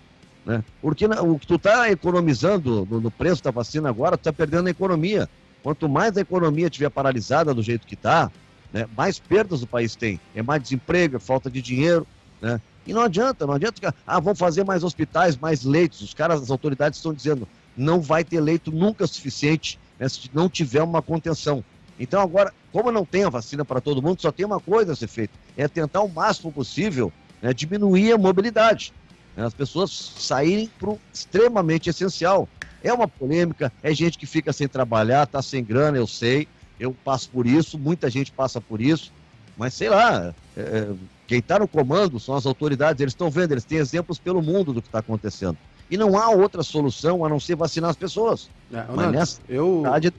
Né? 0.45 0.63
Porque 0.81 1.05
o 1.05 1.37
que 1.37 1.45
tu 1.45 1.55
está 1.55 1.89
economizando 1.91 2.87
no, 2.89 3.11
preço 3.11 3.43
da 3.43 3.51
vacina 3.51 3.89
agora, 3.89 4.17
tu 4.17 4.21
está 4.21 4.33
perdendo 4.33 4.67
a 4.67 4.71
economia. 4.71 5.29
Quanto 5.61 5.87
mais 5.87 6.17
a 6.17 6.21
economia 6.21 6.67
estiver 6.67 6.89
paralisada 6.89 7.53
do 7.53 7.61
jeito 7.61 7.85
que 7.85 7.93
está, 7.93 8.31
né, 8.71 8.87
mais 8.95 9.19
perdas 9.19 9.61
o 9.61 9.67
país 9.67 9.95
tem. 9.95 10.19
É 10.35 10.41
mais 10.41 10.61
desemprego, 10.63 11.17
é 11.17 11.19
falta 11.19 11.49
de 11.49 11.61
dinheiro. 11.61 12.07
Né? 12.41 12.59
E 12.85 12.93
não 12.93 13.01
adianta, 13.01 13.45
não 13.45 13.55
adianta. 13.55 13.93
Ah, 14.05 14.19
vamos 14.19 14.39
fazer 14.39 14.63
mais 14.63 14.83
hospitais, 14.83 15.37
mais 15.37 15.63
leitos. 15.63 16.01
Os 16.01 16.13
caras, 16.13 16.41
as 16.41 16.49
autoridades 16.49 16.97
estão 16.97 17.13
dizendo, 17.13 17.47
não 17.75 18.01
vai 18.01 18.23
ter 18.23 18.39
leito 18.39 18.71
nunca 18.71 19.05
suficiente 19.05 19.77
né, 19.99 20.07
se 20.07 20.29
não 20.33 20.49
tiver 20.49 20.81
uma 20.81 21.01
contenção. 21.01 21.63
Então, 21.99 22.21
agora, 22.21 22.53
como 22.71 22.91
não 22.91 23.05
tem 23.05 23.23
a 23.23 23.29
vacina 23.29 23.65
para 23.65 23.81
todo 23.81 24.01
mundo, 24.01 24.21
só 24.21 24.31
tem 24.31 24.45
uma 24.45 24.59
coisa 24.59 24.93
a 24.93 24.95
ser 24.95 25.07
feita: 25.07 25.33
é 25.55 25.67
tentar 25.67 26.01
o 26.01 26.09
máximo 26.09 26.51
possível 26.51 27.11
né, 27.41 27.53
diminuir 27.53 28.11
a 28.11 28.17
mobilidade. 28.17 28.93
Né, 29.35 29.45
as 29.45 29.53
pessoas 29.53 29.91
saírem 29.91 30.69
para 30.79 30.89
o 30.89 30.99
extremamente 31.13 31.89
essencial. 31.89 32.47
É 32.83 32.93
uma 32.93 33.07
polêmica, 33.07 33.71
é 33.81 33.93
gente 33.93 34.17
que 34.17 34.25
fica 34.25 34.53
sem 34.53 34.67
trabalhar, 34.67 35.23
está 35.23 35.41
sem 35.41 35.63
grana, 35.63 35.97
eu 35.97 36.05
sei, 36.05 36.47
eu 36.79 36.95
passo 37.03 37.29
por 37.29 37.47
isso, 37.47 37.77
muita 37.77 38.09
gente 38.09 38.31
passa 38.31 38.61
por 38.61 38.79
isso, 38.79 39.11
mas 39.57 39.73
sei 39.73 39.89
lá, 39.89 40.33
é, 40.55 40.61
é 40.61 40.93
quem 41.25 41.39
está 41.39 41.59
no 41.59 41.67
comando 41.67 42.19
são 42.19 42.35
as 42.35 42.45
autoridades, 42.45 43.01
eles 43.01 43.11
estão 43.11 43.29
vendo, 43.29 43.51
eles 43.51 43.65
têm 43.65 43.79
exemplos 43.79 44.17
pelo 44.17 44.41
mundo 44.41 44.71
do 44.71 44.81
que 44.81 44.87
está 44.87 44.99
acontecendo. 44.99 45.57
E 45.89 45.97
não 45.97 46.17
há 46.17 46.29
outra 46.29 46.63
solução 46.63 47.25
a 47.25 47.29
não 47.29 47.39
ser 47.39 47.55
vacinar 47.55 47.89
as 47.89 47.95
pessoas. 47.95 48.49
É, 48.71 48.85
mas 48.93 49.11
nessa 49.11 49.41
eu, 49.49 49.83
é 49.85 50.11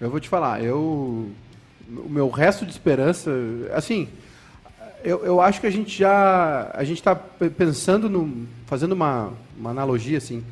eu 0.00 0.10
vou 0.10 0.20
te 0.20 0.28
falar, 0.28 0.62
eu 0.62 1.30
o 1.88 2.08
meu 2.08 2.30
resto 2.30 2.64
de 2.64 2.72
esperança, 2.72 3.30
assim, 3.74 4.08
eu, 5.04 5.24
eu 5.24 5.40
acho 5.40 5.60
que 5.60 5.66
a 5.66 5.70
gente 5.70 5.98
já 5.98 6.70
a 6.72 6.82
gente 6.82 6.98
está 6.98 7.14
pensando 7.14 8.08
no 8.08 8.46
fazendo 8.66 8.92
uma, 8.92 9.32
uma 9.58 9.70
analogia 9.70 10.18
assim, 10.18 10.42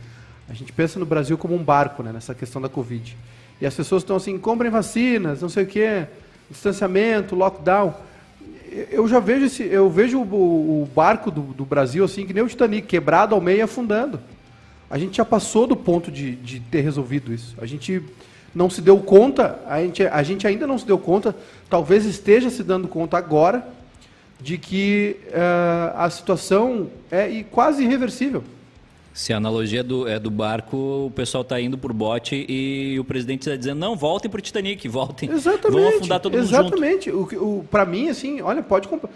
a 0.49 0.55
gente 0.55 0.73
pensa 0.73 0.99
no 0.99 1.07
Brasil 1.07 1.39
como 1.39 1.55
um 1.55 1.63
barco, 1.63 2.03
né, 2.03 2.13
nessa 2.13 2.35
questão 2.35 2.61
da 2.61 2.69
Covid. 2.69 3.17
E 3.61 3.67
as 3.67 3.75
pessoas 3.75 4.03
estão 4.03 4.17
assim, 4.17 4.39
comprem 4.39 4.71
vacinas, 4.71 5.41
não 5.41 5.49
sei 5.49 5.65
o 5.65 5.67
quê, 5.67 6.07
distanciamento, 6.51 7.35
lockdown 7.35 7.95
eu 8.91 9.07
já 9.07 9.21
vejo 9.21 9.47
esse, 9.47 9.63
eu 9.63 9.91
vejo 9.91 10.19
o, 10.19 10.83
o 10.83 10.89
barco 10.95 11.31
do, 11.31 11.43
do, 11.43 11.65
Brasil 11.65 12.05
assim 12.05 12.27
que 12.27 12.33
nem 12.33 12.43
o 12.43 12.49
Titanic, 12.49 12.87
quebrado 12.87 13.35
ao 13.35 13.41
meio 13.41 13.59
e 13.59 13.63
afundando. 13.63 14.19
A 14.89 14.99
gente 14.99 15.17
já 15.17 15.25
passou 15.25 15.67
do 15.67 15.77
ponto 15.77 16.11
de, 16.11 16.35
de 16.37 16.61
ter 16.61 16.81
resolvido 16.81 17.33
isso. 17.33 17.55
A 17.61 17.67
gente 17.67 18.03
não 18.55 18.69
se 18.69 18.81
deu 18.81 18.99
conta, 18.99 19.59
a 19.67 19.81
gente, 19.81 20.03
a 20.05 20.23
gente 20.23 20.47
ainda 20.47 20.67
não 20.67 20.79
se 20.79 20.87
deu 20.87 20.99
conta, 20.99 21.35
talvez 21.69 22.05
esteja 22.05 22.51
se 22.51 22.63
dando 22.63 22.87
conta 22.89 23.17
agora, 23.17 23.67
de 24.41 24.59
que 24.59 25.17
uh, 25.29 25.97
a 25.97 26.11
situação 26.11 26.89
é 27.11 27.45
quase 27.51 27.85
irreversível. 27.85 28.43
Se 29.15 29.33
a 29.33 29.37
analogia 29.37 29.85
do, 29.85 30.09
é 30.09 30.19
do 30.19 30.31
barco, 30.31 31.07
o 31.07 31.11
pessoal 31.11 31.43
está 31.43 31.61
indo 31.61 31.77
por 31.77 31.93
bote 31.93 32.47
e 32.49 32.99
o 32.99 33.05
presidente 33.05 33.43
está 33.43 33.55
dizendo, 33.55 33.79
não, 33.79 33.95
voltem 33.95 34.31
para 34.31 34.39
o 34.39 34.43
Titanic, 34.43 34.89
voltem. 34.89 35.31
Exatamente. 35.31 35.81
Vão 35.81 35.89
afundar 35.89 36.21
todo 36.21 36.33
mundo 36.33 36.43
Exatamente. 36.43 37.11
junto. 37.11 37.37
O, 37.37 37.59
o, 37.59 37.65
para 37.65 37.85
mim, 37.85 38.09
assim, 38.09 38.41
olha, 38.41 38.63
pode 38.63 38.89
comprar. 38.89 39.11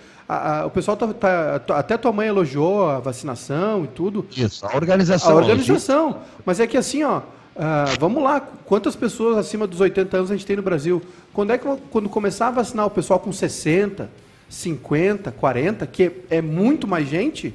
o 0.66 0.70
pessoal 0.70 0.98
tá, 0.98 1.58
tá, 1.58 1.78
Até 1.78 1.96
tua 1.96 2.12
mãe 2.12 2.28
elogiou 2.28 2.90
a 2.90 3.00
vacinação 3.00 3.84
e 3.84 3.88
tudo. 3.88 4.26
Isso, 4.36 4.66
a 4.66 4.76
organização. 4.76 5.30
A 5.30 5.34
organização. 5.34 6.18
Mas 6.44 6.60
é 6.60 6.66
que 6.66 6.76
assim, 6.76 7.02
ó, 7.02 7.22
uh, 7.56 7.98
vamos 7.98 8.22
lá, 8.22 8.40
quantas 8.40 8.94
pessoas 8.94 9.36
acima 9.36 9.66
dos 9.66 9.80
80 9.80 10.16
anos 10.16 10.30
a 10.30 10.36
gente 10.36 10.46
tem 10.46 10.56
no 10.56 10.62
Brasil? 10.62 11.02
Quando 11.32 11.52
é 11.52 11.58
que 11.58 11.66
quando 11.90 12.08
começar 12.08 12.48
a 12.48 12.50
vacinar 12.52 12.86
o 12.86 12.90
pessoal 12.90 13.18
com 13.18 13.32
60, 13.32 14.08
50, 14.48 15.32
40, 15.32 15.86
que 15.86 16.12
é 16.30 16.40
muito 16.40 16.86
mais 16.86 17.08
gente 17.08 17.54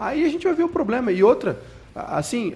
Aí 0.00 0.24
a 0.24 0.28
gente 0.30 0.44
vai 0.44 0.54
ver 0.54 0.62
o 0.62 0.68
problema. 0.68 1.12
E 1.12 1.22
outra, 1.22 1.60
assim, 1.94 2.54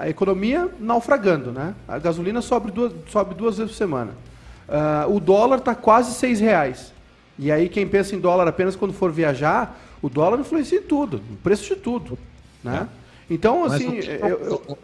a 0.00 0.08
economia 0.08 0.70
naufragando, 0.80 1.52
né? 1.52 1.74
A 1.86 1.98
gasolina 1.98 2.40
sobe 2.40 2.70
duas, 2.70 2.90
sobe 3.08 3.34
duas 3.34 3.58
vezes 3.58 3.72
por 3.72 3.76
semana. 3.76 4.12
Uh, 4.66 5.14
o 5.14 5.20
dólar 5.20 5.58
está 5.58 5.74
quase 5.74 6.14
seis 6.14 6.40
reais. 6.40 6.94
E 7.38 7.52
aí 7.52 7.68
quem 7.68 7.86
pensa 7.86 8.16
em 8.16 8.18
dólar 8.18 8.48
apenas 8.48 8.74
quando 8.74 8.94
for 8.94 9.12
viajar, 9.12 9.78
o 10.00 10.08
dólar 10.08 10.40
influencia 10.40 10.78
em 10.78 10.82
tudo, 10.82 11.20
no 11.30 11.36
preço 11.36 11.74
de 11.74 11.78
tudo, 11.78 12.18
né? 12.64 12.88
É. 12.90 13.34
Então, 13.34 13.64
assim, 13.64 13.98
eu, 13.98 14.62
eu, 14.66 14.78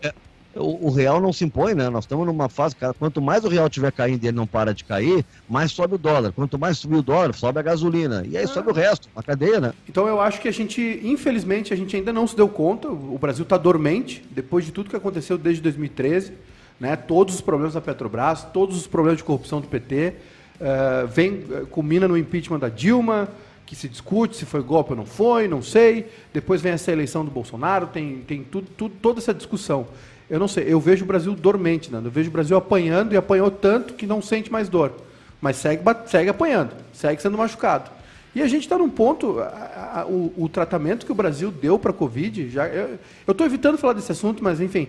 o, 0.55 0.89
o, 0.89 0.91
real 0.91 1.21
não 1.21 1.33
se 1.33 1.45
impõe, 1.45 1.75
né? 1.75 1.89
Nós 1.89 2.05
estamos 2.05 2.27
numa 2.27 2.49
fase, 2.49 2.77
cara, 2.77 2.95
quanto 2.95 3.23
mais 3.23 3.45
o 3.45 3.49
real 3.49 3.69
tiver 3.69 3.91
caindo 3.91 4.23
e 4.23 4.29
ele 4.29 4.37
não 4.37 4.47
para 4.47 4.75
de 4.75 4.85
cair, 4.85 5.25
mais 5.49 5.73
sobe 5.73 5.95
o 5.95 5.99
dólar. 5.99 6.33
Quanto 6.33 6.59
mais 6.59 6.79
subir 6.79 6.97
o 6.97 7.03
dólar, 7.03 7.35
sobe 7.35 7.59
a 7.59 7.63
gasolina. 7.63 8.23
E 8.29 8.37
aí 8.37 8.45
ah. 8.45 8.49
sobe 8.49 8.71
o 8.71 8.75
resto, 8.75 9.09
a 9.17 9.23
cadeia, 9.23 9.61
né? 9.61 9.73
Então 9.89 10.07
eu 10.07 10.21
acho 10.21 10.41
que 10.41 10.49
a 10.49 10.53
gente, 10.53 11.01
infelizmente, 11.03 11.73
a 11.73 11.77
gente 11.77 11.97
ainda 11.97 12.13
não 12.13 12.27
se 12.27 12.37
deu 12.37 12.49
conta. 12.49 12.89
O 12.89 13.19
Brasil 13.19 13.45
está 13.45 13.57
dormente, 13.57 14.23
depois 14.31 14.65
de 14.65 14.73
tudo 14.73 14.91
que 14.91 14.97
aconteceu 14.97 15.39
desde 15.39 15.63
2013, 15.63 16.33
né? 16.79 16.97
Todos 16.97 17.37
os 17.37 17.41
problemas 17.41 17.75
da 17.75 17.81
Petrobras, 17.81 18.45
todos 18.53 18.77
os 18.77 18.87
problemas 18.87 19.19
de 19.19 19.25
corrupção 19.25 19.61
do 19.61 19.69
PT. 19.69 20.15
Uh, 20.61 20.65
eh, 20.65 21.07
vem, 21.07 21.45
eh, 21.51 21.65
culmina 21.71 22.07
no 22.07 22.17
impeachment 22.17 22.61
da 22.61 22.69
Dilma, 22.69 23.29
que 23.67 23.75
se 23.75 23.89
discute 23.89 24.37
se 24.37 24.45
foi 24.45 24.63
golpe 24.63 24.91
ou 24.91 24.97
não 24.97 25.07
foi, 25.07 25.49
não 25.49 25.63
sei. 25.63 26.07
Depois 26.33 26.61
vem 26.61 26.73
essa 26.73 26.93
eleição 26.93 27.25
do 27.25 27.31
Bolsonaro, 27.31 27.87
tem, 27.87 28.19
tem 28.19 28.45
tudo, 28.45 28.69
tudo, 28.77 28.95
toda 29.01 29.19
essa 29.19 29.33
discussão. 29.33 29.87
Eu 30.33 30.39
não 30.39 30.49
sei, 30.49 30.65
eu 30.67 30.81
vejo 30.81 31.05
o 31.05 31.07
Brasil 31.07 31.35
dormente, 31.35 31.93
Nando. 31.93 32.09
Eu 32.09 32.11
vejo 32.11 32.31
o 32.31 32.33
Brasil 32.33 32.57
apanhando 32.57 33.13
e 33.13 33.19
apanhou 33.19 33.51
tanto 33.51 33.93
que 33.93 34.07
não 34.07 34.23
sente 34.23 34.51
mais 34.51 34.67
dor. 34.67 34.95
Mas 35.43 35.57
segue, 35.57 35.83
segue 36.07 36.31
apanhando, 36.31 36.71
segue 36.91 37.21
sendo 37.21 37.37
machucado. 37.37 37.91
E 38.35 38.41
a 38.41 38.49
gente 38.49 38.63
está 38.63 38.79
num 38.79 38.89
ponto, 38.89 39.41
a, 39.41 40.01
a, 40.01 40.07
o, 40.07 40.33
o, 40.39 40.49
tratamento 40.49 41.05
que 41.05 41.13
o 41.13 41.15
Brasil 41.15 41.51
deu 41.51 41.79
para 41.79 41.91
a 41.91 41.95
Covid, 41.95 42.49
já, 42.49 42.67
eu 42.67 42.99
estou 43.29 43.47
evitando 43.47 43.77
falar 43.77 43.93
desse 43.93 44.11
assunto, 44.11 44.43
mas 44.43 44.59
enfim, 44.59 44.89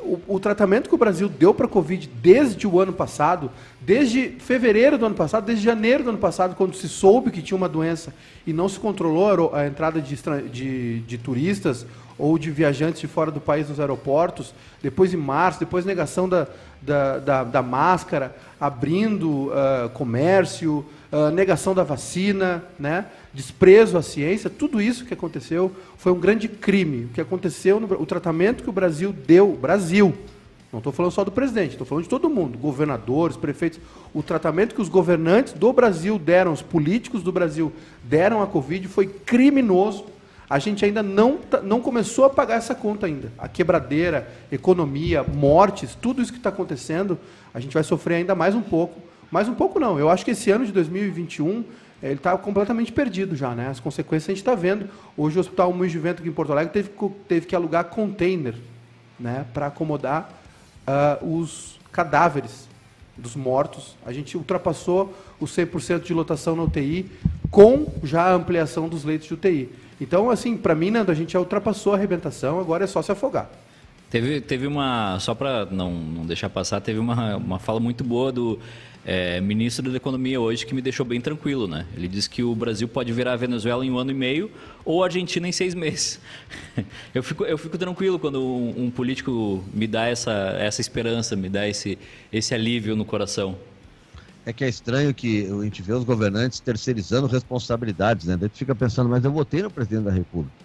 o, 0.00 0.20
o, 0.26 0.40
tratamento 0.40 0.88
que 0.88 0.94
o 0.94 0.98
Brasil 0.98 1.28
deu 1.28 1.52
para 1.52 1.66
a 1.66 1.68
Covid 1.68 2.08
desde 2.22 2.66
o 2.66 2.80
ano 2.80 2.94
passado, 2.94 3.50
desde 3.82 4.36
fevereiro 4.38 4.96
do 4.96 5.04
ano 5.04 5.14
passado, 5.14 5.44
desde 5.44 5.62
janeiro 5.62 6.02
do 6.02 6.08
ano 6.08 6.18
passado, 6.18 6.56
quando 6.56 6.74
se 6.74 6.88
soube 6.88 7.30
que 7.30 7.42
tinha 7.42 7.58
uma 7.58 7.68
doença 7.68 8.14
e 8.46 8.54
não 8.54 8.70
se 8.70 8.80
controlou 8.80 9.54
a 9.54 9.66
entrada 9.66 10.00
de, 10.00 10.18
de, 10.50 11.00
de 11.00 11.18
turistas 11.18 11.84
ou 12.18 12.36
de 12.38 12.50
viajantes 12.50 13.00
de 13.00 13.06
fora 13.06 13.30
do 13.30 13.40
país 13.40 13.68
nos 13.68 13.78
aeroportos, 13.78 14.52
depois 14.82 15.14
em 15.14 15.16
março, 15.16 15.60
depois 15.60 15.84
negação 15.84 16.28
da, 16.28 16.48
da, 16.82 17.18
da, 17.18 17.44
da 17.44 17.62
máscara, 17.62 18.34
abrindo 18.60 19.48
uh, 19.48 19.88
comércio, 19.94 20.84
uh, 21.12 21.30
negação 21.30 21.74
da 21.74 21.84
vacina, 21.84 22.64
né? 22.78 23.06
desprezo 23.32 23.96
à 23.96 24.02
ciência, 24.02 24.50
tudo 24.50 24.82
isso 24.82 25.04
que 25.04 25.14
aconteceu 25.14 25.70
foi 25.96 26.10
um 26.10 26.18
grande 26.18 26.48
crime. 26.48 27.04
O 27.04 27.08
que 27.08 27.20
aconteceu, 27.20 27.78
no, 27.78 27.86
o 28.00 28.06
tratamento 28.06 28.64
que 28.64 28.70
o 28.70 28.72
Brasil 28.72 29.12
deu, 29.12 29.52
Brasil, 29.52 30.12
não 30.72 30.78
estou 30.78 30.92
falando 30.92 31.12
só 31.12 31.24
do 31.24 31.32
presidente, 31.32 31.72
estou 31.72 31.86
falando 31.86 32.04
de 32.04 32.10
todo 32.10 32.28
mundo, 32.28 32.58
governadores, 32.58 33.36
prefeitos, 33.36 33.80
o 34.12 34.22
tratamento 34.22 34.74
que 34.74 34.82
os 34.82 34.88
governantes 34.88 35.54
do 35.54 35.72
Brasil 35.72 36.18
deram, 36.18 36.52
os 36.52 36.60
políticos 36.60 37.22
do 37.22 37.32
Brasil 37.32 37.72
deram 38.04 38.42
à 38.42 38.46
Covid 38.46 38.86
foi 38.88 39.06
criminoso 39.06 40.04
a 40.48 40.58
gente 40.58 40.84
ainda 40.84 41.02
não, 41.02 41.38
não 41.62 41.80
começou 41.80 42.24
a 42.24 42.30
pagar 42.30 42.56
essa 42.56 42.74
conta 42.74 43.06
ainda. 43.06 43.30
A 43.36 43.46
quebradeira, 43.48 44.28
economia, 44.50 45.22
mortes, 45.22 45.94
tudo 45.94 46.22
isso 46.22 46.32
que 46.32 46.38
está 46.38 46.48
acontecendo, 46.48 47.18
a 47.52 47.60
gente 47.60 47.74
vai 47.74 47.84
sofrer 47.84 48.16
ainda 48.16 48.34
mais 48.34 48.54
um 48.54 48.62
pouco. 48.62 49.00
Mais 49.30 49.46
um 49.48 49.54
pouco 49.54 49.78
não. 49.78 49.98
Eu 49.98 50.08
acho 50.08 50.24
que 50.24 50.30
esse 50.30 50.50
ano 50.50 50.64
de 50.64 50.72
2021 50.72 51.64
ele 52.02 52.14
está 52.14 52.36
completamente 52.38 52.92
perdido 52.92 53.36
já, 53.36 53.54
né? 53.54 53.68
As 53.68 53.80
consequências 53.80 54.28
a 54.28 54.32
gente 54.32 54.38
está 54.38 54.54
vendo. 54.54 54.88
Hoje 55.16 55.36
o 55.36 55.40
Hospital 55.40 55.72
Moinhos 55.72 55.92
de 55.92 55.98
Vento 55.98 56.20
aqui 56.20 56.28
em 56.28 56.32
Porto 56.32 56.52
Alegre 56.52 56.72
teve, 56.72 56.90
teve 57.26 57.46
que 57.46 57.54
alugar 57.54 57.84
container, 57.86 58.54
né, 59.18 59.44
para 59.52 59.66
acomodar 59.66 60.32
uh, 60.86 61.40
os 61.40 61.78
cadáveres 61.90 62.68
dos 63.16 63.34
mortos. 63.34 63.96
A 64.06 64.12
gente 64.12 64.36
ultrapassou 64.36 65.12
os 65.40 65.50
100% 65.54 66.04
de 66.04 66.14
lotação 66.14 66.54
na 66.54 66.62
UTI 66.62 67.10
com 67.50 67.86
já 68.04 68.22
a 68.22 68.32
ampliação 68.32 68.88
dos 68.88 69.04
leitos 69.04 69.26
de 69.26 69.34
UTI. 69.34 69.68
Então, 70.00 70.30
assim, 70.30 70.56
para 70.56 70.74
mim, 70.74 70.90
Nando, 70.90 71.10
a 71.10 71.14
gente 71.14 71.32
já 71.32 71.38
ultrapassou 71.40 71.92
a 71.92 71.96
arrebentação, 71.96 72.60
agora 72.60 72.84
é 72.84 72.86
só 72.86 73.02
se 73.02 73.10
afogar. 73.10 73.50
Teve, 74.10 74.40
teve 74.40 74.66
uma, 74.66 75.18
só 75.20 75.34
para 75.34 75.66
não, 75.66 75.92
não 75.92 76.24
deixar 76.24 76.48
passar, 76.48 76.80
teve 76.80 76.98
uma, 76.98 77.36
uma 77.36 77.58
fala 77.58 77.78
muito 77.78 78.02
boa 78.02 78.32
do 78.32 78.58
é, 79.04 79.40
ministro 79.40 79.90
da 79.90 79.96
Economia 79.96 80.40
hoje 80.40 80.64
que 80.64 80.74
me 80.74 80.80
deixou 80.80 81.04
bem 81.04 81.20
tranquilo, 81.20 81.66
né? 81.66 81.86
Ele 81.96 82.08
disse 82.08 82.28
que 82.28 82.42
o 82.42 82.54
Brasil 82.54 82.88
pode 82.88 83.12
virar 83.12 83.32
a 83.32 83.36
Venezuela 83.36 83.84
em 83.84 83.90
um 83.90 83.98
ano 83.98 84.10
e 84.10 84.14
meio 84.14 84.50
ou 84.84 85.02
a 85.02 85.06
Argentina 85.06 85.46
em 85.46 85.52
seis 85.52 85.74
meses. 85.74 86.20
eu, 87.14 87.22
fico, 87.22 87.44
eu 87.44 87.58
fico 87.58 87.76
tranquilo 87.76 88.18
quando 88.18 88.42
um, 88.42 88.84
um, 88.84 88.90
político 88.90 89.62
me 89.74 89.86
dá 89.86 90.06
essa, 90.06 90.56
essa 90.58 90.80
esperança, 90.80 91.36
me 91.36 91.48
dá 91.48 91.68
esse, 91.68 91.98
esse 92.32 92.54
alívio 92.54 92.96
no 92.96 93.04
coração 93.04 93.56
é 94.48 94.52
que 94.52 94.64
é 94.64 94.68
estranho 94.68 95.12
que 95.12 95.46
a 95.46 95.62
gente 95.62 95.82
vê 95.82 95.92
os 95.92 96.04
governantes 96.04 96.58
terceirizando 96.58 97.26
responsabilidades, 97.26 98.24
né? 98.24 98.34
A 98.34 98.44
gente 98.44 98.56
fica 98.56 98.74
pensando, 98.74 99.06
mas 99.06 99.22
eu 99.22 99.30
votei 99.30 99.62
no 99.62 99.70
presidente 99.70 100.04
da 100.04 100.10
República. 100.10 100.56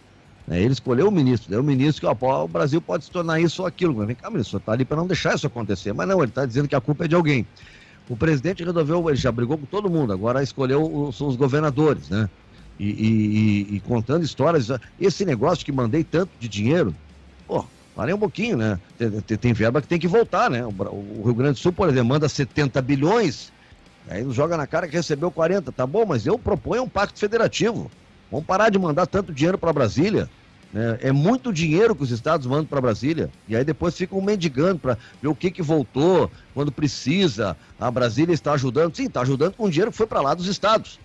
Né? 0.47 0.61
Ele 0.61 0.71
escolheu 0.71 1.09
o 1.09 1.11
ministro, 1.11 1.53
é 1.53 1.59
o 1.59 1.63
ministro 1.63 1.99
que 1.99 2.25
ó, 2.25 2.45
o 2.45 2.47
Brasil 2.47 2.81
pode 2.81 3.03
se 3.03 3.11
tornar 3.11 3.41
isso 3.41 3.61
ou 3.61 3.67
aquilo. 3.67 3.93
Mas 3.93 4.07
vem 4.07 4.15
cá, 4.15 4.29
ministro, 4.29 4.57
está 4.57 4.71
ali 4.71 4.85
para 4.85 4.95
não 4.95 5.05
deixar 5.05 5.35
isso 5.35 5.45
acontecer. 5.45 5.91
Mas 5.91 6.07
não, 6.07 6.19
ele 6.19 6.29
está 6.29 6.45
dizendo 6.45 6.69
que 6.69 6.75
a 6.75 6.79
culpa 6.79 7.03
é 7.03 7.07
de 7.09 7.15
alguém. 7.15 7.45
O 8.07 8.15
presidente 8.15 8.63
resolveu, 8.63 9.09
ele 9.09 9.17
já 9.17 9.33
brigou 9.33 9.57
com 9.57 9.65
todo 9.65 9.89
mundo, 9.89 10.13
agora 10.13 10.41
escolheu 10.41 10.81
os, 10.81 11.19
os 11.19 11.35
governadores, 11.35 12.07
né? 12.07 12.29
E, 12.79 12.87
e, 12.89 13.75
e, 13.75 13.79
contando 13.81 14.23
histórias. 14.23 14.69
Esse 14.99 15.25
negócio 15.25 15.65
que 15.65 15.73
mandei 15.73 16.05
tanto 16.05 16.31
de 16.39 16.47
dinheiro, 16.47 16.95
pô, 17.45 17.65
parei 17.93 18.13
um 18.13 18.19
pouquinho, 18.19 18.55
né? 18.55 18.79
Tem, 18.97 19.11
tem, 19.11 19.37
tem 19.37 19.53
verba 19.53 19.81
que 19.81 19.89
tem 19.89 19.99
que 19.99 20.07
voltar, 20.07 20.49
né? 20.49 20.65
O, 20.65 20.69
o 20.69 21.21
Rio 21.25 21.35
Grande 21.35 21.53
do 21.53 21.59
Sul, 21.59 21.73
por 21.73 21.89
exemplo, 21.89 22.07
manda 22.07 22.29
70 22.29 22.81
bilhões 22.81 23.51
Aí 24.09 24.25
joga 24.31 24.57
na 24.57 24.67
cara 24.67 24.87
que 24.87 24.95
recebeu 24.95 25.31
40, 25.31 25.71
tá 25.71 25.87
bom, 25.87 26.05
mas 26.05 26.25
eu 26.25 26.37
proponho 26.37 26.83
um 26.83 26.89
pacto 26.89 27.19
federativo. 27.19 27.89
Vamos 28.29 28.45
parar 28.45 28.69
de 28.69 28.79
mandar 28.79 29.05
tanto 29.05 29.33
dinheiro 29.33 29.57
para 29.57 29.71
Brasília. 29.71 30.29
Né? 30.73 30.97
É 31.01 31.11
muito 31.11 31.53
dinheiro 31.53 31.95
que 31.95 32.03
os 32.03 32.11
estados 32.11 32.47
mandam 32.47 32.65
para 32.65 32.81
Brasília. 32.81 33.29
E 33.47 33.55
aí 33.55 33.63
depois 33.63 33.95
ficam 33.95 34.19
mendigando 34.19 34.79
para 34.79 34.97
ver 35.21 35.27
o 35.27 35.35
que, 35.35 35.51
que 35.51 35.61
voltou, 35.61 36.31
quando 36.53 36.71
precisa. 36.71 37.55
A 37.79 37.91
Brasília 37.91 38.33
está 38.33 38.53
ajudando. 38.53 38.95
Sim, 38.95 39.05
está 39.05 39.21
ajudando 39.21 39.53
com 39.53 39.65
o 39.65 39.69
dinheiro 39.69 39.91
que 39.91 39.97
foi 39.97 40.07
para 40.07 40.19
lá 40.19 40.33
dos 40.33 40.47
estados. 40.47 40.99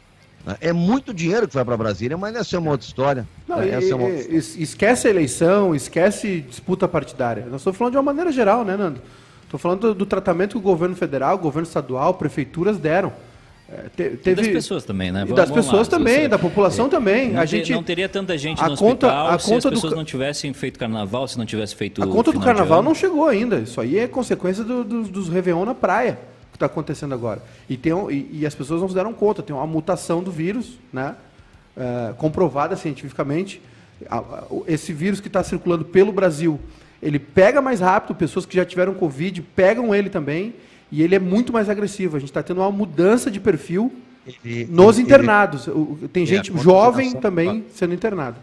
Né? 0.45 0.57
É 0.61 0.73
muito 0.73 1.13
dinheiro 1.13 1.47
que 1.47 1.55
vai 1.55 1.65
para 1.65 1.77
Brasília, 1.77 2.17
mas 2.17 2.35
essa 2.35 2.57
é 2.57 2.59
uma 2.59 2.71
outra 2.71 2.87
história. 2.87 3.29
Não, 3.47 3.59
né? 3.59 3.71
essa 3.71 3.93
é 3.93 3.95
uma... 3.95 4.09
Esquece 4.09 5.07
a 5.07 5.11
eleição, 5.11 5.75
esquece 5.75 6.41
disputa 6.41 6.89
partidária. 6.89 7.45
Nós 7.47 7.61
estamos 7.61 7.77
falando 7.77 7.93
de 7.93 7.99
uma 7.99 8.05
maneira 8.05 8.33
geral, 8.33 8.65
né, 8.65 8.77
Nando? 8.77 9.03
Estou 9.49 9.59
falando 9.59 9.81
do, 9.81 9.95
do, 9.95 10.07
tratamento 10.07 10.51
que 10.51 10.59
o 10.59 10.61
governo 10.61 10.95
federal, 10.95 11.37
o 11.37 11.39
governo 11.39 11.67
estadual, 11.67 12.13
prefeituras 12.13 12.77
deram. 12.77 13.11
É, 13.67 13.89
te, 13.89 14.17
teve... 14.19 14.43
E 14.43 14.45
das 14.45 14.49
pessoas 14.49 14.85
também, 14.85 15.11
né? 15.11 15.25
E 15.27 15.33
das 15.33 15.51
pessoas 15.51 15.89
lá, 15.89 15.99
também, 15.99 16.21
você... 16.21 16.29
da 16.29 16.39
população 16.39 16.85
é, 16.85 16.89
também. 16.91 17.33
Não, 17.33 17.41
a 17.41 17.47
gente 17.47 17.73
não 17.73 17.83
teria 17.83 18.11
tanta 18.11 18.37
gente 18.37 18.63
a 18.63 18.69
no 18.69 18.77
conta, 18.77 19.07
hospital 19.07 19.27
a 19.29 19.39
se 19.39 19.49
conta 19.49 19.69
as 19.69 19.75
pessoas 19.75 19.93
do... 19.95 19.97
não 19.97 20.05
tivessem 20.05 20.53
feito 20.53 20.79
carnaval, 20.79 21.27
se 21.27 21.39
não 21.39 21.47
tivesse 21.47 21.75
feito 21.75 22.03
A 22.03 22.07
conta 22.07 22.31
do 22.31 22.41
carnaval 22.41 22.83
não 22.83 22.95
chegou 22.95 23.27
ainda. 23.27 23.57
Isso 23.57 23.81
aí 23.81 23.99
é 23.99 24.07
consequência 24.07 24.63
do, 24.63 24.85
do, 24.85 25.05
dos 25.05 25.31
Réveillon 25.31 25.65
na 25.65 25.75
praia 25.75 26.19
que 26.53 26.57
está 26.57 26.67
acontecendo 26.67 27.15
agora. 27.15 27.43
E, 27.71 27.77
tem, 27.79 27.93
e, 28.11 28.41
e, 28.41 28.47
as 28.47 28.55
pessoas 28.55 28.83
não 28.83 28.89
se 28.89 28.95
deram 28.95 29.15
conta. 29.15 29.43
Tem 29.43 29.57
uma 29.57 29.67
mutação 29.67 30.23
do 30.23 30.31
vírus, 30.31 30.79
né? 30.93 31.15
É, 31.75 32.13
comprovada 32.19 32.77
cientificamente. 32.77 33.63
Esse 34.67 34.93
vírus 34.93 35.21
que 35.21 35.29
está 35.29 35.43
circulando 35.43 35.87
pelo 35.87 36.13
Brasil, 36.13 36.61
ele 37.03 37.19
pega 37.19 37.61
mais 37.61 37.81
rápido, 37.81 38.15
pessoas 38.15 38.45
que 38.45 38.57
já 38.57 38.65
tiveram 38.65 38.95
Covid 38.95 39.41
pegam 39.55 39.95
ele 39.95 40.11
também 40.11 40.55
e 40.91 41.03
ele 41.03 41.15
é 41.15 41.19
muito 41.19 41.53
mais 41.53 41.69
agressivo. 41.69 42.17
A 42.17 42.21
gente 42.21 42.31
está 42.31 42.43
tendo 42.43 42.61
uma 42.61 42.71
mudança 42.71 43.31
de 43.31 43.39
perfil 43.39 43.93
ele, 44.45 44.67
nos 44.71 44.97
ele, 44.97 45.07
internados. 45.07 45.69
Ele, 45.69 46.09
Tem 46.09 46.25
é, 46.25 46.27
gente 46.27 46.57
jovem 46.59 47.13
também 47.15 47.65
sendo 47.73 47.95
internada. 47.95 48.37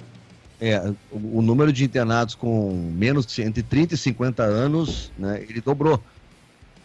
É, 0.60 0.80
o, 1.12 1.40
o, 1.40 1.42
número 1.42 1.72
de 1.74 1.84
internados 1.84 2.34
com 2.34 2.92
menos 2.96 3.26
de 3.26 3.42
entre 3.42 3.62
30 3.62 3.96
e 3.96 3.98
50 3.98 4.42
anos, 4.42 5.12
né, 5.18 5.44
ele 5.50 5.60
dobrou, 5.60 6.02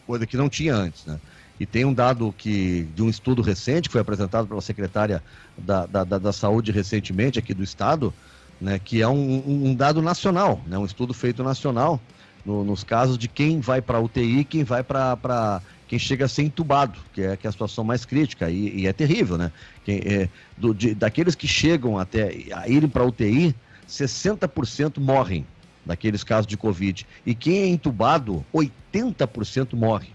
coisa 0.07 0.27
que 0.27 0.37
não 0.37 0.49
tinha 0.49 0.75
antes, 0.75 1.07
né? 1.07 1.21
E 1.59 1.67
tem 1.67 1.85
um 1.85 1.93
dado 1.93 2.35
que 2.37 2.89
de 2.97 3.03
um 3.03 3.11
estudo 3.11 3.43
recente 3.43 3.89
que 3.89 3.93
foi 3.93 4.01
apresentado 4.01 4.49
pela 4.49 4.63
secretária 4.63 5.23
da, 5.59 5.85
da, 5.85 6.05
da, 6.05 6.19
da 6.19 6.33
Saúde 6.33 6.73
recentemente 6.73 7.39
aqui 7.39 7.53
do 7.53 7.63
estado, 7.63 8.15
né, 8.61 8.79
que 8.79 9.01
é 9.01 9.09
um, 9.09 9.69
um 9.69 9.75
dado 9.75 10.03
nacional, 10.03 10.61
né, 10.67 10.77
um 10.77 10.85
estudo 10.85 11.15
feito 11.15 11.43
nacional, 11.43 12.01
no, 12.45 12.65
nos 12.65 12.85
casos 12.85 13.17
de 13.19 13.29
quem 13.29 13.61
vai 13.61 13.81
para 13.81 14.01
UTI, 14.01 14.45
quem 14.45 14.65
vai 14.65 14.83
para 14.83 15.61
quem 15.87 15.99
chega 15.99 16.27
a 16.27 16.29
ser 16.29 16.43
entubado, 16.43 16.99
que 17.13 17.21
é, 17.21 17.37
que 17.37 17.47
é 17.47 17.49
a 17.49 17.53
situação 17.53 17.83
mais 17.83 18.05
crítica, 18.05 18.49
e, 18.49 18.83
e 18.83 18.87
é 18.87 18.93
terrível, 18.93 19.37
né? 19.37 19.51
Quem, 19.85 19.99
é, 19.99 20.29
do, 20.57 20.73
de, 20.73 20.95
daqueles 20.95 21.35
que 21.35 21.49
chegam 21.49 21.99
até 21.99 22.45
a 22.53 22.69
irem 22.69 22.89
para 22.89 23.05
UTI, 23.05 23.55
60% 23.89 25.01
morrem 25.01 25.45
daqueles 25.85 26.23
casos 26.23 26.47
de 26.47 26.57
Covid. 26.57 27.05
E 27.27 27.35
quem 27.35 27.63
é 27.63 27.67
entubado, 27.67 28.45
80% 28.55 29.75
morre. 29.75 30.11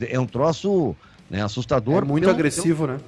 É 0.00 0.18
um 0.18 0.26
troço 0.26 0.96
né, 1.30 1.42
assustador. 1.42 2.02
É 2.02 2.06
muito 2.06 2.28
agressivo, 2.28 2.88
né? 2.88 2.98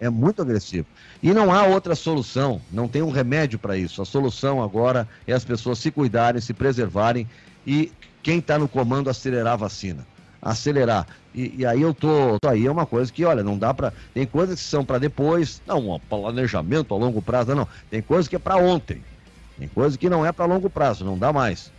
É 0.00 0.08
muito 0.08 0.40
agressivo. 0.40 0.86
E 1.22 1.32
não 1.34 1.52
há 1.52 1.64
outra 1.66 1.94
solução, 1.94 2.60
não 2.72 2.88
tem 2.88 3.02
um 3.02 3.10
remédio 3.10 3.58
para 3.58 3.76
isso. 3.76 4.00
A 4.00 4.04
solução 4.06 4.62
agora 4.62 5.06
é 5.26 5.34
as 5.34 5.44
pessoas 5.44 5.78
se 5.78 5.90
cuidarem, 5.90 6.40
se 6.40 6.54
preservarem 6.54 7.28
e 7.66 7.92
quem 8.22 8.38
está 8.38 8.58
no 8.58 8.66
comando 8.66 9.10
acelerar 9.10 9.52
a 9.52 9.56
vacina. 9.56 10.06
Acelerar. 10.40 11.06
E, 11.34 11.56
e, 11.58 11.66
aí 11.66 11.82
eu 11.82 11.92
tô. 11.92 12.38
Aí 12.46 12.66
é 12.66 12.70
uma 12.70 12.86
coisa 12.86 13.12
que, 13.12 13.24
olha, 13.26 13.44
não 13.44 13.58
dá 13.58 13.74
para. 13.74 13.92
Tem 14.14 14.26
coisas 14.26 14.58
que 14.58 14.66
são 14.66 14.84
para 14.84 14.98
depois. 14.98 15.60
Não, 15.66 15.90
um 15.90 16.00
planejamento 16.00 16.94
a 16.94 16.96
longo 16.96 17.20
prazo, 17.20 17.54
não. 17.54 17.68
Tem 17.90 18.00
coisa 18.00 18.28
que 18.28 18.36
é 18.36 18.38
para 18.38 18.56
ontem. 18.56 19.04
Tem 19.58 19.68
coisa 19.68 19.98
que 19.98 20.08
não 20.08 20.24
é 20.24 20.32
para 20.32 20.46
longo 20.46 20.70
prazo, 20.70 21.04
não 21.04 21.18
dá 21.18 21.30
mais. 21.30 21.70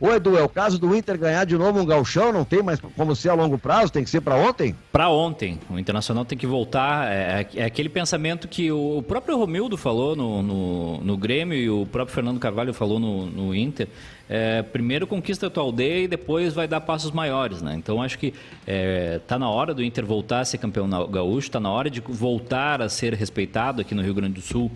Ô 0.00 0.10
Edu, 0.14 0.34
é 0.38 0.42
o 0.42 0.48
caso 0.48 0.78
do 0.78 0.96
Inter 0.96 1.18
ganhar 1.18 1.44
de 1.44 1.58
novo 1.58 1.78
um 1.78 1.84
galchão, 1.84 2.32
não 2.32 2.42
tem 2.42 2.62
mais 2.62 2.80
como 2.80 3.14
ser 3.14 3.28
a 3.28 3.34
longo 3.34 3.58
prazo, 3.58 3.92
tem 3.92 4.02
que 4.02 4.08
ser 4.08 4.22
para 4.22 4.34
ontem? 4.34 4.74
Para 4.90 5.10
ontem. 5.10 5.60
O 5.68 5.78
Internacional 5.78 6.24
tem 6.24 6.38
que 6.38 6.46
voltar. 6.46 7.12
É, 7.12 7.46
é, 7.54 7.64
aquele 7.64 7.90
pensamento 7.90 8.48
que 8.48 8.72
o 8.72 9.04
próprio 9.06 9.36
Romildo 9.36 9.76
falou 9.76 10.16
no, 10.16 10.42
no, 10.42 10.98
no, 11.02 11.16
Grêmio 11.18 11.54
e 11.54 11.68
o 11.68 11.84
próprio 11.84 12.14
Fernando 12.14 12.40
Carvalho 12.40 12.72
falou 12.72 12.98
no, 12.98 13.26
no 13.26 13.54
Inter. 13.54 13.88
É, 14.26 14.62
primeiro 14.62 15.06
conquista 15.06 15.48
a 15.48 15.50
tua 15.50 15.64
aldeia 15.64 16.04
e 16.04 16.08
depois 16.08 16.54
vai 16.54 16.66
dar 16.66 16.80
passos 16.80 17.10
maiores, 17.10 17.60
né? 17.60 17.74
Então 17.76 18.00
acho 18.00 18.18
que 18.18 18.32
é, 18.66 19.20
tá 19.26 19.38
na 19.38 19.50
hora 19.50 19.74
do 19.74 19.84
Inter 19.84 20.06
voltar 20.06 20.40
a 20.40 20.44
ser 20.46 20.56
campeão 20.56 20.88
gaúcho, 21.10 21.50
tá 21.50 21.60
na 21.60 21.70
hora 21.70 21.90
de 21.90 22.00
voltar 22.00 22.80
a 22.80 22.88
ser 22.88 23.12
respeitado 23.12 23.82
aqui 23.82 23.94
no 23.94 24.00
Rio 24.00 24.14
Grande 24.14 24.34
do 24.34 24.40
Sul 24.40 24.70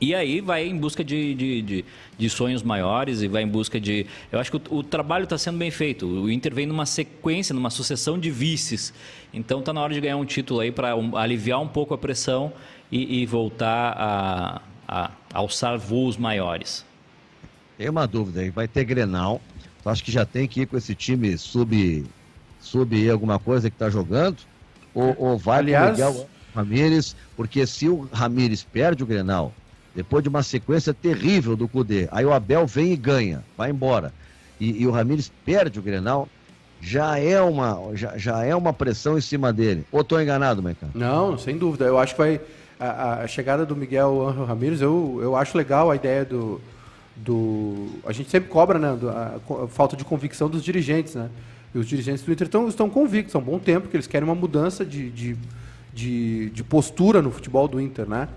e 0.00 0.14
aí 0.14 0.40
vai 0.40 0.66
em 0.66 0.76
busca 0.76 1.02
de, 1.02 1.34
de, 1.34 1.62
de, 1.62 1.84
de, 2.16 2.30
sonhos 2.30 2.62
maiores 2.62 3.20
e 3.20 3.26
vai 3.26 3.42
em 3.42 3.48
busca 3.48 3.80
de. 3.80 4.06
Eu 4.30 4.38
acho 4.38 4.50
que 4.50 4.56
o, 4.56 4.78
o 4.78 4.82
trabalho 4.82 5.24
está 5.24 5.36
sendo 5.36 5.58
bem 5.58 5.72
feito. 5.72 6.06
O 6.06 6.30
Inter 6.30 6.54
vem 6.54 6.66
numa 6.66 6.86
sequência, 6.86 7.52
numa 7.52 7.70
sucessão 7.70 8.16
de 8.16 8.30
vices. 8.30 8.94
Então 9.34 9.58
está 9.58 9.72
na 9.72 9.80
hora 9.80 9.92
de 9.92 10.00
ganhar 10.00 10.16
um 10.16 10.24
título 10.24 10.60
aí 10.60 10.70
para 10.70 10.94
um, 10.94 11.16
aliviar 11.16 11.60
um 11.60 11.66
pouco 11.66 11.94
a 11.94 11.98
pressão 11.98 12.52
e, 12.92 13.22
e 13.22 13.26
voltar 13.26 13.94
a, 13.98 14.62
a, 14.86 15.10
alçar 15.34 15.76
voos 15.76 16.16
maiores. 16.16 16.84
Tem 17.76 17.88
uma 17.88 18.06
dúvida 18.06 18.40
aí, 18.40 18.50
vai 18.50 18.68
ter 18.68 18.84
Grenal. 18.84 19.40
Tu 19.82 19.88
acha 19.88 20.02
que 20.02 20.12
já 20.12 20.24
tem 20.24 20.46
que 20.46 20.60
ir 20.60 20.66
com 20.66 20.76
esse 20.76 20.94
time 20.94 21.36
sub, 21.36 22.06
sub 22.60 23.10
alguma 23.10 23.38
coisa 23.40 23.68
que 23.68 23.74
está 23.74 23.90
jogando? 23.90 24.38
Ou, 24.94 25.14
ou 25.18 25.38
vai 25.38 25.58
Aliás... 25.58 25.96
com 25.96 26.02
o 26.02 26.08
Miguel 26.08 26.28
Ramírez? 26.54 27.16
Porque 27.36 27.66
se 27.66 27.88
o 27.88 28.08
Ramírez 28.12 28.62
perde 28.62 29.02
o 29.02 29.06
Grenal 29.06 29.52
depois 29.98 30.22
de 30.22 30.28
uma 30.28 30.44
sequência 30.44 30.94
terrível 30.94 31.56
do 31.56 31.66
Cudê. 31.66 32.06
Aí 32.12 32.24
o 32.24 32.32
Abel 32.32 32.64
vem 32.68 32.92
e 32.92 32.96
ganha, 32.96 33.42
vai 33.56 33.70
embora. 33.70 34.12
E, 34.60 34.82
e 34.82 34.86
o 34.86 34.92
Ramires 34.92 35.32
perde 35.44 35.80
o 35.80 35.82
Grenal, 35.82 36.28
já 36.80 37.18
é 37.18 37.40
uma, 37.40 37.90
já, 37.94 38.16
já 38.16 38.44
é 38.44 38.54
uma 38.54 38.72
pressão 38.72 39.18
em 39.18 39.20
cima 39.20 39.52
dele. 39.52 39.84
Ou 39.90 40.02
estou 40.02 40.22
enganado, 40.22 40.62
Maicon? 40.62 40.86
Não, 40.94 41.36
sem 41.36 41.58
dúvida. 41.58 41.84
Eu 41.84 41.98
acho 41.98 42.14
que 42.14 42.18
vai. 42.20 42.40
A, 42.78 43.22
a 43.24 43.26
chegada 43.26 43.66
do 43.66 43.74
Miguel 43.74 44.28
Angel 44.28 44.44
Ramírez, 44.44 44.80
eu, 44.80 45.18
eu 45.20 45.34
acho 45.34 45.58
legal 45.58 45.90
a 45.90 45.96
ideia 45.96 46.24
do. 46.24 46.60
do 47.16 47.88
a 48.06 48.12
gente 48.12 48.30
sempre 48.30 48.48
cobra 48.48 48.78
né, 48.78 48.96
a 49.02 49.66
falta 49.66 49.96
de 49.96 50.04
convicção 50.04 50.48
dos 50.48 50.62
dirigentes, 50.62 51.16
né? 51.16 51.28
E 51.74 51.78
os 51.78 51.88
dirigentes 51.88 52.22
do 52.22 52.30
Inter 52.30 52.46
estão, 52.46 52.68
estão 52.68 52.88
convictos 52.88 53.34
há 53.34 53.38
um 53.40 53.42
bom 53.42 53.58
tempo 53.58 53.88
que 53.88 53.96
eles 53.96 54.06
querem 54.06 54.28
uma 54.28 54.36
mudança 54.36 54.86
de, 54.86 55.10
de, 55.10 55.36
de, 55.92 56.50
de 56.50 56.62
postura 56.62 57.20
no 57.20 57.32
futebol 57.32 57.66
do 57.66 57.80
Inter, 57.80 58.08
né? 58.08 58.28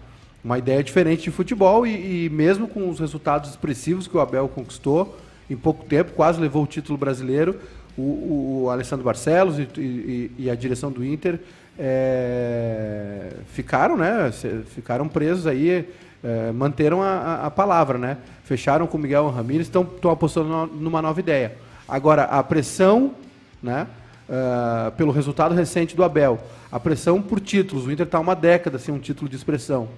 Uma 0.44 0.58
ideia 0.58 0.84
diferente 0.84 1.24
de 1.24 1.32
futebol 1.32 1.86
e, 1.86 2.26
e, 2.26 2.30
mesmo 2.30 2.68
com 2.68 2.90
os 2.90 3.00
resultados 3.00 3.50
expressivos 3.52 4.08
que 4.08 4.18
o 4.18 4.20
Abel 4.20 4.48
conquistou 4.48 5.18
em 5.50 5.56
pouco 5.56 5.86
tempo, 5.86 6.14
quase 6.14 6.40
levou 6.40 6.64
o 6.64 6.68
título 6.68 6.98
brasileiro, 6.98 7.60
o, 7.98 8.64
o 8.64 8.70
Alessandro 8.70 9.06
Barcelos 9.06 9.60
e, 9.60 9.68
e, 9.78 10.32
e, 10.40 10.50
a 10.50 10.56
direção 10.56 10.92
do 10.92 11.06
Inter 11.06 11.40
é, 11.78 13.34
ficaram, 13.48 13.98
né, 13.98 14.32
ficaram 14.68 15.08
presos 15.08 15.46
aí, 15.46 15.88
é, 16.24 16.52
manteram 16.52 17.04
a, 17.04 17.46
a, 17.46 17.52
palavra, 17.52 17.98
né, 17.98 18.18
fecharam 18.44 18.88
com 18.88 18.98
o 18.98 19.02
Miguel 19.02 19.30
Ramírez, 19.30 19.68
estão, 19.68 19.88
apostando 20.10 20.68
numa 20.68 21.02
nova 21.02 21.20
ideia. 21.20 21.54
Agora, 21.88 22.24
a 22.24 22.42
pressão, 22.42 23.14
né, 23.62 23.86
uh, 24.30 24.92
pelo 24.94 25.12
resultado 25.12 25.54
recente 25.54 25.96
do 25.96 26.04
Abel, 26.04 26.40
a 26.72 26.80
pressão 26.80 27.22
por 27.22 27.40
títulos, 27.40 27.86
o 27.86 27.92
Inter 27.92 28.06
está 28.06 28.20
uma 28.20 28.36
década 28.36 28.80
sem 28.80 28.94
um 28.94 29.00
título 29.00 29.30
de 29.30 29.36
expressão 29.36 29.90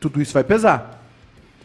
tudo 0.00 0.20
isso 0.20 0.32
vai 0.32 0.44
pesar. 0.44 1.02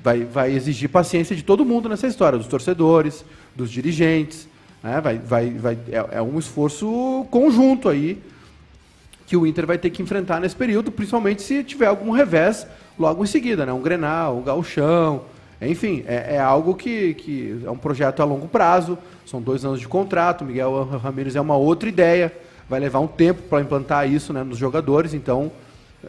Vai, 0.04 0.26
vai 0.26 0.52
exigir 0.52 0.90
paciência 0.90 1.36
de 1.36 1.44
todo 1.44 1.64
mundo 1.64 1.88
nessa 1.88 2.08
história, 2.08 2.38
dos 2.38 2.48
torcedores, 2.48 3.24
dos 3.56 3.72
dirigentes. 3.72 4.48
Né? 4.82 5.00
Vai, 5.00 5.18
vai, 5.18 5.50
vai, 5.52 5.78
é, 5.90 6.18
é 6.18 6.22
um 6.22 6.38
esforço 6.38 7.26
conjunto 7.32 7.88
aí 7.88 8.22
que 9.26 9.38
o 9.38 9.48
Inter 9.48 9.66
vai 9.66 9.78
ter 9.78 9.90
que 9.90 10.02
enfrentar 10.02 10.40
nesse 10.40 10.56
período, 10.56 10.92
principalmente 10.92 11.42
se 11.42 11.64
tiver 11.64 11.88
algum 11.88 12.12
revés 12.12 12.68
logo 13.00 13.24
em 13.24 13.28
seguida, 13.28 13.66
né? 13.66 13.72
Um 13.72 13.82
Grenal, 13.82 14.38
um 14.38 14.44
Gauchão, 14.44 15.24
enfim, 15.62 16.04
é, 16.06 16.36
é, 16.36 16.40
algo 16.40 16.76
que, 16.76 17.14
que 17.14 17.62
é 17.66 17.72
um 17.72 17.78
projeto 17.78 18.22
a 18.22 18.26
longo 18.26 18.48
prazo, 18.48 18.98
são 19.26 19.42
dois 19.42 19.64
anos 19.64 19.80
de 19.80 19.88
contrato, 19.88 20.44
Miguel 20.44 20.84
Ramírez 21.02 21.36
é 21.36 21.42
uma 21.42 21.56
outra 21.56 21.88
ideia, 21.88 22.34
vai 22.70 22.80
levar 22.80 23.00
um 23.00 23.08
tempo 23.08 23.44
para 23.44 23.62
implantar 23.62 24.12
isso 24.12 24.34
né, 24.34 24.44
nos 24.44 24.58
jogadores, 24.58 25.14
então 25.14 25.52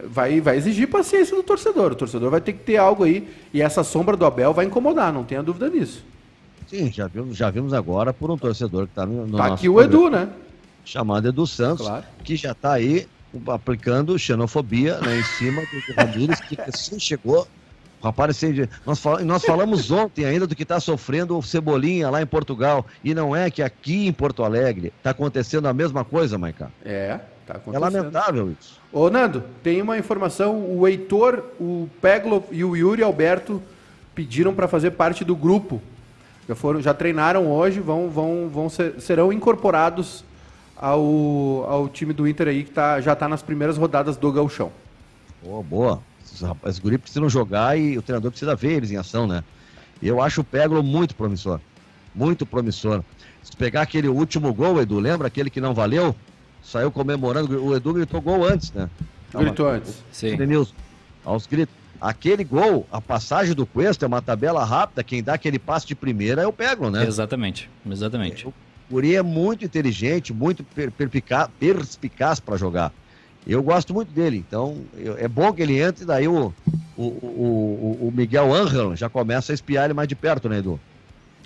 vai, 0.03 0.41
vai 0.41 0.57
exigir 0.57 0.89
paciência 0.89 1.35
do 1.35 1.43
torcedor. 1.43 1.93
O 1.93 1.95
torcedor 1.95 2.29
vai 2.29 2.41
ter 2.41 2.53
que 2.53 2.59
ter 2.59 2.77
algo 2.77 3.03
aí. 3.03 3.27
E 3.53 3.61
essa 3.61 3.83
sombra 3.83 4.17
do 4.17 4.25
Abel 4.25 4.53
vai 4.53 4.65
incomodar, 4.65 5.13
não 5.13 5.23
tenha 5.23 5.41
dúvida 5.41 5.69
nisso. 5.69 6.03
Sim, 6.67 6.91
já 6.91 7.07
vimos, 7.07 7.37
já 7.37 7.49
vimos 7.49 7.73
agora 7.73 8.11
por 8.11 8.29
um 8.31 8.37
torcedor 8.37 8.85
que 8.85 8.91
está 8.91 9.05
no, 9.05 9.27
no 9.27 9.37
tá 9.37 9.47
aqui 9.47 9.69
o 9.69 9.79
Edu, 9.79 10.09
né? 10.09 10.29
Chamado 10.83 11.27
Edu 11.27 11.45
Santos, 11.47 11.85
claro. 11.85 12.03
que 12.23 12.35
já 12.35 12.51
está 12.51 12.73
aí 12.73 13.07
aplicando 13.47 14.17
xenofobia 14.17 14.99
né, 14.99 15.19
em 15.19 15.23
cima 15.23 15.61
do 15.61 15.93
Ramires, 15.95 16.39
que 16.41 16.59
assim 16.61 16.99
chegou. 16.99 17.47
Rapaz, 18.05 18.39
nós, 18.85 19.03
nós 19.25 19.43
falamos 19.43 19.89
ontem 19.89 20.25
ainda 20.25 20.45
do 20.45 20.55
que 20.55 20.61
está 20.61 20.79
sofrendo 20.79 21.35
o 21.35 21.41
Cebolinha 21.41 22.07
lá 22.11 22.21
em 22.21 22.25
Portugal. 22.25 22.85
E 23.03 23.15
não 23.15 23.35
é 23.35 23.49
que 23.49 23.63
aqui 23.63 24.05
em 24.05 24.13
Porto 24.13 24.43
Alegre 24.43 24.93
está 24.97 25.09
acontecendo 25.09 25.67
a 25.67 25.73
mesma 25.73 26.05
coisa, 26.05 26.37
Maicá. 26.37 26.69
É, 26.83 27.19
tá 27.47 27.55
acontecendo. 27.55 27.75
É 27.75 27.79
lamentável 27.79 28.51
isso. 28.51 28.79
Ô, 28.93 29.09
Nando, 29.09 29.43
tem 29.63 29.81
uma 29.81 29.97
informação: 29.97 30.55
o 30.55 30.87
Heitor, 30.87 31.43
o 31.59 31.89
Peglo 31.99 32.43
e 32.51 32.63
o 32.63 32.75
Yuri 32.75 33.01
Alberto 33.01 33.59
pediram 34.13 34.53
para 34.53 34.67
fazer 34.67 34.91
parte 34.91 35.25
do 35.25 35.35
grupo. 35.35 35.81
Já 36.47 36.53
foram, 36.53 36.79
já 36.79 36.93
treinaram 36.93 37.51
hoje, 37.51 37.79
vão, 37.79 38.07
vão, 38.07 38.47
vão 38.47 38.69
ser, 38.69 39.01
serão 39.01 39.33
incorporados 39.33 40.23
ao, 40.77 41.65
ao 41.67 41.89
time 41.89 42.13
do 42.13 42.27
Inter 42.27 42.49
aí 42.49 42.63
que 42.63 42.69
tá, 42.69 43.01
já 43.01 43.13
está 43.13 43.27
nas 43.27 43.41
primeiras 43.41 43.77
rodadas 43.77 44.15
do 44.15 44.31
Gauchão. 44.31 44.71
Boa, 45.43 45.63
boa. 45.63 46.01
Os 46.63 46.79
guris 46.79 46.99
precisam 46.99 47.29
jogar 47.29 47.77
e 47.77 47.97
o 47.97 48.01
treinador 48.01 48.31
precisa 48.31 48.55
ver 48.55 48.73
eles 48.73 48.91
em 48.91 48.97
ação, 48.97 49.27
né? 49.27 49.43
Eu 50.01 50.21
acho 50.21 50.41
o 50.41 50.43
Peglo 50.43 50.83
muito 50.83 51.15
promissor. 51.15 51.59
Muito 52.13 52.45
promissor. 52.45 53.03
Se 53.43 53.55
pegar 53.55 53.81
aquele 53.83 54.07
último 54.07 54.53
gol, 54.53 54.81
Edu, 54.81 54.99
lembra 54.99 55.27
aquele 55.27 55.49
que 55.49 55.61
não 55.61 55.73
valeu? 55.73 56.15
Saiu 56.63 56.91
comemorando. 56.91 57.63
O 57.63 57.75
Edu 57.75 57.93
gritou 57.93 58.21
gol 58.21 58.43
antes, 58.43 58.71
né? 58.73 58.89
Gritou 59.33 59.69
antes. 59.69 60.03
Sim. 60.11 60.37
Aos 61.23 61.45
gritos. 61.45 61.75
Aquele 62.01 62.43
gol, 62.43 62.85
a 62.91 62.99
passagem 62.99 63.55
do 63.55 63.65
Cuesta 63.65 64.05
é 64.05 64.07
uma 64.07 64.21
tabela 64.21 64.63
rápida. 64.65 65.03
Quem 65.03 65.23
dá 65.23 65.35
aquele 65.35 65.57
passe 65.57 65.87
de 65.87 65.95
primeira 65.95 66.41
é 66.41 66.47
o 66.47 66.51
Peglo, 66.51 66.89
né? 66.91 67.05
Exatamente. 67.05 67.69
Exatamente. 67.89 68.47
O 68.47 68.53
Guri 68.91 69.15
é 69.15 69.21
muito 69.21 69.63
inteligente, 69.63 70.33
muito 70.33 70.63
perspicaz 70.97 72.39
para 72.39 72.57
jogar. 72.57 72.91
Eu 73.47 73.61
gosto 73.61 73.93
muito 73.93 74.11
dele, 74.11 74.43
então 74.47 74.77
eu, 74.97 75.17
é 75.17 75.27
bom 75.27 75.53
que 75.53 75.61
ele 75.61 75.79
entre, 75.79 76.03
daí 76.03 76.27
o, 76.27 76.53
o, 76.97 77.03
o, 77.03 78.07
o 78.07 78.13
Miguel 78.15 78.53
Angel 78.53 78.95
já 78.95 79.07
começa 79.07 79.51
a 79.51 79.55
espiar 79.55 79.85
ele 79.85 79.93
mais 79.93 80.07
de 80.07 80.15
perto, 80.15 80.49
né, 80.49 80.59
Edu? 80.59 80.79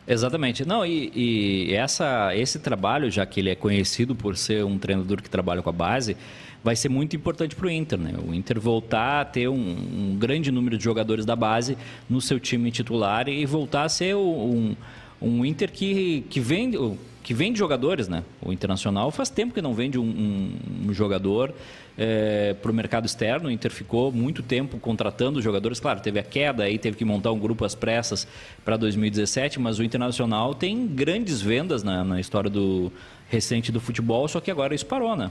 Exatamente. 0.07 0.65
Não, 0.65 0.83
e, 0.83 1.11
e, 1.13 1.73
essa, 1.75 2.35
esse 2.35 2.57
trabalho, 2.57 3.11
já 3.11 3.25
que 3.27 3.39
ele 3.39 3.51
é 3.51 3.55
conhecido 3.55 4.15
por 4.15 4.35
ser 4.35 4.65
um 4.65 4.79
treinador 4.79 5.21
que 5.21 5.29
trabalha 5.29 5.61
com 5.61 5.69
a 5.69 5.73
base, 5.73 6.17
vai 6.63 6.75
ser 6.75 6.89
muito 6.89 7.15
importante 7.15 7.55
para 7.55 7.67
o 7.67 7.69
Inter, 7.69 7.99
né? 7.99 8.15
O 8.27 8.33
Inter 8.33 8.59
voltar 8.59 9.21
a 9.21 9.25
ter 9.25 9.47
um, 9.47 9.53
um, 9.53 10.17
grande 10.17 10.51
número 10.51 10.79
de 10.79 10.83
jogadores 10.83 11.25
da 11.25 11.35
base 11.35 11.77
no 12.09 12.19
seu 12.19 12.39
time 12.39 12.71
titular 12.71 13.29
e 13.29 13.45
voltar 13.45 13.83
a 13.83 13.89
ser 13.89 14.15
um, 14.15 14.75
um 15.21 15.45
Inter 15.45 15.71
que, 15.71 16.25
que 16.29 16.39
vem 16.39 16.97
que 17.21 17.33
vende 17.33 17.59
jogadores, 17.59 18.07
né? 18.07 18.23
O 18.41 18.51
Internacional 18.51 19.11
faz 19.11 19.29
tempo 19.29 19.53
que 19.53 19.61
não 19.61 19.75
vende 19.75 19.99
um, 19.99 20.57
um 20.87 20.91
jogador 20.91 21.53
é, 21.99 22.53
para 22.53 22.71
o 22.71 22.73
mercado 22.73 23.05
externo. 23.05 23.49
O 23.49 23.51
Inter 23.51 23.69
ficou 23.69 24.09
muito 24.09 24.41
tempo 24.41 24.79
contratando 24.79 25.41
jogadores. 25.41 25.81
Claro, 25.81 25.99
teve 25.99 26.17
a 26.17 26.23
queda 26.23 26.63
aí, 26.63 26.77
teve 26.77 26.95
que 26.95 27.03
montar 27.03 27.33
um 27.33 27.39
grupo 27.39 27.65
às 27.65 27.75
pressas 27.75 28.25
para 28.63 28.77
2017, 28.77 29.59
mas 29.59 29.79
o 29.79 29.83
Internacional 29.83 30.55
tem 30.55 30.87
grandes 30.87 31.41
vendas 31.41 31.83
na, 31.83 32.05
na 32.05 32.19
história 32.19 32.49
do 32.49 32.89
recente 33.27 33.69
do 33.69 33.81
futebol, 33.81 34.27
só 34.29 34.39
que 34.39 34.49
agora 34.49 34.73
isso 34.73 34.85
parou, 34.85 35.15
né? 35.15 35.29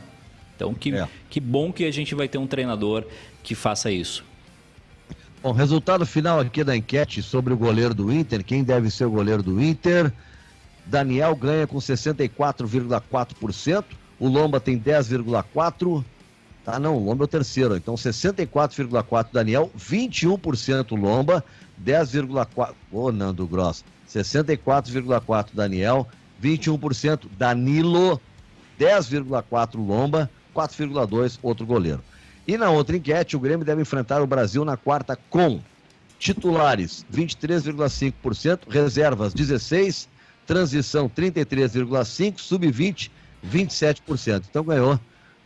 Então, 0.55 0.75
que, 0.75 0.95
é. 0.95 1.09
que 1.31 1.41
bom 1.41 1.73
que 1.73 1.85
a 1.85 1.91
gente 1.91 2.15
vai 2.15 2.29
ter 2.29 2.37
um 2.37 2.47
treinador 2.47 3.05
que 3.43 3.55
faça 3.55 3.91
isso. 3.91 4.23
Bom, 5.43 5.53
resultado 5.53 6.05
final 6.05 6.41
aqui 6.41 6.63
da 6.63 6.77
enquete 6.77 7.23
sobre 7.23 7.55
o 7.55 7.57
goleiro 7.57 7.95
do 7.95 8.13
Inter. 8.13 8.45
Quem 8.45 8.63
deve 8.63 8.91
ser 8.91 9.07
o 9.07 9.11
goleiro 9.11 9.43
do 9.43 9.63
Inter? 9.63 10.13
Daniel 10.85 11.35
ganha 11.37 11.67
com 11.67 11.79
64,4%. 11.79 13.85
O 14.19 14.29
Lomba 14.29 14.61
tem 14.61 14.79
10,4%. 14.79 16.05
Tá, 16.69 16.79
não, 16.79 16.99
o 16.99 17.03
Lomba 17.03 17.25
é 17.25 17.27
o 17.27 17.29
terceiro. 17.29 17.75
Então 17.75 17.95
64,4% 17.95 19.29
Daniel, 19.33 19.71
21% 19.75 21.01
Lomba, 21.01 21.43
10,4%. 21.83 22.75
Ô, 22.93 23.11
Nando 23.11 23.47
Gross. 23.47 23.83
64,4% 24.07 25.47
Daniel, 25.55 26.07
21% 26.43 27.23
Danilo, 27.39 28.21
10,4% 28.79 29.77
Lomba, 29.79 30.31
4,2% 30.55 31.39
outro 31.43 31.65
goleiro. 31.65 32.05
E 32.47 32.59
na 32.59 32.69
outra 32.69 32.99
enquete, 32.99 33.35
o 33.35 33.41
Grêmio 33.41 33.65
deve 33.65 33.81
enfrentar 33.81 34.21
o 34.21 34.27
Brasil 34.27 34.63
na 34.63 34.77
quarta 34.77 35.19
com 35.31 35.63
titulares 36.19 37.03
23,5%, 37.11 38.69
reservas 38.69 39.33
16%, 39.33 40.07
transição 40.47 41.09
33,5%, 41.09 42.39
sub-20 42.39 43.11
27%. 43.43 44.45
Então 44.51 44.63
ganhou 44.63 45.01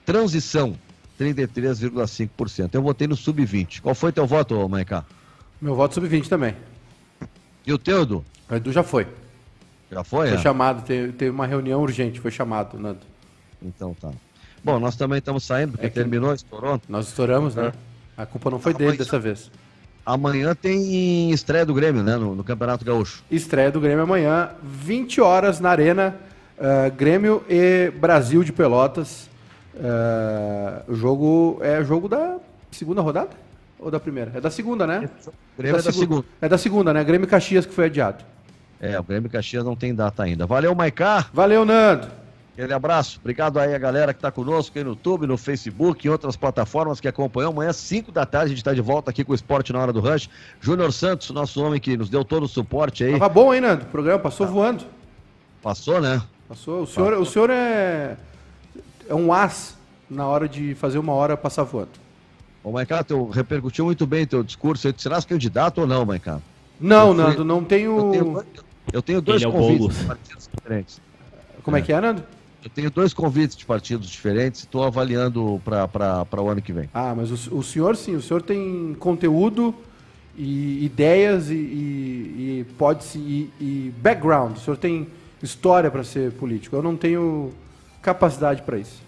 transição 0.04 0.76
33,5%. 1.22 2.70
Eu 2.74 2.82
votei 2.82 3.06
no 3.06 3.16
sub-20. 3.16 3.80
Qual 3.80 3.94
foi 3.94 4.12
teu 4.12 4.26
voto, 4.26 4.68
Maicá? 4.68 5.04
Meu 5.60 5.74
voto 5.74 5.94
sub-20 5.94 6.28
também. 6.28 6.54
E 7.66 7.72
o 7.72 7.78
teu, 7.78 8.02
Edu? 8.02 8.24
O 8.50 8.54
Edu 8.54 8.72
já 8.72 8.82
foi. 8.82 9.06
Já 9.90 10.02
foi? 10.02 10.28
Foi 10.28 10.38
é? 10.38 10.40
chamado, 10.40 10.82
teve, 10.84 11.12
teve, 11.12 11.30
uma 11.30 11.46
reunião 11.46 11.80
urgente, 11.80 12.18
foi 12.18 12.30
chamado, 12.30 12.78
Nando. 12.78 13.00
Então 13.60 13.94
tá. 14.00 14.10
Bom, 14.64 14.80
nós 14.80 14.96
também 14.96 15.18
estamos 15.18 15.44
saindo, 15.44 15.72
porque 15.72 15.86
é 15.86 15.90
terminou, 15.90 16.32
estourou. 16.32 16.80
Nós 16.88 17.08
estouramos, 17.08 17.54
né? 17.54 17.72
É. 18.18 18.22
A 18.22 18.26
culpa 18.26 18.50
não 18.50 18.58
foi 18.58 18.74
dele 18.74 18.96
dessa 18.96 19.18
vez. 19.18 19.50
Amanhã 20.04 20.54
tem 20.54 21.30
estreia 21.30 21.64
do 21.64 21.74
Grêmio, 21.74 22.02
né? 22.02 22.16
No, 22.16 22.34
no, 22.34 22.42
Campeonato 22.42 22.84
Gaúcho. 22.84 23.22
Estreia 23.30 23.70
do 23.70 23.80
Grêmio 23.80 24.02
amanhã, 24.02 24.50
20 24.62 25.20
horas 25.20 25.60
na 25.60 25.70
Arena. 25.70 26.16
Uh, 26.58 26.94
Grêmio 26.94 27.42
e 27.48 27.90
Brasil 27.90 28.42
de 28.44 28.52
Pelotas. 28.52 29.28
Uh, 29.74 30.92
o 30.92 30.94
jogo 30.94 31.58
é 31.62 31.82
jogo 31.82 32.08
da 32.08 32.38
segunda 32.70 33.00
rodada? 33.00 33.30
Ou 33.78 33.90
da 33.90 33.98
primeira? 33.98 34.32
É 34.34 34.40
da 34.40 34.50
segunda, 34.50 34.86
né? 34.86 35.08
É 35.58 35.62
da, 35.62 35.68
é 35.68 35.82
da 35.82 35.92
segunda. 35.92 36.26
É 36.40 36.48
da 36.48 36.58
segunda, 36.58 36.94
né? 36.94 37.02
Grêmio 37.02 37.26
Caxias 37.26 37.66
que 37.66 37.72
foi 37.72 37.86
adiado. 37.86 38.24
É, 38.80 38.98
o 38.98 39.02
Grêmio 39.02 39.30
Caxias 39.30 39.64
não 39.64 39.76
tem 39.76 39.94
data 39.94 40.22
ainda. 40.22 40.46
Valeu, 40.46 40.74
Maicá. 40.74 41.26
Valeu, 41.32 41.64
Nando. 41.64 42.08
Aquele 42.52 42.74
abraço. 42.74 43.18
Obrigado 43.20 43.58
aí 43.58 43.74
a 43.74 43.78
galera 43.78 44.12
que 44.12 44.18
está 44.18 44.30
conosco 44.30 44.76
aí 44.76 44.84
no 44.84 44.90
YouTube, 44.90 45.26
no 45.26 45.38
Facebook 45.38 46.06
e 46.06 46.10
outras 46.10 46.36
plataformas 46.36 47.00
que 47.00 47.08
acompanham. 47.08 47.50
Amanhã, 47.50 47.72
5 47.72 48.12
da 48.12 48.26
tarde, 48.26 48.46
a 48.46 48.48
gente 48.48 48.58
está 48.58 48.74
de 48.74 48.80
volta 48.82 49.10
aqui 49.10 49.24
com 49.24 49.32
o 49.32 49.34
Esporte 49.34 49.72
na 49.72 49.80
Hora 49.80 49.92
do 49.92 50.00
Rush. 50.00 50.28
Júnior 50.60 50.92
Santos, 50.92 51.30
nosso 51.30 51.64
homem 51.64 51.80
que 51.80 51.96
nos 51.96 52.10
deu 52.10 52.24
todo 52.24 52.42
o 52.42 52.48
suporte 52.48 53.04
aí. 53.04 53.12
Tava 53.12 53.28
bom, 53.28 53.54
hein, 53.54 53.62
Nando? 53.62 53.84
O 53.84 53.86
programa 53.86 54.18
passou 54.18 54.46
tá. 54.46 54.52
voando. 54.52 54.84
Passou, 55.62 56.00
né? 56.00 56.20
Passou. 56.46 56.82
O 56.82 56.86
senhor, 56.86 57.14
o 57.14 57.24
senhor 57.24 57.48
é, 57.48 58.16
é 59.12 59.14
um 59.14 59.32
as 59.32 59.76
na 60.08 60.26
hora 60.26 60.48
de 60.48 60.74
fazer 60.74 60.98
uma 60.98 61.12
hora 61.12 61.36
passar 61.36 61.64
voando. 61.64 61.90
Ô, 62.64 62.72
Maicato, 62.72 63.26
repercutiu 63.26 63.84
muito 63.84 64.06
bem 64.06 64.26
teu 64.26 64.42
discurso. 64.42 64.92
Será 64.96 65.20
candidato 65.22 65.82
ou 65.82 65.86
não, 65.86 66.04
Maicato? 66.04 66.42
Não, 66.80 67.14
fui... 67.14 67.22
Nando, 67.22 67.44
não 67.44 67.62
tenho... 67.62 67.98
Eu 67.98 68.10
tenho, 68.10 68.44
eu 68.92 69.02
tenho 69.02 69.20
dois 69.20 69.42
Ele 69.42 69.52
convites 69.52 70.02
é 70.02 70.06
partidos 70.06 70.50
diferentes. 70.54 71.00
Como 71.62 71.76
é. 71.76 71.80
é 71.80 71.82
que 71.82 71.92
é, 71.92 72.00
Nando? 72.00 72.22
Eu 72.64 72.70
tenho 72.70 72.90
dois 72.90 73.12
convites 73.12 73.56
de 73.56 73.66
partidos 73.66 74.08
diferentes 74.08 74.62
e 74.62 74.64
estou 74.64 74.84
avaliando 74.84 75.60
para 75.64 76.40
o 76.40 76.48
ano 76.48 76.62
que 76.62 76.72
vem. 76.72 76.88
Ah, 76.94 77.12
mas 77.14 77.48
o, 77.48 77.58
o, 77.58 77.62
senhor 77.62 77.96
sim, 77.96 78.14
o 78.14 78.22
senhor 78.22 78.40
tem 78.40 78.94
conteúdo 78.98 79.74
e 80.36 80.84
ideias 80.84 81.50
e, 81.50 81.54
e, 81.54 82.58
e 82.60 82.66
pode 82.78 83.04
se 83.04 83.18
e, 83.18 83.50
e, 83.60 83.94
background. 84.00 84.56
O 84.56 84.60
senhor 84.60 84.76
tem 84.76 85.08
história 85.42 85.90
para 85.90 86.04
ser 86.04 86.32
político. 86.32 86.76
Eu 86.76 86.82
não 86.82 86.96
tenho 86.96 87.52
capacidade 88.02 88.62
para 88.62 88.76
isso. 88.78 89.00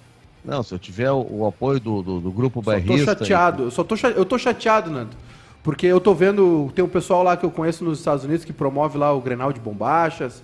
Não, 0.44 0.62
se 0.62 0.74
eu 0.74 0.78
tiver 0.78 1.10
o, 1.10 1.26
o 1.28 1.46
apoio 1.46 1.80
do, 1.80 2.02
do, 2.02 2.20
do 2.20 2.30
grupo 2.30 2.62
só 2.62 2.70
bairrista... 2.70 3.16
Tô 3.16 3.24
chateado, 3.24 3.68
e... 3.68 3.70
só 3.70 3.82
tô, 3.82 3.96
eu 4.14 4.24
tô 4.24 4.38
chateado, 4.38 4.90
Nando. 4.90 5.16
Porque 5.62 5.86
eu 5.86 5.98
tô 5.98 6.12
vendo, 6.14 6.70
tem 6.74 6.84
um 6.84 6.88
pessoal 6.88 7.22
lá 7.22 7.36
que 7.36 7.44
eu 7.44 7.50
conheço 7.50 7.82
nos 7.82 7.98
Estados 7.98 8.22
Unidos 8.22 8.44
que 8.44 8.52
promove 8.52 8.98
lá 8.98 9.12
o 9.12 9.20
Grenal 9.20 9.50
de 9.50 9.58
Bombachas, 9.58 10.42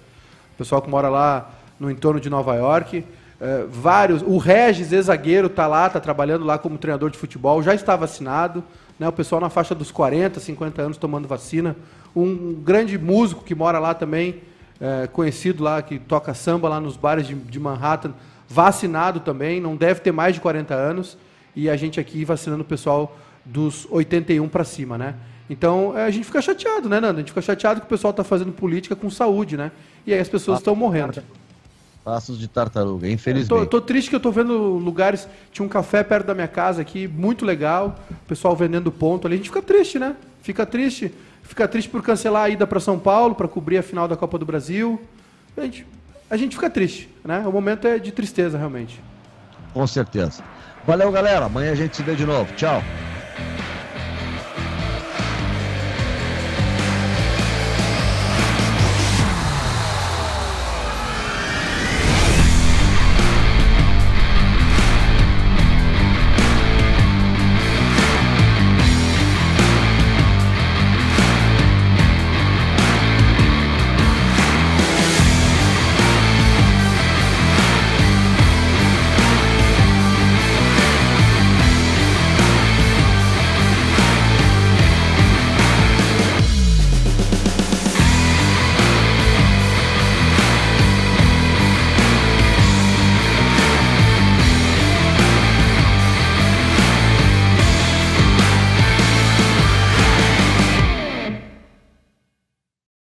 o 0.55 0.57
pessoal 0.57 0.81
que 0.81 0.89
mora 0.89 1.11
lá 1.11 1.51
no 1.79 1.91
entorno 1.91 2.19
de 2.19 2.31
Nova 2.31 2.55
York. 2.55 3.05
É, 3.39 3.67
vários, 3.71 4.23
o 4.23 4.39
Regis, 4.39 4.93
ex-zagueiro, 4.93 5.47
está 5.47 5.67
lá, 5.67 5.87
está 5.87 6.01
trabalhando 6.01 6.45
lá 6.45 6.59
como 6.59 6.79
treinador 6.79 7.11
de 7.11 7.19
futebol, 7.19 7.63
já 7.63 7.75
está 7.75 7.95
vacinado. 7.97 8.65
Né, 8.99 9.09
o 9.09 9.13
pessoal 9.13 9.41
na 9.41 9.49
faixa 9.49 9.75
dos 9.75 9.91
40, 9.91 10.41
50 10.41 10.83
anos 10.83 10.97
tomando 10.97 11.29
vacina. 11.29 11.77
Um 12.17 12.55
grande 12.55 12.99
músico 12.99 13.45
que 13.45 13.55
mora 13.55 13.79
lá 13.79 13.93
também, 13.93 14.43
é, 14.81 15.07
conhecido 15.07 15.63
lá, 15.63 15.83
que 15.83 15.99
toca 15.99 16.33
samba 16.33 16.69
lá 16.69 16.81
nos 16.81 16.97
bares 16.97 17.27
de, 17.27 17.35
de 17.35 17.61
Manhattan, 17.61 18.13
vacinado 18.51 19.21
também, 19.21 19.61
não 19.61 19.77
deve 19.77 20.01
ter 20.01 20.11
mais 20.11 20.35
de 20.35 20.41
40 20.41 20.75
anos. 20.75 21.17
E 21.55 21.71
a 21.71 21.77
gente 21.77 22.01
aqui 22.01 22.25
vacinando 22.25 22.63
o 22.63 22.67
pessoal 22.67 23.17
dos 23.45 23.87
81 23.89 24.49
para 24.49 24.65
cima, 24.65 24.99
né? 24.99 25.15
Então 25.49 25.97
é, 25.97 26.05
a 26.05 26.11
gente 26.11 26.25
fica 26.25 26.43
chateado, 26.43 26.89
né, 26.89 27.01
Nando? 27.01 27.17
A 27.17 27.19
gente 27.21 27.29
fica 27.29 27.43
chateado 27.43 27.81
que 27.81 27.87
o 27.87 27.89
pessoal 27.89 28.11
está 28.11 28.25
fazendo 28.25 28.53
política 28.53 28.97
com 28.97 29.09
saúde, 29.09 29.57
né? 29.57 29.71
E 30.05 30.13
aí 30.13 30.19
as 30.19 30.29
pessoas 30.29 30.59
estão 30.59 30.75
morrendo. 30.75 31.23
Passos 32.05 32.39
de 32.39 32.49
tartaruga, 32.49 33.09
infelizmente. 33.09 33.51
Eu 33.51 33.67
tô, 33.67 33.81
tô, 33.81 33.81
triste 33.81 34.11
que 34.11 34.17
eu 34.17 34.21
tô 34.21 34.33
vendo 34.33 34.55
lugares. 34.55 35.29
Tinha 35.53 35.65
um 35.65 35.69
café 35.69 36.03
perto 36.03 36.27
da 36.27 36.35
minha 36.35 36.49
casa 36.49 36.83
aqui, 36.83 37.07
muito 37.07 37.45
legal. 37.45 37.99
O 38.11 38.27
pessoal 38.27 38.57
vendendo 38.57 38.91
ponto 38.91 39.27
ali. 39.27 39.35
A 39.35 39.37
gente 39.37 39.51
fica 39.51 39.63
triste, 39.63 39.99
né? 39.99 40.17
Fica 40.43 40.65
triste. 40.65 41.13
Fica 41.43 41.69
triste 41.69 41.91
por 41.91 42.03
cancelar 42.03 42.45
a 42.45 42.49
ida 42.49 42.67
para 42.67 42.81
São 42.81 42.99
Paulo 42.99 43.35
para 43.35 43.47
cobrir 43.47 43.79
a 43.79 43.83
final 43.83 44.09
da 44.09 44.17
Copa 44.17 44.39
do 44.39 44.47
Brasil. 44.47 45.01
A 45.57 45.63
gente, 45.63 45.85
a 46.31 46.37
gente 46.37 46.55
fica 46.55 46.71
triste, 46.71 47.11
né? 47.25 47.41
O 47.47 47.53
momento 47.53 47.87
é 47.89 47.99
de 47.99 48.13
tristeza, 48.13 48.57
realmente. 48.57 49.03
Com 49.75 49.87
certeza. 49.87 50.43
Valeu, 50.87 51.11
galera. 51.11 51.47
Amanhã 51.47 51.73
a 51.73 51.75
gente 51.75 51.97
se 51.97 52.03
vê 52.03 52.15
de 52.15 52.25
novo. 52.25 52.53
Tchau. 52.55 52.83